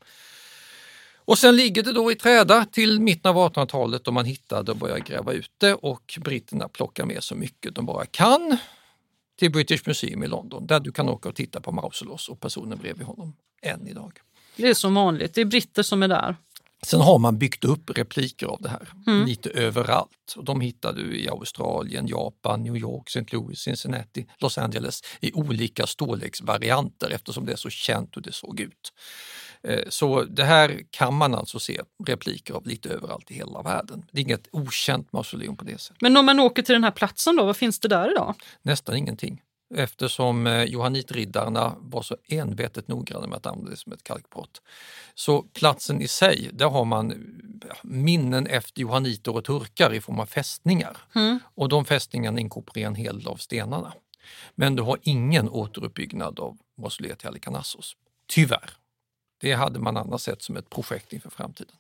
Och 1.27 1.39
sen 1.39 1.57
ligger 1.57 1.83
det 1.83 1.93
då 1.93 2.13
i 2.13 2.15
träda 2.15 2.65
till 2.65 3.01
mitten 3.01 3.37
av 3.37 3.53
1800-talet 3.53 4.05
då 4.05 4.13
man 4.13 4.25
hittade 4.25 4.73
och 4.73 4.79
började 4.79 5.01
gräva 5.01 5.33
ut 5.33 5.51
det 5.59 5.75
och 5.75 6.19
britterna 6.21 6.69
plockar 6.69 7.05
med 7.05 7.23
så 7.23 7.35
mycket 7.35 7.75
de 7.75 7.87
bara 7.87 8.07
kan 8.07 8.57
till 9.39 9.53
British 9.53 9.87
Museum 9.87 10.23
i 10.23 10.27
London 10.27 10.67
där 10.67 10.81
du 10.81 10.93
kan 10.93 11.09
åka 11.09 11.29
och 11.29 11.35
titta 11.35 11.61
på 11.61 11.73
Mausolos 11.73 12.29
och 12.29 12.41
personen 12.41 12.79
bredvid 12.79 13.07
honom 13.07 13.37
än 13.63 13.89
idag. 13.89 14.13
Det 14.57 14.69
är 14.69 14.75
som 14.75 14.95
vanligt, 14.95 15.35
det 15.35 15.41
är 15.41 15.45
britter 15.45 15.83
som 15.83 16.03
är 16.03 16.09
där. 16.09 16.37
Sen 16.83 17.01
har 17.01 17.19
man 17.19 17.39
byggt 17.39 17.65
upp 17.65 17.91
repliker 17.91 18.47
av 18.47 18.59
det 18.63 18.69
här 18.69 18.89
Mm. 19.07 19.27
lite 19.27 19.51
överallt. 19.51 20.35
Och 20.37 20.45
de 20.45 20.61
hittar 20.61 20.93
du 20.93 21.17
i 21.17 21.29
Australien, 21.29 22.07
Japan, 22.07 22.63
New 22.63 22.77
York, 22.77 23.09
St. 23.09 23.37
Louis, 23.37 23.59
Cincinnati, 23.61 24.27
Los 24.39 24.59
Angeles 24.59 25.01
i 25.21 25.33
olika 25.33 25.87
storleksvarianter 25.87 27.11
eftersom 27.11 27.47
det 27.47 27.53
är 27.53 27.57
så 27.57 27.71
känt 27.71 28.17
hur 28.17 28.23
det 28.23 28.33
såg 28.33 28.61
ut. 28.61 28.93
Eh, 29.63 29.81
Så 29.89 30.23
det 30.25 30.45
här 30.45 30.81
kan 30.91 31.15
man 31.15 31.35
alltså 31.35 31.59
se 31.59 31.81
repliker 32.07 32.55
av 32.55 32.67
lite 32.67 32.89
överallt 32.89 33.31
i 33.31 33.35
hela 33.35 33.63
världen. 33.63 34.05
Det 34.13 34.19
är 34.19 34.23
inget 34.23 34.49
okänt 34.53 35.13
mausoleum 35.13 35.57
på 35.57 35.65
det 35.65 35.81
sättet. 35.81 36.03
Men 36.03 36.17
om 36.17 36.27
man 36.27 36.41
åker 36.41 36.63
till 36.63 36.73
den 36.73 36.85
här 36.85 36.91
platsen 36.91 37.37
då, 37.37 37.45
vad 37.45 37.57
finns 37.57 37.81
det 37.81 37.89
där 37.89 38.11
idag? 38.11 38.35
Nästan 38.63 38.97
ingenting 38.97 39.41
eftersom 39.75 40.47
eh, 40.47 40.65
johannitriddarna 40.65 41.77
var 41.81 42.03
så 42.03 42.17
envetet 42.29 42.89
noggranna 42.89 43.27
med 43.27 43.37
att 43.37 43.47
använda 43.47 43.71
det 43.71 43.77
som 43.77 43.93
ett 43.93 44.05
kalkbrott. 44.05 44.63
Så 45.15 45.43
platsen 45.43 46.01
i 46.01 46.09
sig, 46.09 46.51
där 46.53 46.69
har 46.69 46.85
man 46.85 47.15
minnen 47.83 48.47
efter 48.47 48.81
johanniter 48.81 49.35
och 49.37 49.45
turkar 49.45 49.95
i 49.95 50.01
form 50.01 50.21
av 50.21 50.27
fästningar. 50.27 50.97
Mm. 51.15 51.39
Och 51.55 51.69
de 51.69 51.85
fästningarna 51.85 52.41
inkorporerar 52.41 52.87
en 52.87 52.95
hel 52.95 53.19
del 53.19 53.29
av 53.29 53.37
stenarna. 53.37 53.93
Men 54.55 54.77
du 54.77 54.83
har 54.83 54.99
ingen 55.03 55.49
återuppbyggnad 55.49 56.41
av 56.41 56.59
mausoleet 56.79 57.25
i 57.25 57.27
Halikarnassos. 57.27 57.97
Tyvärr. 58.29 58.71
Det 59.41 59.53
hade 59.53 59.79
man 59.79 59.97
annars 59.97 60.21
sett 60.21 60.43
som 60.43 60.57
ett 60.57 60.71
projekt 60.71 61.13
inför 61.13 61.31
framtiden. 61.31 61.77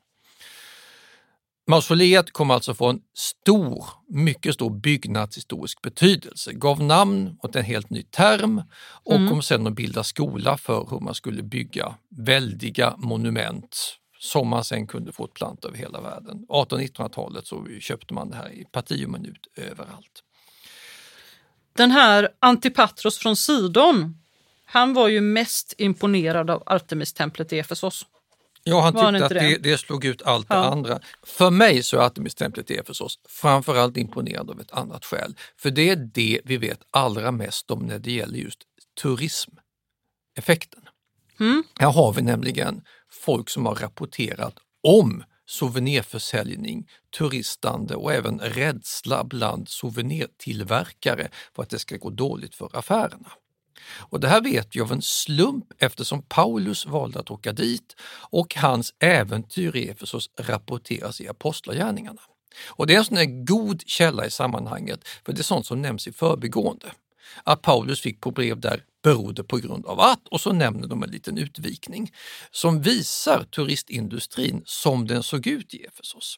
Mausoleet 1.66 2.32
kom 2.32 2.50
alltså 2.50 2.74
få 2.74 2.86
en 2.86 3.00
stor, 3.14 3.84
mycket 4.08 4.54
stor 4.54 4.70
byggnadshistorisk 4.70 5.82
betydelse, 5.82 6.52
gav 6.52 6.82
namn 6.82 7.38
åt 7.42 7.56
en 7.56 7.64
helt 7.64 7.90
ny 7.90 8.02
term 8.02 8.62
och 9.04 9.14
Mm. 9.14 9.28
kom 9.28 9.42
sedan 9.42 9.66
att 9.66 9.74
bilda 9.74 10.04
skola 10.04 10.56
för 10.56 10.86
hur 10.90 11.00
man 11.00 11.14
skulle 11.14 11.42
bygga 11.42 11.94
väldiga 12.10 12.94
monument 12.98 13.98
som 14.18 14.48
man 14.48 14.64
sen 14.64 14.86
kunde 14.86 15.12
få 15.12 15.24
ett 15.24 15.34
plant 15.34 15.64
över 15.64 15.76
hela 15.76 16.00
världen. 16.00 16.46
1800-1900-talet 16.48 17.46
så 17.46 17.66
köpte 17.80 18.14
man 18.14 18.30
det 18.30 18.36
här 18.36 18.52
i 18.52 18.64
parti 18.64 19.04
och 19.06 19.10
minut 19.10 19.46
överallt. 19.56 20.22
Den 21.76 21.90
här 21.90 22.28
Antipatros 22.40 23.18
från 23.18 23.36
Sidon, 23.36 24.18
han 24.64 24.94
var 24.94 25.08
ju 25.08 25.20
mest 25.20 25.74
imponerad 25.78 26.50
av 26.50 26.62
Artemistemplet 26.66 27.52
i 27.52 27.58
Efesos. 27.58 28.06
Ja, 28.64 28.80
han 28.80 28.94
Var 28.94 29.12
tyckte 29.12 29.24
att 29.26 29.30
det, 29.30 29.58
det? 29.58 29.78
slog 29.78 30.04
ut 30.04 30.22
allt 30.22 30.46
Ja. 30.48 30.56
det 30.56 30.62
andra. 30.68 31.00
För 31.22 31.50
mig 31.50 31.82
så 31.82 31.96
är 31.96 32.00
Artemistemplet 32.00 32.70
i 32.70 32.76
Efesos 32.76 33.18
framförallt 33.28 33.96
imponerad 33.96 34.50
av 34.50 34.60
ett 34.60 34.70
annat 34.72 35.04
skäl. 35.04 35.34
För 35.56 35.70
det 35.70 35.90
är 35.90 35.96
det 35.96 36.40
vi 36.44 36.56
vet 36.56 36.80
allra 36.90 37.30
mest 37.30 37.70
om 37.70 37.86
när 37.86 37.98
det 37.98 38.12
gäller 38.12 38.38
just 38.38 38.58
turismeffekten. 39.02 40.80
Mm. 41.40 41.64
Här 41.80 41.92
har 41.92 42.12
vi 42.12 42.22
nämligen 42.22 42.82
folk 43.24 43.50
som 43.50 43.66
har 43.66 43.74
rapporterat 43.74 44.54
om 44.82 45.24
souvenirförsäljning, 45.46 46.88
turistande 47.18 47.94
och 47.96 48.12
även 48.12 48.38
rädsla 48.40 49.24
bland 49.24 49.68
souvenirtillverkare 49.68 51.28
för 51.56 51.62
att 51.62 51.70
det 51.70 51.78
ska 51.78 51.96
gå 51.96 52.10
dåligt 52.10 52.54
för 52.54 52.76
affärerna. 52.76 53.32
Och 53.98 54.20
det 54.20 54.28
här 54.28 54.40
vet 54.40 54.76
vi 54.76 54.80
av 54.80 54.92
en 54.92 55.02
slump 55.02 55.64
eftersom 55.78 56.22
Paulus 56.22 56.86
valde 56.86 57.20
att 57.20 57.30
åka 57.30 57.52
dit 57.52 57.96
och 58.30 58.54
hans 58.54 58.94
äventyr 58.98 59.76
i 59.76 59.88
Efesos 59.88 60.30
rapporteras 60.38 61.20
i 61.20 61.28
Apostlagärningarna. 61.28 62.20
Och 62.66 62.86
det 62.86 62.94
är 62.94 62.98
en 62.98 63.04
sån 63.04 63.16
här 63.16 63.44
god 63.44 63.82
källa 63.86 64.26
i 64.26 64.30
sammanhanget, 64.30 65.08
för 65.24 65.32
det 65.32 65.40
är 65.40 65.42
sånt 65.42 65.66
som 65.66 65.82
nämns 65.82 66.06
i 66.06 66.12
förbigående. 66.12 66.92
Att 67.44 67.62
Paulus 67.62 68.00
fick 68.00 68.20
på 68.20 68.30
brev 68.30 68.60
där 68.60 68.84
berodde 69.02 69.44
på 69.44 69.56
grund 69.56 69.86
av 69.86 70.00
att, 70.00 70.28
och 70.28 70.40
så 70.40 70.52
nämner 70.52 70.88
de 70.88 71.02
en 71.02 71.10
liten 71.10 71.38
utvikning 71.38 72.12
som 72.50 72.82
visar 72.82 73.44
turistindustrin 73.44 74.62
som 74.64 75.06
den 75.06 75.22
såg 75.22 75.46
ut 75.46 75.74
i 75.74 75.84
Efesos. 75.84 76.36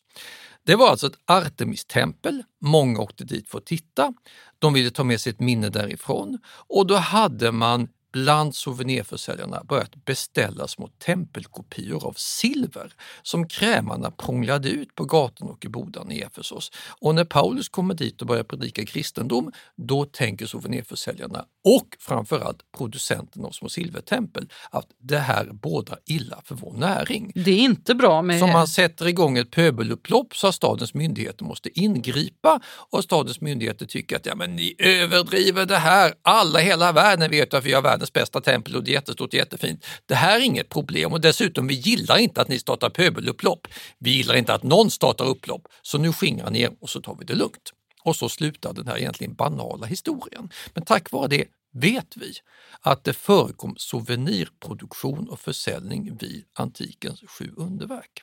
Det 0.64 0.74
var 0.74 0.91
alltså 0.91 1.07
ett 1.07 1.18
Artemistempel, 1.24 2.43
många 2.61 3.01
åkte 3.01 3.24
dit 3.24 3.49
för 3.49 3.59
att 3.59 3.66
titta, 3.66 4.12
de 4.59 4.74
ville 4.74 4.91
ta 4.91 5.05
med 5.05 5.20
sig 5.20 5.30
ett 5.30 5.41
minne 5.41 5.68
därifrån. 5.68 6.39
Och 6.68 6.87
då 6.87 6.97
hade 6.97 7.53
man 7.53 7.89
bland 8.17 8.55
souvenirförsäljarna 8.55 9.62
börjat 9.64 10.05
beställa 10.05 10.69
små 10.69 10.89
tempelkopior 10.99 12.07
av 12.07 12.14
silver 12.17 12.93
som 13.23 13.49
krämarna 13.49 14.11
prånglade 14.11 14.69
ut 14.69 14.95
på 14.95 15.05
gatorna 15.05 15.51
och 15.51 15.64
i 15.64 15.69
bodarna 15.69 16.12
i 16.12 16.21
Efesos. 16.21 16.71
Och 17.01 17.14
när 17.14 17.25
Paulus 17.25 17.69
kommer 17.69 17.95
dit 17.95 18.21
och 18.21 18.27
börjar 18.27 18.45
predika 18.45 18.87
kristendom, 18.87 19.53
då 19.77 20.05
tänker 20.05 20.47
souvenirförsäljarna 20.47 21.45
och 21.64 21.97
framförallt 22.01 22.59
producenten 22.79 23.45
av 23.45 23.51
små 23.51 23.69
silvertempel 23.69 24.49
att 24.71 24.87
det 24.99 25.19
här 25.19 25.49
bådar 25.53 25.99
illa 26.07 26.41
för 26.45 26.55
vår 26.55 26.73
näring. 26.73 27.33
Det 27.35 27.51
är 27.51 27.59
inte 27.59 27.95
bra 27.95 28.23
med... 28.23 28.41
Så 28.41 28.47
man 28.47 28.69
sätter 28.69 29.09
igång 29.09 29.39
ett 29.39 29.51
pöbelupplopp 29.51 30.37
så 30.37 30.47
att 30.47 30.55
stadens 30.55 30.95
myndigheter 30.95 31.45
måste 31.45 31.81
ingripa 31.81 32.61
och 32.91 33.05
stadens 33.05 33.41
myndigheter 33.41 33.87
tycker 33.87 34.17
att 34.17 34.27
ja, 34.27 34.35
men 34.35 34.57
ni 34.57 34.75
överdriver 34.79 35.67
det 35.67 35.77
här. 35.77 36.12
Alla 36.23 36.59
hela 36.59 36.93
världen 36.93 37.31
vet 37.31 37.55
att 37.55 37.64
vi 37.64 37.73
har 37.73 37.83
världens 37.83 38.06
bästa 38.13 38.41
tempel 38.41 38.77
och 38.77 38.85
det 38.85 38.91
är 38.91 38.93
jättestort 38.93 39.29
och 39.29 39.35
jättefint. 39.35 39.85
Det 40.07 40.15
här 40.15 40.41
är 40.41 40.45
inget 40.45 40.69
problem 40.69 41.13
och 41.13 41.21
dessutom 41.21 41.67
vi 41.67 41.75
gillar 41.75 42.19
inte 42.19 42.41
att 42.41 42.49
ni 42.49 42.59
startar 42.59 42.91
pöbelupplopp. 42.91 43.69
Vi 43.99 44.11
gillar 44.11 44.35
inte 44.35 44.55
att 44.55 44.63
någon 44.63 44.91
startar 44.91 45.25
upplopp 45.25 45.69
så 45.83 45.99
nu 45.99 46.13
skingrar 46.13 46.51
ni 46.51 46.61
er 46.61 46.73
och 46.81 46.91
så 46.91 47.01
tar 47.01 47.17
vi 47.19 47.25
det 47.25 47.35
lugnt. 47.35 47.73
Och 48.03 48.17
så 48.17 48.29
slutar 48.29 48.73
den 48.73 48.89
här 48.89 48.99
egentligen 48.99 49.35
banala 49.35 49.87
historien. 49.87 50.51
Men 50.75 50.85
tack 50.85 51.13
vare 51.13 51.29
det 51.29 51.45
vet 51.73 52.17
vi 52.17 52.33
att 52.81 53.05
det 53.05 53.13
förekom 53.13 53.75
souvenirproduktion 53.77 55.29
och 55.29 55.41
försäljning 55.41 56.17
vid 56.17 56.45
antikens 56.53 57.21
sju 57.21 57.53
underverk. 57.57 58.23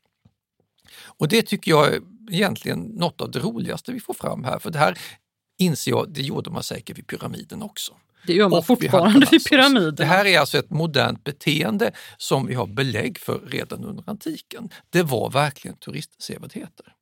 Och 1.04 1.28
det 1.28 1.42
tycker 1.42 1.72
jag 1.72 1.94
är 1.94 2.02
egentligen 2.32 2.80
något 2.80 3.22
av 3.22 3.32
det 3.32 3.40
roligaste 3.40 3.92
vi 3.92 4.00
får 4.00 4.14
fram 4.14 4.44
här, 4.44 4.60
för 4.60 4.72
det 4.72 4.80
här 4.80 5.00
inser 5.58 5.92
jag, 5.92 6.14
det 6.14 6.22
gjorde 6.22 6.50
man 6.50 6.64
säkert 6.64 6.98
vid 6.98 7.08
pyramiden 7.08 7.64
också. 7.64 7.94
Det 8.28 8.34
gör 8.34 8.50
man 8.50 8.60
Och 8.60 8.66
fortfarande 8.66 9.28
vid 9.32 9.46
pyramiden. 9.46 9.96
Det 9.96 10.06
här 10.06 10.26
är 10.26 10.40
alltså 10.40 10.58
ett 10.58 10.70
modernt 10.70 11.24
beteende 11.24 11.92
som 12.18 12.46
vi 12.46 12.54
har 12.54 12.68
belägg 12.68 13.20
för 13.20 13.40
redan 13.40 13.86
under 13.86 14.04
antiken. 14.10 14.70
Det 14.90 15.04
var 15.04 15.30
verkligen 15.30 15.78
turistsevärdheter. 15.78 16.94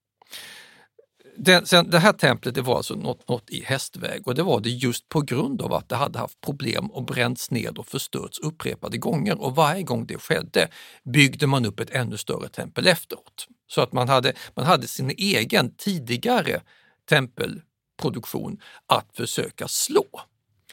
Sen, 1.63 1.89
det 1.89 1.99
här 1.99 2.13
templet 2.13 2.55
det 2.55 2.61
var 2.61 2.77
alltså 2.77 2.95
något, 2.95 3.29
något 3.29 3.49
i 3.49 3.63
hästväg 3.63 4.27
och 4.27 4.35
det 4.35 4.43
var 4.43 4.59
det 4.59 4.69
just 4.69 5.09
på 5.09 5.21
grund 5.21 5.61
av 5.61 5.73
att 5.73 5.89
det 5.89 5.95
hade 5.95 6.19
haft 6.19 6.41
problem 6.41 6.91
och 6.91 7.05
bränts 7.05 7.51
ned 7.51 7.77
och 7.77 7.87
förstörts 7.87 8.39
upprepade 8.39 8.97
gånger 8.97 9.41
och 9.41 9.55
varje 9.55 9.83
gång 9.83 10.05
det 10.05 10.17
skedde 10.17 10.67
byggde 11.03 11.47
man 11.47 11.65
upp 11.65 11.79
ett 11.79 11.89
ännu 11.89 12.17
större 12.17 12.49
tempel 12.49 12.87
efteråt. 12.87 13.47
Så 13.67 13.81
att 13.81 13.93
man 13.93 14.09
hade, 14.09 14.33
man 14.55 14.65
hade 14.65 14.87
sin 14.87 15.09
egen 15.09 15.75
tidigare 15.75 16.61
tempelproduktion 17.09 18.59
att 18.87 19.15
försöka 19.15 19.67
slå. 19.67 20.05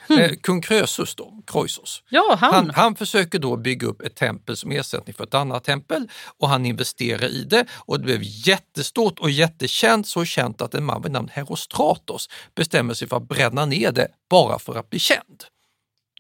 Hmm. 0.09 0.19
Eh, 0.19 0.31
kung 0.43 0.63
Krösus 0.63 1.15
då, 1.15 1.43
Kroisos, 1.47 2.03
Ja, 2.09 2.37
han. 2.41 2.55
han, 2.55 2.71
han 2.71 2.95
försöker 2.97 3.39
då 3.39 3.57
bygga 3.57 3.87
upp 3.87 4.01
ett 4.03 4.15
tempel 4.17 4.57
som 4.57 4.71
ersättning 4.73 5.15
för 5.15 5.25
ett 5.25 5.35
annat 5.35 5.65
tempel 5.65 6.09
och 6.39 6.49
han 6.49 6.67
investerar 6.67 7.29
i 7.29 7.45
det 7.45 7.67
och 7.73 7.99
det 7.99 8.05
blev 8.05 8.21
jättestort 8.23 9.19
och 9.19 9.31
jättekänt, 9.31 10.09
så 10.09 10.25
känt 10.25 10.63
att 10.63 10.75
en 10.75 10.85
man 10.85 11.03
vid 11.03 11.13
namn 11.13 11.29
Herostratos 11.33 12.29
bestämmer 12.55 12.95
sig 12.95 13.09
för 13.09 13.17
att 13.17 13.29
bränna 13.29 13.67
ner 13.67 13.93
det 13.93 14.09
bara 14.31 14.59
för 14.59 14.75
att 14.75 14.91
bli 14.91 14.99
känd. 14.99 15.45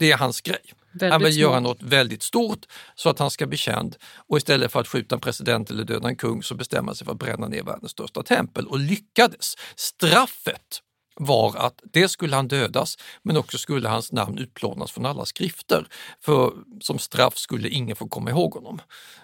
Det 0.01 0.12
är 0.12 0.16
hans 0.16 0.41
grej. 0.41 0.72
Väldigt 0.93 1.12
han 1.12 1.22
vill 1.22 1.32
smart. 1.32 1.41
göra 1.41 1.61
något 1.61 1.82
väldigt 1.82 2.22
stort 2.22 2.66
så 2.95 3.09
att 3.09 3.18
han 3.18 3.30
ska 3.30 3.47
bli 3.47 3.59
känd 3.59 3.97
och 4.28 4.36
istället 4.39 4.72
för 4.72 4.80
att 4.80 4.89
skjuta 4.89 5.14
en 5.14 5.20
president 5.20 5.70
eller 5.70 5.84
döda 5.84 6.09
en 6.09 6.16
kung 6.16 6.43
så 6.43 6.55
bestämmer 6.55 6.86
han 6.89 6.97
sig 6.97 7.05
för 7.05 7.12
att 7.12 7.18
bränna 7.18 7.49
ner 7.49 7.62
världens 7.62 7.93
största 7.93 8.22
tempel 8.22 8.66
och 8.66 8.78
lyckades. 8.78 9.55
Straffet 9.76 10.80
var 11.18 11.56
att 11.56 11.80
det 11.92 12.08
skulle 12.08 12.36
han 12.36 12.48
dödas 12.48 12.98
men 13.22 13.36
också 13.36 13.58
skulle 13.58 13.88
hans 13.88 14.12
namn 14.12 14.38
utplånas 14.38 14.92
från 14.92 15.06
alla 15.06 15.24
skrifter. 15.24 15.86
För 16.24 16.52
som 16.80 16.98
straff 16.98 17.38
skulle 17.38 17.68
ingen 17.68 17.96
få 17.96 18.08
komma 18.08 18.30
ihåg 18.30 18.54
honom. 18.54 18.80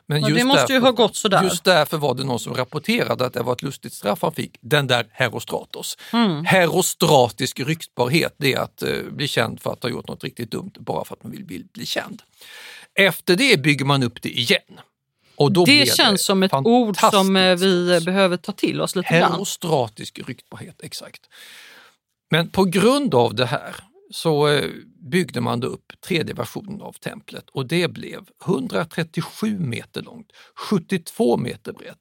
Men 0.07 0.20
Ja, 0.20 0.28
det 0.28 0.45
måste 0.45 0.72
ju 0.72 0.80
ha 0.80 0.90
gått 0.90 1.16
sådär. 1.16 1.42
Just 1.42 1.64
därför 1.64 1.97
var 1.97 2.14
det 2.14 2.24
någon 2.24 2.40
som 2.40 2.55
rapporterade 2.55 3.26
att 3.26 3.32
det 3.32 3.42
var 3.42 3.53
ett 3.53 3.62
lustigt 3.62 3.92
straff 3.92 4.18
han 4.22 4.32
fick, 4.32 4.59
den 4.61 4.86
där 4.86 5.07
Herostratos. 5.12 5.99
Mm. 6.12 6.45
Herostratisk 6.45 7.61
ryktbarhet, 7.61 8.34
det 8.36 8.53
är 8.53 8.59
att 8.59 8.82
eh, 8.82 9.03
bli 9.11 9.28
känd 9.28 9.61
för 9.61 9.72
att 9.72 9.82
ha 9.82 9.90
gjort 9.90 10.09
något 10.09 10.24
riktigt 10.24 10.51
dumt 10.51 10.72
bara 10.78 11.05
för 11.05 11.14
att 11.14 11.22
man 11.22 11.32
vill, 11.32 11.45
vill 11.45 11.64
bli 11.72 11.86
känd. 11.86 12.22
Efter 12.95 13.36
det 13.36 13.62
bygger 13.62 13.84
man 13.84 14.03
upp 14.03 14.22
det 14.22 14.38
igen. 14.38 14.80
Det 15.66 15.97
känns 15.97 16.24
som 16.24 16.42
ett 16.42 16.53
ord 16.55 16.97
som 16.97 17.36
eh, 17.36 17.57
vi 17.57 18.01
behöver 18.05 18.36
ta 18.36 18.53
till 18.53 18.80
oss 18.80 18.97
lite 18.97 19.18
grann. 19.18 19.32
Herostratisk 19.32 20.20
ryktbarhet, 20.26 20.80
exakt. 20.82 21.20
Men 22.35 22.51
på 22.51 22.64
grund 22.64 23.14
av 23.14 23.35
det 23.35 23.47
här 23.47 23.74
så 24.11 24.49
eh, 24.49 24.70
byggde 25.11 25.41
man 25.41 25.61
då 25.61 25.66
upp 25.66 25.93
tredje 26.01 26.35
versionen 26.35 26.80
av 26.80 26.93
templet 26.93 27.51
och 27.51 27.66
det 27.66 27.89
blev 27.89 28.28
137 28.47 29.59
meter 29.59 30.03
långt, 30.03 30.32
72 30.70 31.37
meter 31.37 31.72
brett, 31.72 31.99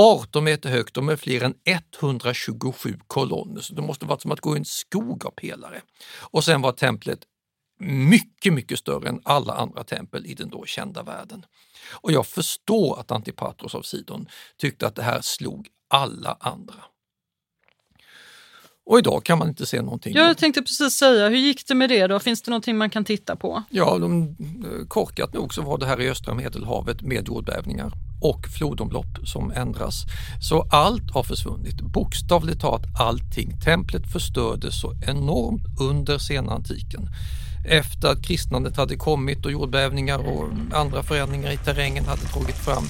18 0.00 0.44
meter 0.44 0.70
högt 0.70 0.96
och 0.96 1.04
med 1.04 1.20
fler 1.20 1.42
än 1.42 1.54
127 2.00 2.98
kolonner. 3.06 3.60
Så 3.60 3.74
det 3.74 3.82
måste 3.82 4.06
varit 4.06 4.22
som 4.22 4.30
att 4.30 4.40
gå 4.40 4.56
i 4.56 4.58
en 4.58 4.64
skog 4.64 5.26
av 5.26 5.30
pelare. 5.30 5.80
Och 6.20 6.44
sen 6.44 6.60
var 6.60 6.72
templet 6.72 7.20
mycket, 7.80 8.52
mycket 8.52 8.78
större 8.78 9.08
än 9.08 9.20
alla 9.24 9.52
andra 9.52 9.84
tempel 9.84 10.26
i 10.26 10.34
den 10.34 10.50
då 10.50 10.64
kända 10.66 11.02
världen. 11.02 11.46
Och 11.90 12.12
jag 12.12 12.26
förstår 12.26 13.00
att 13.00 13.10
Antipatros 13.10 13.74
av 13.74 13.82
Sidon 13.82 14.26
tyckte 14.56 14.86
att 14.86 14.94
det 14.94 15.02
här 15.02 15.20
slog 15.20 15.68
alla 15.88 16.36
andra. 16.40 16.84
Och 18.86 18.98
idag 18.98 19.24
kan 19.24 19.38
man 19.38 19.48
inte 19.48 19.66
se 19.66 19.82
någonting. 19.82 20.14
Jag 20.14 20.38
tänkte 20.38 20.62
precis 20.62 20.94
säga, 20.94 21.28
hur 21.28 21.36
gick 21.36 21.66
det 21.66 21.74
med 21.74 21.88
det 21.88 22.06
då? 22.06 22.18
Finns 22.18 22.42
det 22.42 22.50
någonting 22.50 22.76
man 22.76 22.90
kan 22.90 23.04
titta 23.04 23.36
på? 23.36 23.62
Ja, 23.70 23.98
de, 23.98 24.22
eh, 24.22 24.86
korkat 24.88 25.32
nog 25.32 25.54
så 25.54 25.62
var 25.62 25.78
det 25.78 25.86
här 25.86 26.00
i 26.00 26.10
östra 26.10 26.34
medelhavet 26.34 27.02
med 27.02 27.28
jordbävningar 27.28 27.92
och 28.20 28.46
flodomlopp 28.58 29.18
som 29.24 29.50
ändras. 29.50 29.94
Så 30.40 30.66
allt 30.70 31.10
har 31.10 31.22
försvunnit, 31.22 31.80
bokstavligt 31.80 32.60
talat 32.60 33.00
allting. 33.00 33.60
Templet 33.64 34.12
förstördes 34.12 34.80
så 34.80 34.94
enormt 35.06 35.80
under 35.80 36.18
senantiken. 36.18 37.08
Efter 37.68 38.08
att 38.08 38.22
kristnandet 38.22 38.76
hade 38.76 38.96
kommit 38.96 39.46
och 39.46 39.52
jordbävningar 39.52 40.18
och 40.18 40.48
andra 40.72 41.02
förändringar 41.02 41.52
i 41.52 41.56
terrängen 41.56 42.04
hade 42.04 42.22
dragit 42.22 42.58
fram. 42.58 42.84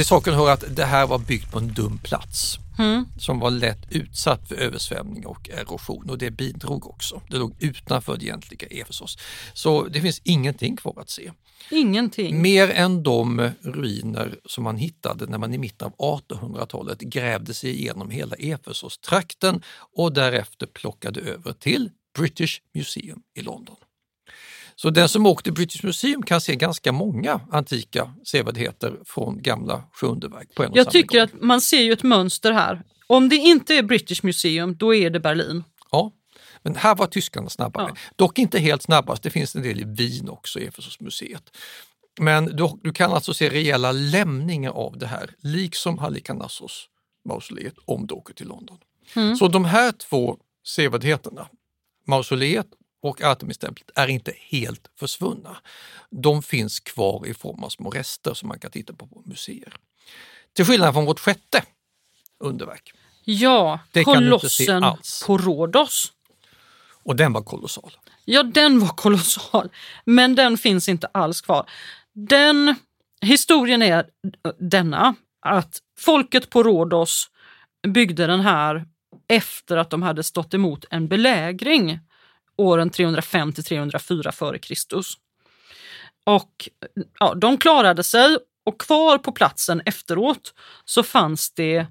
Till 0.00 0.06
saken 0.06 0.34
hör 0.34 0.50
att 0.50 0.76
det 0.76 0.84
här 0.84 1.06
var 1.06 1.18
byggt 1.18 1.52
på 1.52 1.58
en 1.58 1.74
dum 1.74 1.98
plats 1.98 2.58
Mm. 2.78 3.06
som 3.18 3.38
var 3.38 3.50
lätt 3.50 3.78
utsatt 3.90 4.48
för 4.48 4.54
översvämning 4.54 5.26
och 5.26 5.50
erosion 5.50 6.10
och 6.10 6.18
det 6.18 6.30
bidrog 6.30 6.86
också. 6.86 7.22
Det 7.28 7.36
låg 7.36 7.54
utanför 7.58 8.16
det 8.16 8.24
egentliga 8.24 8.66
Efesos. 8.70 9.18
Så 9.54 9.84
det 9.84 10.00
finns 10.00 10.20
ingenting 10.24 10.76
kvar 10.76 10.94
att 11.00 11.10
se. 11.10 11.32
Ingenting. 11.70 12.42
Mer 12.42 12.70
än 12.70 13.02
de 13.02 13.50
ruiner 13.62 14.38
som 14.44 14.64
man 14.64 14.76
hittade 14.76 15.26
när 15.26 15.38
man 15.38 15.54
i 15.54 15.58
mitten 15.58 15.92
av 15.96 16.20
1800-talet 16.28 17.00
grävde 17.00 17.54
sig 17.54 17.70
igenom 17.70 18.10
hela 18.10 18.36
Efesos-trakten 18.36 19.62
och 19.96 20.12
därefter 20.12 20.66
plockade 20.66 21.20
över 21.20 21.52
till 21.52 21.90
British 22.18 22.60
Museum 22.74 23.22
i 23.34 23.42
London. 23.42 23.76
Så 24.82 24.90
den 24.90 25.08
som 25.08 25.26
åkte 25.26 25.44
till 25.44 25.52
British 25.52 25.84
Museum 25.84 26.22
kan 26.22 26.40
se 26.40 26.56
ganska 26.56 26.92
många 26.92 27.40
antika 27.50 28.14
sevärdheter 28.24 29.00
från 29.04 29.42
gamla 29.42 29.84
sjundeverk 29.92 30.54
på 30.54 30.62
en 30.62 30.70
och 30.70 30.76
Jag 30.76 30.84
samma 30.84 30.92
tycker 30.92 31.18
gång. 31.18 31.24
att 31.24 31.42
man 31.42 31.60
ser 31.60 31.80
ju 31.80 31.92
ett 31.92 32.02
mönster 32.02 32.52
här. 32.52 32.82
Om 33.06 33.28
det 33.28 33.36
inte 33.36 33.74
är 33.74 33.82
British 33.82 34.24
Museum, 34.24 34.76
då 34.76 34.94
är 34.94 35.10
det 35.10 35.20
Berlin. 35.20 35.64
Ja, 35.90 36.12
men 36.62 36.76
här 36.76 36.94
var 36.94 37.06
tyskarna 37.06 37.48
snabbare. 37.48 37.94
Dock 38.16 38.38
inte 38.38 38.58
helt 38.58 38.82
snabbast, 38.82 39.22
det 39.22 39.30
finns 39.30 39.56
en 39.56 39.62
del 39.62 39.80
i 39.80 39.84
Wien 39.84 40.28
också, 40.28 40.60
i 40.60 40.66
Efesosmuseet. 40.66 41.56
Men 42.20 42.44
du, 42.56 42.68
du 42.82 42.92
kan 42.92 43.12
alltså 43.12 43.34
se 43.34 43.50
rejäla 43.50 43.92
lämningar 43.92 44.70
av 44.70 44.98
det 44.98 45.06
här, 45.06 45.30
liksom 45.38 45.98
Halikarnassos 45.98 46.86
mausoleet 47.28 47.74
om 47.84 48.06
du 48.06 48.14
åker 48.14 48.34
till 48.34 48.48
London. 48.48 48.78
Mm. 49.16 49.36
Så 49.36 49.48
de 49.48 49.64
här 49.64 49.92
två 49.92 50.36
sevärdheterna, 50.66 51.48
mausoleet 52.06 52.66
och 53.02 53.22
Artemistemplet, 53.22 53.90
är 53.94 54.08
inte 54.08 54.32
helt 54.36 54.90
försvunna. 54.98 55.56
De 56.10 56.42
finns 56.42 56.80
kvar 56.80 57.26
i 57.26 57.34
form 57.34 57.64
av 57.64 57.68
små 57.68 57.90
rester 57.90 58.34
som 58.34 58.48
man 58.48 58.58
kan 58.58 58.70
titta 58.70 58.92
på 58.92 59.06
på 59.06 59.22
museer. 59.24 59.74
Till 60.52 60.64
skillnad 60.64 60.94
från 60.94 61.04
vårt 61.04 61.20
sjätte 61.20 61.62
underverk. 62.38 62.92
Ja, 63.24 63.78
Det 63.92 64.04
kolossen 64.04 64.84
på 65.26 65.38
Rhodos. 65.38 66.12
Och 67.02 67.16
den 67.16 67.32
var 67.32 67.42
kolossal. 67.42 67.92
Ja, 68.24 68.42
den 68.42 68.80
var 68.80 68.88
kolossal, 68.96 69.70
men 70.04 70.34
den 70.34 70.58
finns 70.58 70.88
inte 70.88 71.06
alls 71.06 71.40
kvar. 71.40 71.70
Den 72.12 72.74
historien 73.20 73.82
är 73.82 74.06
denna, 74.58 75.14
att 75.40 75.78
folket 75.98 76.50
på 76.50 76.62
Rhodos 76.62 77.30
byggde 77.88 78.26
den 78.26 78.40
här 78.40 78.84
efter 79.28 79.76
att 79.76 79.90
de 79.90 80.02
hade 80.02 80.22
stått 80.22 80.54
emot 80.54 80.84
en 80.90 81.08
belägring 81.08 81.98
åren 82.60 82.90
305 82.90 83.52
till 83.52 83.64
304 83.64 84.30
f.Kr. 84.30 84.74
Och 86.26 86.68
ja, 87.18 87.34
de 87.34 87.58
klarade 87.58 88.04
sig 88.04 88.36
och 88.66 88.80
kvar 88.80 89.18
på 89.18 89.32
platsen 89.32 89.82
efteråt 89.86 90.54
så 90.84 91.02
fanns 91.02 91.54
det 91.54 91.86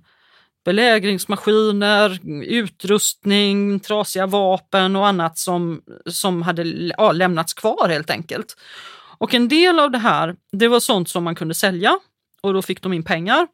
belägringsmaskiner, 0.65 2.19
utrustning, 2.43 3.79
trasiga 3.79 4.25
vapen 4.25 4.95
och 4.95 5.07
annat 5.07 5.37
som, 5.37 5.81
som 6.05 6.41
hade 6.41 6.63
ja, 6.97 7.11
lämnats 7.11 7.53
kvar 7.53 7.89
helt 7.89 8.09
enkelt. 8.09 8.55
Och 9.17 9.33
en 9.33 9.47
del 9.47 9.79
av 9.79 9.91
det 9.91 9.97
här, 9.97 10.35
det 10.51 10.67
var 10.67 10.79
sånt 10.79 11.09
som 11.09 11.23
man 11.23 11.35
kunde 11.35 11.53
sälja 11.53 11.99
och 12.41 12.53
då 12.53 12.61
fick 12.61 12.81
de 12.81 12.93
in 12.93 13.03
pengar. 13.03 13.47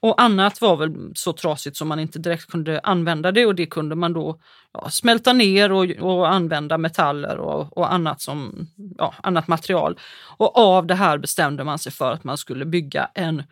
Och 0.00 0.22
annat 0.22 0.60
var 0.60 0.76
väl 0.76 1.12
så 1.14 1.32
trasigt 1.32 1.76
som 1.76 1.88
man 1.88 2.00
inte 2.00 2.18
direkt 2.18 2.50
kunde 2.50 2.80
använda 2.80 3.32
det 3.32 3.46
och 3.46 3.54
det 3.54 3.66
kunde 3.66 3.94
man 3.94 4.12
då 4.12 4.40
ja, 4.72 4.90
smälta 4.90 5.32
ner 5.32 5.72
och, 5.72 5.84
och 5.84 6.28
använda 6.28 6.78
metaller 6.78 7.36
och, 7.38 7.78
och 7.78 7.92
annat, 7.92 8.20
som, 8.20 8.66
ja, 8.98 9.14
annat 9.22 9.48
material. 9.48 9.98
Och 10.36 10.58
av 10.58 10.86
det 10.86 10.94
här 10.94 11.18
bestämde 11.18 11.64
man 11.64 11.78
sig 11.78 11.92
för 11.92 12.12
att 12.12 12.24
man 12.24 12.38
skulle 12.38 12.64
bygga 12.64 13.10
en 13.14 13.42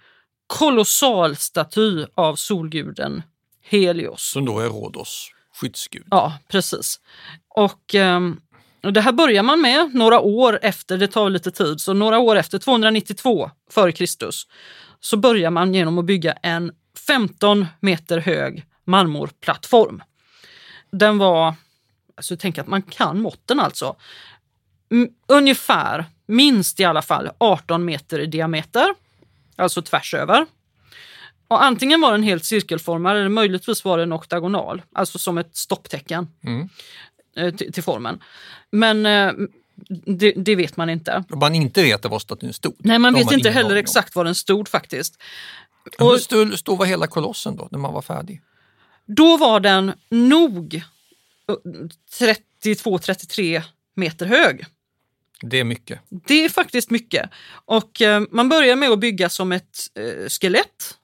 kolossal 0.46 1.36
staty 1.36 2.06
av 2.14 2.36
solguden 2.36 3.22
Helios. 3.62 4.30
Som 4.30 4.44
då 4.44 4.58
är 4.58 4.68
Rhodos 4.68 5.30
skyddsgud. 5.60 6.06
Ja, 6.10 6.38
precis. 6.48 7.00
Och 7.48 7.94
ehm, 7.94 8.40
och 8.84 8.92
det 8.92 9.00
här 9.00 9.12
börjar 9.12 9.42
man 9.42 9.60
med 9.60 9.94
några 9.94 10.20
år 10.20 10.58
efter, 10.62 10.98
det 10.98 11.06
tar 11.06 11.30
lite 11.30 11.50
tid, 11.50 11.80
så 11.80 11.92
några 11.92 12.18
år 12.18 12.36
efter 12.36 12.58
292 12.58 13.50
f.Kr. 13.70 14.30
Så 15.00 15.16
börjar 15.16 15.50
man 15.50 15.74
genom 15.74 15.98
att 15.98 16.04
bygga 16.04 16.32
en 16.32 16.72
15 17.06 17.66
meter 17.80 18.18
hög 18.18 18.66
marmorplattform. 18.84 20.02
Den 20.92 21.18
var, 21.18 21.54
alltså 22.16 22.36
tänk 22.36 22.58
att 22.58 22.66
man 22.66 22.82
kan 22.82 23.20
måtten 23.20 23.60
alltså, 23.60 23.96
ungefär, 25.28 26.04
minst 26.26 26.80
i 26.80 26.84
alla 26.84 27.02
fall 27.02 27.30
18 27.38 27.84
meter 27.84 28.18
i 28.18 28.26
diameter, 28.26 28.94
alltså 29.56 29.82
tvärs 29.82 30.14
över. 30.14 30.46
Och 31.48 31.64
antingen 31.64 32.00
var 32.00 32.12
den 32.12 32.22
helt 32.22 32.44
cirkelformad 32.44 33.16
eller 33.16 33.28
möjligtvis 33.28 33.84
var 33.84 33.98
den 33.98 34.12
oktagonal, 34.12 34.82
alltså 34.94 35.18
som 35.18 35.38
ett 35.38 35.56
stopptecken 35.56 36.28
Mm 36.44 36.68
eh, 37.36 37.54
till, 37.54 37.82
formen. 37.82 38.22
Men 38.70 39.06
eh, 39.06 39.32
det, 40.06 40.32
det 40.36 40.56
vet 40.56 40.76
man 40.76 40.90
inte. 40.90 41.24
Man 41.28 41.54
inte 41.54 41.82
vet 41.82 42.04
var 42.04 42.18
statyn 42.18 42.52
stod. 42.52 42.74
Nej, 42.78 42.98
man 42.98 43.14
vet 43.14 43.22
inte 43.22 43.34
ingen 43.34 43.52
heller 43.52 43.76
exakt 43.76 44.14
var 44.14 44.24
den 44.24 44.34
stod 44.34 44.68
faktiskt. 44.68 45.22
Hur 45.98 46.12
Och, 46.12 46.20
stod, 46.20 46.58
stod 46.58 46.78
var 46.78 46.86
hela 46.86 47.06
kolossen 47.06 47.56
då, 47.56 47.68
när 47.70 47.78
man 47.78 47.92
var 47.92 48.02
färdig? 48.02 48.40
Då 49.06 49.36
var 49.36 49.60
den 49.60 49.92
nog 50.10 50.82
32-33 52.64 53.62
meter 53.94 54.26
hög. 54.26 54.64
Det 55.40 55.60
är 55.60 55.64
mycket. 55.64 56.00
Det 56.08 56.44
är 56.44 56.48
faktiskt 56.48 56.90
mycket. 56.90 57.30
Och 57.64 58.02
eh, 58.02 58.22
man 58.30 58.48
börjar 58.48 58.76
med 58.76 58.90
att 58.90 58.98
bygga 58.98 59.28
som 59.28 59.52
ett 59.52 59.78
eh, 59.94 60.28
skelett. 60.28 60.98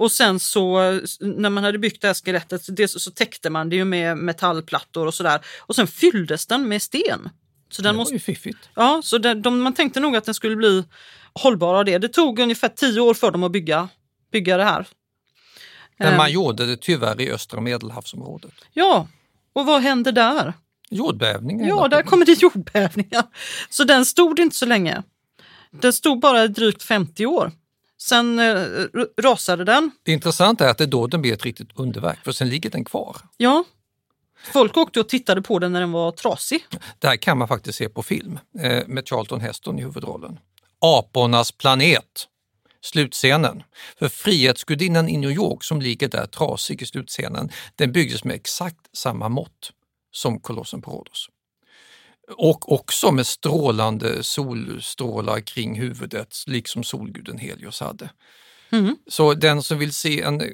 Och 0.00 0.12
sen 0.12 0.40
så 0.40 0.78
när 1.20 1.50
man 1.50 1.64
hade 1.64 1.78
byggt 1.78 2.02
det 2.02 2.06
här 2.06 2.14
skelettet 2.14 2.62
det, 2.68 2.88
så 2.88 3.10
täckte 3.10 3.50
man 3.50 3.68
det 3.68 3.76
ju 3.76 3.84
med 3.84 4.18
metallplattor 4.18 5.06
och 5.06 5.14
sådär. 5.14 5.40
Och 5.58 5.76
sen 5.76 5.86
fylldes 5.86 6.46
den 6.46 6.68
med 6.68 6.82
sten. 6.82 7.28
Så 7.70 7.82
den 7.82 7.94
det 7.94 7.96
måste, 7.96 8.12
var 8.12 8.16
ju 8.16 8.20
fiffigt. 8.20 8.58
ja, 8.74 9.00
så 9.04 9.18
den, 9.18 9.42
de, 9.42 9.62
man 9.62 9.74
tänkte 9.74 10.00
nog 10.00 10.16
att 10.16 10.24
den 10.24 10.34
skulle 10.34 10.56
bli 10.56 10.84
hållbar 11.32 11.74
av 11.74 11.84
det. 11.84 11.98
Det 11.98 12.08
tog 12.08 12.38
ungefär 12.38 12.68
tio 12.68 13.00
år 13.00 13.14
för 13.14 13.30
dem 13.30 13.42
att 13.42 13.52
bygga, 13.52 13.88
bygga 14.32 14.56
det 14.56 14.64
här. 14.64 14.86
Men 15.98 16.16
man 16.16 16.26
Eh, 16.26 16.32
gjorde 16.32 16.66
det 16.66 16.76
tyvärr 16.76 17.20
i 17.20 17.30
östra 17.30 17.60
medelhavsområdet. 17.60 18.54
Ja, 18.72 19.08
och 19.52 19.66
vad 19.66 19.82
hände 19.82 20.12
där? 20.12 20.52
Jordbävningar. 20.90 21.68
Ja, 21.68 21.88
där 21.88 22.02
kommer 22.02 22.26
det 22.26 22.42
jordbävningar. 22.42 23.24
Så 23.70 23.84
den 23.84 24.06
stod 24.06 24.38
inte 24.38 24.56
så 24.56 24.66
länge. 24.66 25.02
Den 25.70 25.92
stod 25.92 26.20
bara 26.20 26.44
i 26.44 26.48
drygt 26.48 26.82
50 26.82 27.26
år. 27.26 27.52
Sen 28.02 28.38
eh, 28.38 28.54
rasade 29.22 29.64
den. 29.64 29.90
Det 30.02 30.12
intressanta 30.12 30.66
är 30.66 30.70
att 30.70 30.78
det 30.78 30.84
är 30.84 30.88
då 30.88 31.06
den 31.06 31.22
blir 31.22 31.32
ett 31.32 31.44
riktigt 31.44 31.68
underverk, 31.74 32.18
för 32.24 32.32
sen 32.32 32.48
ligger 32.48 32.70
den 32.70 32.84
kvar. 32.84 33.16
Ja. 33.36 33.64
Folk 34.52 34.76
åkte 34.76 35.00
och 35.00 35.08
tittade 35.08 35.42
på 35.42 35.58
den 35.58 35.72
när 35.72 35.80
den 35.80 35.92
var 35.92 36.12
trasig. 36.12 36.64
Det 36.98 37.08
här 37.08 37.16
kan 37.16 37.38
man 37.38 37.48
faktiskt 37.48 37.78
se 37.78 37.88
på 37.88 38.02
film 38.02 38.38
eh, 38.58 38.86
med 38.86 39.08
Charlton 39.08 39.40
Heston 39.40 39.78
i 39.78 39.82
huvudrollen. 39.82 40.38
Apornas 40.78 41.52
planet, 41.52 42.28
slutscenen. 42.80 43.62
För 43.98 44.08
Frihetsgudinnan 44.08 45.08
i 45.08 45.16
New 45.16 45.30
York 45.30 45.64
som 45.64 45.80
ligger 45.80 46.08
där 46.08 46.26
trasig 46.26 46.82
i 46.82 46.86
slutscenen, 46.86 47.50
den 47.74 47.92
byggdes 47.92 48.24
med 48.24 48.34
exakt 48.34 48.96
samma 48.96 49.28
mått 49.28 49.72
som 50.12 50.40
kolossen 50.40 50.82
på 50.82 50.90
Rhodos. 50.90 51.28
Och 52.36 52.72
också 52.72 53.12
med 53.12 53.26
strålande 53.26 54.22
solstrålar 54.22 55.40
kring 55.40 55.80
huvudet, 55.80 56.34
liksom 56.46 56.84
solguden 56.84 57.38
Helios 57.38 57.80
hade. 57.80 58.10
Mm. 58.72 58.96
Så 59.06 59.34
den 59.34 59.62
som 59.62 59.78
vill 59.78 59.92
se 59.92 60.22
en 60.22 60.40
eh, 60.40 60.46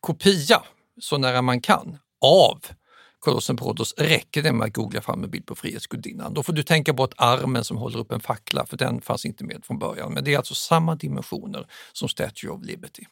kopia 0.00 0.62
så 1.00 1.18
nära 1.18 1.42
man 1.42 1.60
kan 1.60 1.98
av 2.20 2.60
kolossen 3.18 3.56
på 3.56 3.64
Rhodos 3.64 3.94
räcker 3.96 4.42
det 4.42 4.52
med 4.52 4.66
att 4.66 4.74
googla 4.74 5.00
fram 5.00 5.24
en 5.24 5.30
bild 5.30 5.46
på 5.46 5.54
Frihetsgudinnan. 5.54 6.34
Då 6.34 6.42
får 6.42 6.52
du 6.52 6.62
tänka 6.62 6.92
bort 6.92 7.14
armen 7.16 7.64
som 7.64 7.76
håller 7.76 7.98
upp 7.98 8.12
en 8.12 8.20
fackla 8.20 8.66
för 8.66 8.76
den 8.76 9.00
fanns 9.00 9.24
inte 9.24 9.44
med 9.44 9.64
från 9.64 9.78
början. 9.78 10.12
Men 10.12 10.24
det 10.24 10.34
är 10.34 10.38
alltså 10.38 10.54
samma 10.54 10.94
dimensioner 10.94 11.66
som 11.92 12.08
Statue 12.08 12.50
of 12.50 12.64
Liberty. 12.64 13.02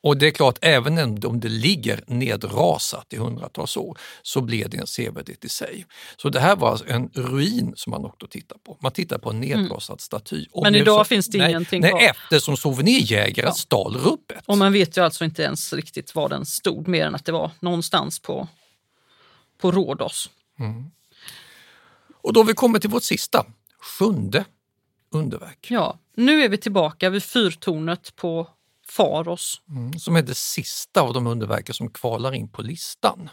Och 0.00 0.16
det 0.18 0.26
är 0.26 0.30
klart, 0.30 0.58
även 0.62 1.24
om 1.24 1.40
det 1.40 1.48
ligger 1.48 2.04
nedrasat 2.06 3.12
i 3.12 3.16
hundratals 3.16 3.76
år 3.76 3.98
så 4.22 4.40
blir 4.40 4.68
det 4.68 4.76
en 4.78 4.86
sevärdhet 4.86 5.44
i 5.44 5.48
sig. 5.48 5.86
Så 6.16 6.28
det 6.28 6.40
här 6.40 6.56
var 6.56 6.80
en 6.90 7.08
ruin 7.14 7.72
som 7.76 7.90
man 7.90 8.04
åkte 8.04 8.24
och 8.24 8.30
tittade 8.30 8.60
på. 8.64 8.76
Man 8.80 8.92
tittar 8.92 9.18
på 9.18 9.30
en 9.30 9.40
nedrasad 9.40 10.00
staty. 10.00 10.46
Och 10.52 10.62
Men 10.62 10.74
idag 10.74 11.00
så- 11.00 11.08
finns 11.08 11.26
det 11.26 11.38
nej, 11.38 11.50
ingenting 11.50 11.80
Nej, 11.80 11.90
kvar. 11.90 12.00
eftersom 12.00 12.56
souvenirjägare 12.56 13.52
stal 13.52 13.96
rubbet. 13.96 14.44
Och 14.46 14.58
man 14.58 14.72
vet 14.72 14.96
ju 14.96 15.04
alltså 15.04 15.24
inte 15.24 15.42
ens 15.42 15.72
riktigt 15.72 16.14
var 16.14 16.28
den 16.28 16.46
stod 16.46 16.88
mer 16.88 17.06
än 17.06 17.14
att 17.14 17.24
det 17.24 17.32
var 17.32 17.50
någonstans 17.60 18.18
på, 18.20 18.48
på 19.60 19.72
Rhodos. 19.72 20.30
Och 22.22 22.32
då 22.32 22.40
har 22.40 22.44
vi 22.44 22.54
kommit 22.54 22.82
till 22.82 22.90
vårt 22.90 23.02
sista, 23.02 23.46
sjunde 23.98 24.44
underverk. 25.12 25.66
Ja, 25.70 25.98
nu 26.16 26.42
är 26.44 26.48
vi 26.48 26.58
tillbaka 26.58 27.10
vid 27.10 27.22
fyrtornet 27.22 28.16
på 28.16 28.48
Faros. 28.90 29.62
Mm, 29.68 29.98
som 29.98 30.16
är 30.16 30.22
det 30.22 30.34
sista 30.34 31.00
av 31.00 31.12
de 31.12 31.26
underverken 31.26 31.74
som 31.74 31.90
kvalar 31.90 32.34
in 32.34 32.48
på 32.48 32.62
listan. 32.62 33.30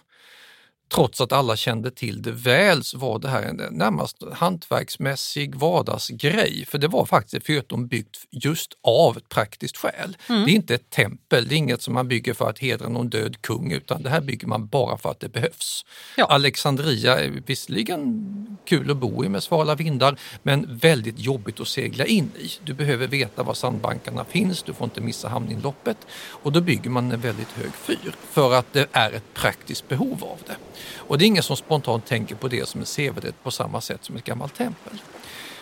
Trots 0.93 1.21
att 1.21 1.31
alla 1.31 1.55
kände 1.55 1.91
till 1.91 2.21
det 2.21 2.31
väl 2.31 2.83
så 2.83 2.97
var 2.97 3.19
det 3.19 3.29
här 3.29 3.41
en 3.41 3.55
närmast 3.71 4.17
hantverksmässig 4.33 5.55
vardagsgrej. 5.55 6.65
För 6.67 6.77
det 6.77 6.87
var 6.87 7.05
faktiskt 7.05 7.33
ett 7.33 7.45
fyrtorn 7.45 7.87
byggt 7.87 8.17
just 8.31 8.73
av 8.83 9.17
ett 9.17 9.29
praktiskt 9.29 9.77
skäl. 9.77 10.17
Mm. 10.29 10.45
Det 10.45 10.51
är 10.51 10.55
inte 10.55 10.75
ett 10.75 10.89
tempel, 10.89 11.47
det 11.47 11.55
är 11.55 11.57
inget 11.57 11.81
som 11.81 11.93
man 11.93 12.07
bygger 12.07 12.33
för 12.33 12.49
att 12.49 12.59
hedra 12.59 12.89
någon 12.89 13.09
död 13.09 13.41
kung 13.41 13.71
utan 13.71 14.03
det 14.03 14.09
här 14.09 14.21
bygger 14.21 14.47
man 14.47 14.67
bara 14.67 14.97
för 14.97 15.11
att 15.11 15.19
det 15.19 15.29
behövs. 15.29 15.85
Alexandria 16.17 17.19
är 17.19 17.29
visserligen 17.45 18.57
kul 18.65 18.91
att 18.91 18.97
bo 18.97 19.25
i 19.25 19.29
med 19.29 19.43
svala 19.43 19.75
vindar 19.75 20.19
men 20.43 20.77
väldigt 20.77 21.19
jobbigt 21.19 21.59
att 21.59 21.67
segla 21.67 22.05
in 22.05 22.31
i. 22.39 22.51
Du 22.63 22.73
behöver 22.73 23.07
veta 23.07 23.43
var 23.43 23.53
sandbankarna 23.53 24.25
finns, 24.25 24.63
du 24.63 24.73
får 24.73 24.85
inte 24.85 25.01
missa 25.01 25.29
hamninloppet 25.29 25.97
och 26.29 26.51
då 26.51 26.61
bygger 26.61 26.89
man 26.89 27.11
en 27.11 27.21
väldigt 27.21 27.51
hög 27.51 27.73
fyr 27.73 28.15
för 28.31 28.53
att 28.53 28.73
det 28.73 28.87
är 28.91 29.11
ett 29.11 29.33
praktiskt 29.33 29.87
behov 29.87 30.23
av 30.23 30.37
det. 30.47 30.55
Och 30.93 31.17
det 31.17 31.25
är 31.25 31.27
ingen 31.27 31.43
som 31.43 31.57
spontant 31.57 32.05
tänker 32.05 32.35
på 32.35 32.47
det 32.47 32.69
som 32.69 32.79
en 32.79 32.85
sevärdhet 32.85 33.43
på 33.43 33.51
samma 33.51 33.81
sätt 33.81 34.03
som 34.03 34.15
ett 34.15 34.23
gammalt 34.23 34.55
tempel. 34.55 34.97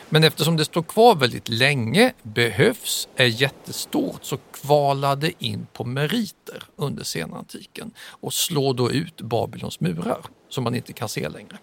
Men 0.10 0.24
eftersom 0.24 0.58
det 0.58 0.66
står 0.66 0.84
kvar 0.84 1.16
väldigt 1.16 1.50
länge, 1.50 2.14
behövs, 2.22 3.08
är 3.16 3.26
jättestort 3.26 4.24
så 4.24 4.38
kvalar 4.38 5.16
det 5.16 5.44
in 5.44 5.68
på 5.74 5.84
meriter 5.84 6.64
under 6.76 7.04
senantiken 7.04 7.92
och 8.00 8.34
slår 8.34 8.74
då 8.74 8.92
ut 8.92 9.22
Babylons 9.22 9.80
murar 9.80 10.22
som 10.50 10.64
man 10.64 10.76
inte 10.76 10.94
kan 10.94 11.10
se 11.10 11.30
längre. 11.30 11.58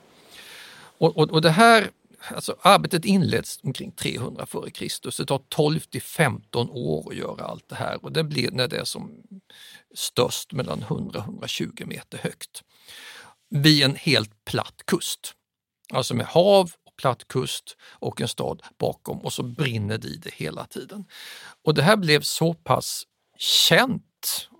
Och, 0.99 1.17
och, 1.17 1.31
och 1.31 1.43
det 1.43 1.51
här 1.51 1.91
Alltså, 2.35 2.57
arbetet 2.63 3.05
inleds 3.05 3.61
omkring 3.63 3.91
300 3.91 4.43
f.Kr. 4.43 5.19
Det 5.19 5.27
tar 5.27 5.41
12 5.49 5.81
till 5.81 6.03
15 6.03 6.71
år 6.71 7.11
att 7.11 7.17
göra 7.17 7.45
allt 7.45 7.69
det 7.69 7.75
här 7.75 8.05
och 8.05 8.13
det 8.13 8.25
blir 8.25 8.51
när 8.51 8.69
det 8.69 8.77
är 8.77 8.85
som 8.85 9.23
störst 9.95 10.53
mellan 10.53 10.83
100 10.83 11.19
och 11.19 11.25
120 11.25 11.85
meter 11.87 12.19
högt. 12.19 12.63
Vid 13.51 13.85
en 13.85 13.97
helt 13.97 14.45
platt 14.45 14.83
kust. 14.87 15.35
Alltså 15.93 16.15
med 16.15 16.27
hav 16.27 16.73
och 16.87 16.97
platt 16.97 17.29
kust 17.29 17.77
och 17.83 18.21
en 18.21 18.29
stad 18.29 18.63
bakom 18.79 19.21
och 19.21 19.33
så 19.33 19.43
brinner 19.43 19.99
det 19.99 20.09
i 20.09 20.17
det 20.17 20.35
hela 20.35 20.65
tiden. 20.65 21.05
Och 21.65 21.75
det 21.75 21.83
här 21.83 21.97
blev 21.97 22.21
så 22.21 22.55
pass 22.55 23.03
känt 23.39 24.10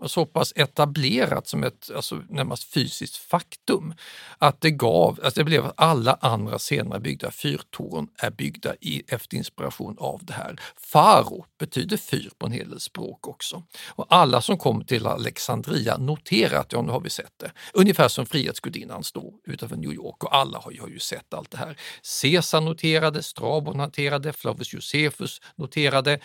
och 0.01 0.11
så 0.11 0.27
pass 0.27 0.53
etablerat 0.57 1.49
som 1.49 1.65
ett 1.65 1.91
alltså, 1.97 2.23
närmast 2.29 2.65
fysiskt 2.65 3.17
faktum 3.17 3.95
att 4.39 4.61
det 4.61 4.71
gav, 4.71 5.21
att 5.23 5.35
det 5.35 5.45
blev 5.45 5.67
att 5.67 5.73
alla 5.77 6.19
andra 6.21 6.59
senare 6.59 7.01
byggda 7.01 7.31
fyrtorn 7.31 8.09
är 8.19 8.31
byggda 8.31 8.75
i, 8.81 9.03
efter 9.09 9.37
inspiration 9.37 9.97
av 9.99 10.21
det 10.23 10.33
här. 10.33 10.61
Faro 10.77 11.45
betyder 11.59 11.97
fyr 11.97 12.31
på 12.39 12.47
en 12.47 12.53
hel 12.53 12.71
del 12.71 12.81
språk 12.81 13.29
också. 13.29 13.63
Och 13.89 14.07
alla 14.09 14.43
som 14.43 14.59
kom 14.59 14.85
till 14.85 15.07
Alexandria 15.07 15.97
noterar 15.97 16.61
att 16.61 16.73
ja, 16.73 16.83
nu 16.83 16.93
har 16.93 17.01
vi 17.01 17.11
sett 17.11 17.33
det. 17.37 17.53
Ungefär 17.73 18.09
som 18.09 18.27
Frihetsgudinnan 18.27 19.05
står 19.05 19.35
utanför 19.47 19.77
New 19.77 19.93
York 19.93 20.25
och 20.25 20.35
alla 20.35 20.59
har 20.59 20.71
ju, 20.71 20.81
har 20.81 20.89
ju 20.89 20.99
sett 20.99 21.35
allt 21.35 21.51
det 21.51 21.59
här. 21.59 21.77
Caesar 22.23 22.61
noterade, 22.61 23.23
Strabon 23.23 23.77
noterade, 23.77 24.33
Flavius 24.33 24.73
Josephus 24.73 25.41
noterade 25.57 26.19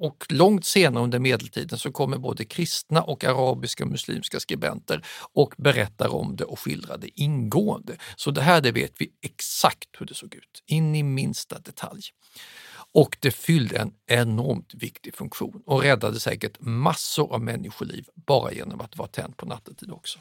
och 0.00 0.26
långt 0.28 0.66
senare 0.66 1.04
under 1.04 1.18
medeltiden 1.18 1.78
så 1.78 1.92
kommer 1.92 2.18
både 2.18 2.44
kristna 2.44 2.75
och 3.02 3.24
arabiska 3.24 3.84
och 3.84 3.90
muslimska 3.90 4.40
skribenter 4.40 5.06
och 5.32 5.54
berättar 5.56 6.14
om 6.14 6.36
det 6.36 6.44
och 6.44 6.60
skildrar 6.60 6.98
det 6.98 7.20
ingående. 7.20 7.96
Så 8.16 8.30
det 8.30 8.42
här 8.42 8.60
det 8.60 8.72
vet 8.72 8.92
vi 8.98 9.12
exakt 9.22 9.88
hur 9.98 10.06
det 10.06 10.14
såg 10.14 10.34
ut, 10.34 10.62
in 10.66 10.94
i 10.94 11.02
minsta 11.02 11.58
detalj. 11.58 12.02
Och 12.92 13.16
det 13.20 13.30
fyllde 13.30 13.78
en 13.78 13.92
enormt 14.06 14.74
viktig 14.74 15.14
funktion 15.14 15.62
och 15.66 15.82
räddade 15.82 16.20
säkert 16.20 16.56
massor 16.60 17.32
av 17.32 17.40
människoliv 17.40 18.04
bara 18.14 18.52
genom 18.52 18.80
att 18.80 18.96
vara 18.96 19.08
tänd 19.08 19.36
på 19.36 19.46
nattetid 19.46 19.90
också. 19.90 20.18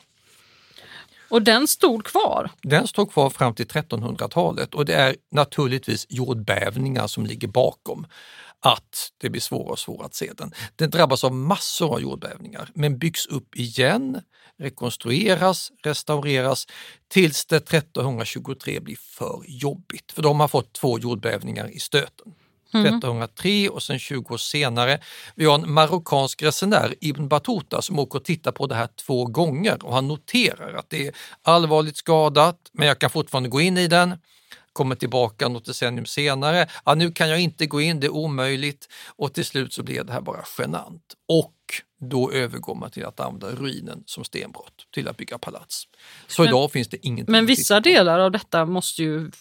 Och 1.30 1.42
den 1.42 1.68
stod 1.68 2.04
kvar. 2.06 2.52
Den 2.62 2.88
står 2.88 3.06
kvar 3.06 3.30
fram 3.30 3.54
till 3.54 3.66
1300-talet 3.66 4.76
och 4.76 4.86
det 4.86 4.94
är 4.94 5.16
naturligtvis 5.32 6.06
jordbävningar 6.10 7.08
som 7.08 7.26
ligger 7.26 7.48
bakom 7.48 8.08
att 8.60 9.12
det 9.18 9.30
blir 9.30 9.42
svårare 9.42 9.72
och 9.72 9.80
svårare 9.80 10.06
att 10.06 10.16
se 10.16 10.32
den. 10.38 10.52
Den 10.76 10.90
drabbas 10.90 11.24
av 11.24 11.34
massor 11.34 11.94
av 11.94 12.02
jordbävningar 12.02 12.70
men 12.74 12.98
byggs 12.98 13.26
upp 13.26 13.56
igen, 13.56 14.22
rekonstrueras, 14.58 15.72
restaureras 15.84 16.68
tills 17.08 17.46
det 17.46 17.56
1323 17.56 18.80
blir 18.80 18.98
för 19.18 19.44
jobbigt. 19.48 20.12
För 20.12 20.22
de 20.22 20.40
har 20.40 20.48
fått 20.48 20.74
två 20.74 21.00
jordbävningar 21.00 21.76
i 21.76 21.80
stöten. 21.80 22.34
Mm. 22.74 22.86
1303 22.86 23.70
och 23.70 23.84
sen 23.84 24.00
20 24.00 24.34
år 24.34 24.38
senare. 24.38 25.00
Vi 25.36 25.46
har 25.46 25.56
en 25.56 25.74
marockansk 25.74 26.44
resenär, 26.44 26.96
Ibn 27.02 27.28
Battuta, 27.28 27.82
som 27.82 28.00
åker 28.00 28.20
och 28.20 28.26
tittar 28.26 28.52
på 28.52 28.68
det 28.68 28.76
här 28.76 28.90
två 29.06 29.26
gånger 29.26 29.86
och 29.86 29.94
han 29.94 30.08
noterar 30.08 30.74
att 30.74 30.90
det 30.90 31.08
är 31.08 31.16
allvarligt 31.42 31.98
skadat 31.98 32.58
men 32.72 32.88
jag 32.88 33.00
kan 33.00 33.10
fortfarande 33.10 33.50
gå 33.50 33.62
in 33.62 33.78
i 33.78 33.88
den 33.88 34.18
kommer 34.76 34.96
tillbaka 34.96 35.48
något 35.48 35.66
decennium 35.66 36.06
senare. 36.06 36.68
Ja, 36.86 36.96
nu 36.96 37.12
kan 37.12 37.30
jag 37.30 37.40
inte 37.40 37.66
gå 37.66 37.82
in, 37.82 38.00
det 38.00 38.08
är 38.08 38.14
omöjligt. 38.14 38.88
Och 39.08 39.34
till 39.34 39.46
slut 39.46 39.74
så 39.74 39.84
blev 39.84 40.06
det 40.06 40.14
här 40.14 40.22
bara 40.22 40.44
genant. 40.58 41.02
Och 41.28 41.56
då 42.10 42.32
övergår 42.32 42.76
man 42.76 42.92
till 42.92 43.06
att 43.06 43.20
använda 43.20 43.52
ruinen 43.56 44.04
som 44.06 44.24
stenbrott 44.24 44.88
till 44.94 45.08
att 45.08 45.18
bygga 45.18 45.38
palats. 45.38 45.84
Så 46.28 46.42
Men- 46.42 46.50
idag 46.50 46.72
finns 46.72 46.88
det 46.88 47.06
ingenting 47.08 47.32
Men 47.32 47.46
vissa 47.46 47.80
delar 47.80 48.20
av 48.20 48.32
detta 48.32 48.66
måste 48.66 49.04
ju 49.04 49.32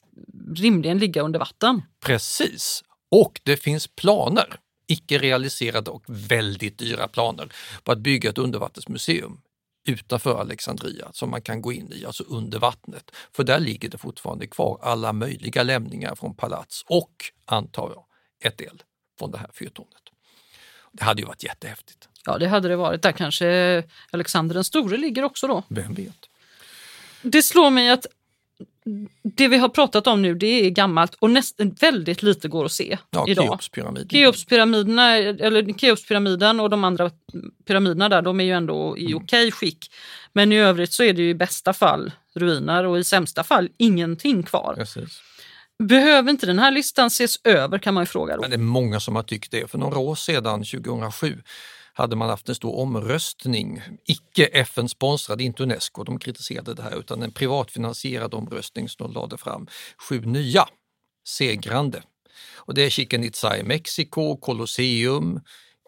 rimligen 0.57 0.99
ligga 0.99 1.23
under 1.23 1.39
vatten. 1.39 1.83
Precis. 2.05 2.83
Och 3.11 3.41
det 3.43 3.57
finns 3.57 3.87
planer, 3.87 4.57
icke 4.89 5.19
realiserade 5.19 5.91
och 5.91 6.05
väldigt 6.09 6.79
dyra 6.79 7.09
planer, 7.09 7.53
på 7.85 7.93
att 7.93 7.99
bygga 7.99 8.31
ett 8.31 8.39
undervattensmuseum 8.39 9.41
utanför 9.85 10.41
Alexandria 10.41 11.09
som 11.13 11.31
man 11.31 11.43
kan 11.43 11.63
gå 11.63 11.73
in 11.73 11.93
i, 11.93 12.05
alltså 12.07 12.25
under 12.29 12.59
vattnet. 12.59 13.11
För 13.33 13.45
där 13.45 13.61
ligger 13.61 13.89
det 13.89 13.99
fortfarande 13.99 14.47
kvar 14.47 14.79
alla 14.83 15.13
möjliga 15.13 15.63
lämningar 15.63 16.15
från 16.15 16.35
palats 16.35 16.85
och, 16.87 17.13
antar 17.45 17.91
jag, 17.95 18.05
ett 18.51 18.59
del 18.59 18.83
från 19.19 19.31
det 19.31 19.39
här 19.39 19.51
fyrtornet. 19.53 20.03
Det 20.93 21.05
hade 21.05 21.23
ju 21.23 21.27
varit 21.27 21.45
jättehäftigt. 21.45 22.09
Ja, 22.25 22.39
det 22.39 22.49
hade 22.49 22.69
det 22.69 22.77
varit. 22.77 23.03
Där 23.03 23.13
kanske 23.13 23.83
Alexander 24.11 24.55
den 24.55 24.65
store 24.65 24.97
ligger 24.97 25.23
också 25.23 25.47
då. 25.47 25.63
Vem 25.69 25.95
vet? 25.95 26.29
Det 27.23 27.43
slår 27.43 27.71
mig 27.71 27.91
att 27.91 28.07
det 29.37 29.49
vi 29.49 29.57
har 29.57 29.69
pratat 29.69 30.07
om 30.07 30.23
nu 30.23 30.35
det 30.35 30.67
är 30.67 30.71
gammalt 30.71 31.15
och 31.15 31.31
nästan 31.31 31.71
väldigt 31.81 32.23
lite 32.23 32.49
går 32.49 32.65
att 32.65 32.73
se 32.73 32.99
Ja, 33.11 33.25
idag. 33.29 33.45
Keopspyramiden. 33.47 34.09
Keopspyramiderna, 34.09 35.17
eller 35.17 35.79
Keopspyramiden 35.79 36.61
och 36.61 36.71
de 36.71 36.85
andra 36.85 37.11
pyramiderna 37.67 38.09
där, 38.09 38.23
de 38.23 38.41
är 38.41 38.45
ju 38.45 38.51
ändå 38.53 38.99
i 38.99 39.07
Mm. 39.07 39.17
okej 39.25 39.51
skick. 39.53 39.91
Men 40.33 40.53
i 40.53 40.57
övrigt 40.59 40.93
så 40.93 41.03
är 41.03 41.13
det 41.13 41.23
ju 41.23 41.29
i 41.29 41.35
bästa 41.35 41.73
fall 41.73 42.13
ruiner 42.35 42.85
och 42.87 42.99
i 42.99 43.05
sämsta 43.05 43.45
fall 43.45 43.69
ingenting 43.79 44.43
kvar. 44.43 44.75
Precis. 44.75 45.21
Behöver 45.79 46.31
inte 46.31 46.47
den 46.47 46.59
här 46.59 46.71
listan 46.71 47.07
ses 47.07 47.37
över 47.45 47.79
kan 47.79 47.95
man 47.95 48.03
ju 48.03 48.07
fråga 48.07 48.35
då. 48.37 48.41
Men 48.41 48.51
det 48.51 48.57
är 48.57 48.59
många 48.59 49.01
som 49.01 49.17
har 49.17 49.23
tyckt 49.23 49.51
det. 49.51 49.71
För 49.71 49.79
några 49.79 49.99
år 49.99 50.15
sedan, 50.15 50.65
2007, 50.65 51.43
hade 51.97 52.17
man 52.17 52.29
haft 52.29 52.49
en 52.49 52.55
stor 52.55 52.81
omröstning, 52.81 53.83
icke 54.07 54.47
FN-sponsrad, 54.47 55.41
inte 55.41 55.63
Unesco, 55.63 56.05
de 56.05 56.19
kritiserade 56.19 56.75
det 56.75 56.83
här, 56.83 56.99
utan 56.99 57.23
en 57.23 57.33
privatfinansierad 57.33 58.35
omröstning 58.35 58.89
som 58.89 59.07
de 59.07 59.21
lade 59.21 59.37
fram 59.37 59.67
sju 59.99 60.21
nya 60.21 60.69
segrande. 61.25 62.03
Och 62.55 62.75
det 62.75 62.83
är 62.83 62.91
Chichen 62.91 63.25
Itza 63.25 63.59
i 63.59 63.63
Mexiko, 63.63 64.37
Colosseum, 64.37 65.41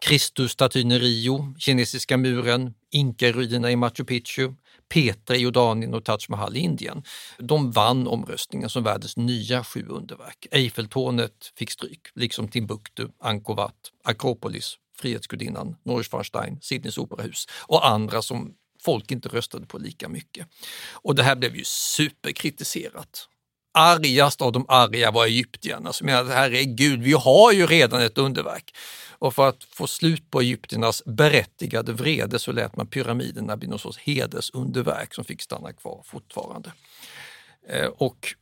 Kristusstatyn 0.05 0.91
i 0.91 0.99
Rio, 0.99 1.55
Kinesiska 1.59 2.17
muren, 2.17 2.73
Inkaruinerna 2.91 3.71
i 3.71 3.75
Machu 3.75 4.03
Picchu, 4.03 4.53
Petra 4.89 5.35
i 5.35 5.39
Jordanien 5.39 5.93
och 5.93 6.03
Taj 6.03 6.17
Mahal 6.29 6.57
i 6.57 6.59
Indien. 6.59 7.03
De 7.37 7.71
vann 7.71 8.07
omröstningen 8.07 8.69
som 8.69 8.83
världens 8.83 9.17
nya 9.17 9.63
sju 9.63 9.85
underverk. 9.87 10.47
Eiffeltornet 10.51 11.53
fick 11.55 11.71
stryk, 11.71 12.07
liksom 12.15 12.47
Timbuktu, 12.47 13.07
Angkor 13.19 13.55
Wat, 13.55 13.91
Akropolis, 14.03 14.75
Frihetsgudinnan, 14.99 15.75
Neuschwanstein, 15.83 16.59
Sydneys 16.61 16.97
operahus 16.97 17.45
och 17.67 17.87
andra 17.87 18.21
som 18.21 18.53
folk 18.81 19.11
inte 19.11 19.29
röstade 19.29 19.65
på 19.65 19.77
lika 19.77 20.09
mycket. 20.09 20.47
Och 20.91 21.15
det 21.15 21.23
här 21.23 21.35
blev 21.35 21.55
ju 21.55 21.63
superkritiserat. 21.65 23.29
Argast 23.77 24.41
av 24.41 24.51
de 24.51 24.65
arga 24.67 25.11
var 25.11 25.25
egyptierna 25.25 25.93
som 25.93 26.05
menade 26.05 26.33
herregud, 26.33 27.01
vi 27.01 27.13
har 27.13 27.51
ju 27.51 27.67
redan 27.67 28.01
ett 28.01 28.17
underverk. 28.17 28.75
Och 29.19 29.33
för 29.35 29.49
att 29.49 29.63
få 29.63 29.87
slut 29.87 30.31
på 30.31 30.41
egyptiernas 30.41 31.03
berättigade 31.05 31.93
vrede 31.93 32.39
så 32.39 32.51
lät 32.51 32.75
man 32.75 32.87
pyramiderna 32.87 33.57
bli 33.57 33.67
någon 33.67 33.79
sorts 33.79 33.97
hedersunderverk 33.97 35.13
som 35.13 35.23
fick 35.25 35.41
stanna 35.41 35.73
kvar 35.73 36.01
fortfarande. 36.05 36.71
Eh, 37.69 37.85
Och 37.85 38.35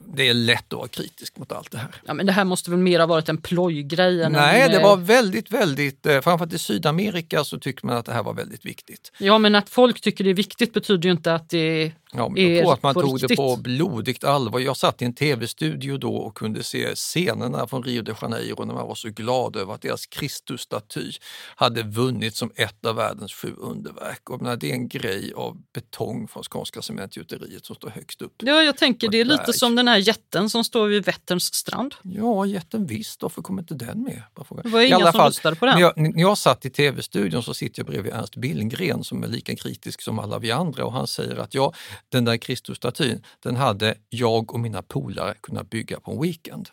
det 0.00 0.28
är 0.28 0.34
lätt 0.34 0.72
att 0.72 0.78
vara 0.78 0.88
kritisk 0.88 1.36
mot 1.36 1.52
allt 1.52 1.70
det 1.70 1.78
här. 1.78 1.90
Ja, 2.06 2.14
men 2.14 2.26
det 2.26 2.32
här 2.32 2.44
måste 2.44 2.70
väl 2.70 2.78
mer 2.78 2.98
ha 3.00 3.06
varit 3.06 3.28
en 3.28 3.38
plojgrej? 3.38 4.30
Nej, 4.30 4.62
en, 4.62 4.70
det 4.70 4.76
eh, 4.76 4.82
var 4.82 4.96
väldigt, 4.96 5.50
väldigt, 5.50 6.06
eh, 6.06 6.20
framförallt 6.20 6.52
i 6.52 6.58
Sydamerika 6.58 7.44
så 7.44 7.58
tyckte 7.58 7.86
man 7.86 7.96
att 7.96 8.06
det 8.06 8.12
här 8.12 8.22
var 8.22 8.34
väldigt 8.34 8.66
viktigt. 8.66 9.12
Ja, 9.18 9.38
men 9.38 9.54
att 9.54 9.68
folk 9.68 10.00
tycker 10.00 10.24
det 10.24 10.30
är 10.30 10.34
viktigt 10.34 10.72
betyder 10.72 11.08
ju 11.08 11.12
inte 11.12 11.34
att 11.34 11.48
det 11.50 11.92
Ja, 12.12 12.28
men 12.28 12.54
jag 12.54 12.62
tror 12.62 12.72
att 12.72 12.82
man 12.82 12.94
tog 12.94 13.14
riktigt. 13.14 13.28
det 13.28 13.36
på 13.36 13.56
blodigt 13.56 14.24
allvar. 14.24 14.60
Jag 14.60 14.76
satt 14.76 15.02
i 15.02 15.04
en 15.04 15.14
tv-studio 15.14 15.96
då 15.96 16.16
och 16.16 16.36
kunde 16.36 16.62
se 16.62 16.94
scenerna 16.94 17.66
från 17.66 17.82
Rio 17.82 18.02
de 18.02 18.14
Janeiro 18.22 18.64
när 18.64 18.74
man 18.74 18.88
var 18.88 18.94
så 18.94 19.08
glad 19.08 19.56
över 19.56 19.74
att 19.74 19.82
deras 19.82 20.06
Kristusstaty 20.06 21.12
hade 21.56 21.82
vunnit 21.82 22.36
som 22.36 22.50
ett 22.54 22.86
av 22.86 22.96
världens 22.96 23.32
sju 23.32 23.54
underverk. 23.58 24.30
Och 24.30 24.42
menar, 24.42 24.56
det 24.56 24.70
är 24.70 24.74
en 24.74 24.88
grej 24.88 25.32
av 25.36 25.56
betong 25.74 26.28
från 26.28 26.42
Skånska 26.42 26.82
cementgjuteriet 26.82 27.66
som 27.66 27.76
står 27.76 27.90
högst 27.90 28.22
upp. 28.22 28.34
Ja, 28.38 28.62
jag 28.62 28.76
tänker 28.76 29.08
det 29.08 29.20
är 29.20 29.24
lite 29.24 29.52
som 29.52 29.74
den 29.76 29.88
här 29.88 29.98
jätten 29.98 30.50
som 30.50 30.64
står 30.64 30.86
vid 30.86 31.04
Vätterns 31.04 31.54
strand. 31.54 31.94
Ja, 32.02 32.46
jätten 32.46 32.86
visst. 32.86 33.22
Varför 33.22 33.42
kommer 33.42 33.62
inte 33.62 33.74
den 33.74 34.02
med? 34.02 34.22
Det 34.62 34.68
var 34.68 34.80
I 34.80 34.86
inga 34.86 35.12
som 35.12 35.20
röstade 35.20 35.56
på 35.56 35.66
den. 35.66 35.74
När 35.74 35.82
jag, 35.82 35.92
när 35.96 36.20
jag 36.20 36.38
satt 36.38 36.64
i 36.64 36.70
tv-studion 36.70 37.42
så 37.42 37.54
sitter 37.54 37.80
jag 37.80 37.86
bredvid 37.86 38.12
Ernst 38.12 38.36
Billgren 38.36 39.04
som 39.04 39.22
är 39.22 39.28
lika 39.28 39.56
kritisk 39.56 40.02
som 40.02 40.18
alla 40.18 40.38
vi 40.38 40.50
andra 40.50 40.84
och 40.84 40.92
han 40.92 41.06
säger 41.06 41.36
att 41.36 41.54
ja, 41.54 41.72
den 42.08 42.24
där 42.24 42.36
Kristusstatyn, 42.36 43.24
den 43.40 43.56
hade 43.56 43.94
jag 44.08 44.54
och 44.54 44.60
mina 44.60 44.82
polare 44.82 45.34
kunnat 45.40 45.70
bygga 45.70 46.00
på 46.00 46.12
en 46.12 46.22
weekend. 46.22 46.68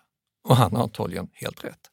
Och 0.48 0.56
han 0.56 0.76
har 0.76 0.84
antagligen 0.84 1.28
helt 1.34 1.64
rätt. 1.64 1.92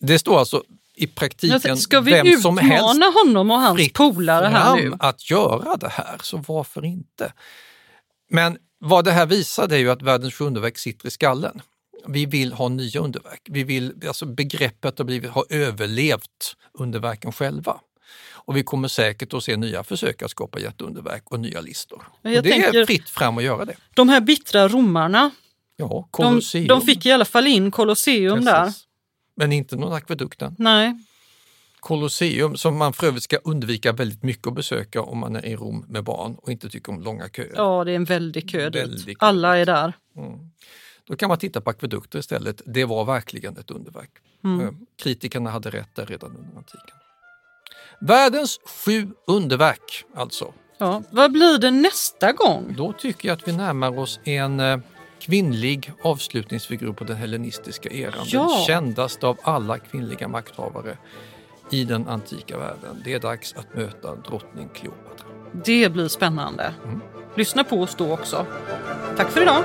Det 0.00 0.18
står 0.18 0.38
alltså 0.38 0.62
i 0.96 1.06
praktiken 1.06 1.76
Ska 1.76 2.00
vi 2.00 2.12
vem 2.12 2.40
som 2.40 2.58
helst 2.58 2.94
utmana 2.94 3.06
honom 3.10 3.50
och 3.50 3.60
hans 3.60 3.92
polare 3.92 4.46
här 4.46 4.76
nu? 4.76 4.92
att 4.98 5.30
göra 5.30 5.76
det 5.76 5.88
här, 5.88 6.18
så 6.22 6.44
varför 6.48 6.84
inte? 6.84 7.32
Men 8.30 8.58
vad 8.78 9.04
det 9.04 9.12
här 9.12 9.26
visar 9.26 9.72
är 9.72 9.76
ju 9.76 9.90
att 9.90 10.02
världens 10.02 10.40
underverk 10.40 10.78
sitter 10.78 11.08
i 11.08 11.10
skallen. 11.10 11.62
Vi 12.06 12.26
vill 12.26 12.52
ha 12.52 12.68
nya 12.68 13.00
underverk. 13.00 13.40
Vi 13.44 13.64
vill, 13.64 13.92
alltså 14.08 14.26
begreppet 14.26 14.98
har 14.98 15.04
blivit, 15.04 15.30
har 15.30 15.44
överlevt 15.48 16.56
underverken 16.72 17.32
själva. 17.32 17.80
Och 18.32 18.56
vi 18.56 18.62
kommer 18.62 18.88
säkert 18.88 19.34
att 19.34 19.44
se 19.44 19.56
nya 19.56 19.84
försök 19.84 20.22
att 20.22 20.30
skapa 20.30 20.60
jätteunderverk 20.60 21.22
och 21.30 21.40
nya 21.40 21.60
listor. 21.60 22.02
Och 22.22 22.30
det 22.30 22.52
är 22.52 22.86
fritt 22.86 23.08
fram 23.08 23.38
att 23.38 23.44
göra 23.44 23.64
det. 23.64 23.76
De 23.94 24.08
här 24.08 24.20
bittra 24.20 24.68
romarna, 24.68 25.30
Ja, 25.76 25.88
de, 25.88 26.08
Colosseum. 26.10 26.66
de 26.66 26.80
fick 26.80 27.06
i 27.06 27.12
alla 27.12 27.24
fall 27.24 27.46
in 27.46 27.70
Colosseum 27.70 28.44
där. 28.44 28.64
Precis. 28.64 28.84
Men 29.36 29.52
inte 29.52 29.76
någon 29.76 29.92
akvedukten. 29.92 30.56
Nej, 30.58 30.94
Colosseum 31.80 32.56
som 32.56 32.76
man 32.78 32.92
för 32.92 33.06
övrigt 33.06 33.22
ska 33.22 33.36
undvika 33.36 33.92
väldigt 33.92 34.22
mycket 34.22 34.46
att 34.46 34.54
besöka 34.54 35.02
om 35.02 35.18
man 35.18 35.36
är 35.36 35.46
i 35.46 35.56
Rom 35.56 35.84
med 35.88 36.04
barn 36.04 36.34
och 36.34 36.52
inte 36.52 36.70
tycker 36.70 36.92
om 36.92 37.00
långa 37.02 37.28
köer. 37.28 37.52
ja 37.56 37.84
det 37.84 37.92
är 37.92 37.96
en 37.96 38.04
väldig 38.04 38.50
kö 38.50 38.70
Väldigt 38.70 39.06
dit. 39.06 39.16
Alla 39.20 39.56
är 39.58 39.66
där. 39.66 39.92
Mm. 40.16 40.38
Då 41.04 41.16
kan 41.16 41.28
man 41.28 41.38
titta 41.38 41.60
på 41.60 41.70
akvedukter 41.70 42.18
istället. 42.18 42.62
Det 42.66 42.84
var 42.84 43.04
verkligen 43.04 43.56
ett 43.56 43.70
underverk. 43.70 44.10
Mm. 44.44 44.60
Eh, 44.60 44.72
Kritikerna 45.02 45.50
hade 45.50 45.70
rätt 45.70 45.94
där 45.94 46.06
redan 46.06 46.30
under 46.30 46.56
antiken. 46.56 46.96
Världens 48.06 48.60
sju 48.84 49.08
underverk 49.26 50.04
alltså. 50.14 50.52
Ja. 50.78 51.02
Vad 51.10 51.32
blir 51.32 51.58
det 51.58 51.70
nästa 51.70 52.32
gång? 52.32 52.74
Då 52.76 52.92
tycker 52.92 53.28
jag 53.28 53.36
att 53.36 53.48
vi 53.48 53.52
närmar 53.52 53.98
oss 53.98 54.20
en 54.24 54.60
eh, 54.60 54.78
kvinnlig 55.18 55.92
avslutningsfigur 56.02 56.92
på 56.92 57.04
den 57.04 57.16
hellenistiska 57.16 57.88
eran. 57.90 58.24
Ja. 58.24 58.50
Den 58.56 58.64
kändaste 58.64 59.26
av 59.26 59.38
alla 59.42 59.78
kvinnliga 59.78 60.28
makthavare 60.28 60.98
i 61.70 61.84
den 61.84 62.08
antika 62.08 62.58
världen. 62.58 63.02
Det 63.04 63.14
är 63.14 63.20
dags 63.20 63.54
att 63.54 63.74
möta 63.74 64.14
drottning 64.14 64.68
Kleopatra. 64.74 65.26
Det 65.64 65.92
blir 65.92 66.08
spännande. 66.08 66.74
Mm. 66.84 67.00
Lyssna 67.36 67.64
på 67.64 67.82
oss 67.82 67.94
då 67.94 68.12
också. 68.12 68.46
Tack 69.16 69.30
för 69.30 69.42
idag! 69.42 69.64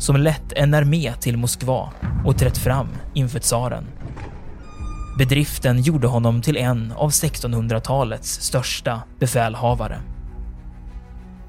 som 0.00 0.16
lett 0.16 0.52
en 0.52 0.74
armé 0.74 1.12
till 1.20 1.36
Moskva 1.36 1.92
och 2.24 2.38
trätt 2.38 2.58
fram 2.58 2.88
inför 3.14 3.38
tsaren. 3.38 3.84
Bedriften 5.18 5.82
gjorde 5.82 6.06
honom 6.06 6.42
till 6.42 6.56
en 6.56 6.92
av 6.92 7.10
1600-talets 7.10 8.40
största 8.40 9.02
befälhavare. 9.18 10.00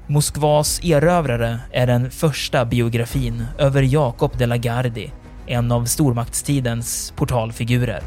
Moskvas 0.06 0.80
erövrare 0.84 1.60
är 1.70 1.86
den 1.86 2.10
första 2.10 2.64
biografin 2.64 3.44
över 3.58 3.82
Jakob 3.82 4.38
de 4.38 4.46
la 4.46 4.56
Gardie, 4.56 5.10
en 5.46 5.72
av 5.72 5.84
stormaktstidens 5.84 7.12
portalfigurer. 7.16 8.02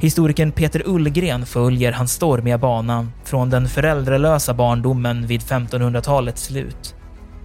Historikern 0.00 0.52
Peter 0.52 0.82
Ullgren 0.86 1.46
följer 1.46 1.92
hans 1.92 2.12
stormiga 2.12 2.58
bana 2.58 3.08
från 3.24 3.50
den 3.50 3.68
föräldralösa 3.68 4.54
barndomen 4.54 5.26
vid 5.26 5.40
1500-talets 5.40 6.42
slut 6.42 6.94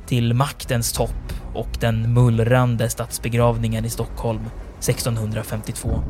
till 0.06 0.34
maktens 0.34 0.94
topp 0.94 1.34
och 1.58 1.78
den 1.80 2.14
mullrande 2.14 2.90
statsbegravningen 2.90 3.86
i 3.86 3.90
Stockholm 3.90 4.42
1652. 4.80 6.04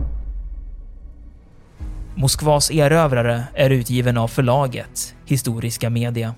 Moskvas 2.16 2.72
erövrare 2.72 3.44
är 3.54 3.70
utgiven 3.70 4.18
av 4.18 4.28
förlaget 4.28 5.16
Historiska 5.26 5.90
Media. 5.90 6.36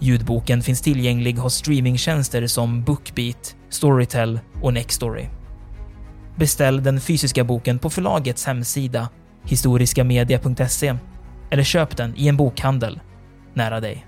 Ljudboken 0.00 0.62
finns 0.62 0.80
tillgänglig 0.80 1.34
hos 1.34 1.54
streamingtjänster 1.54 2.46
som 2.46 2.82
Bookbeat, 2.84 3.56
Storytel 3.68 4.40
och 4.62 4.74
Nextory. 4.74 5.26
Beställ 6.36 6.82
den 6.82 7.00
fysiska 7.00 7.44
boken 7.44 7.78
på 7.78 7.90
förlagets 7.90 8.46
hemsida 8.46 9.08
historiskamedia.se 9.44 10.94
eller 11.50 11.62
köp 11.62 11.96
den 11.96 12.16
i 12.16 12.28
en 12.28 12.36
bokhandel 12.36 13.00
nära 13.54 13.80
dig. 13.80 14.06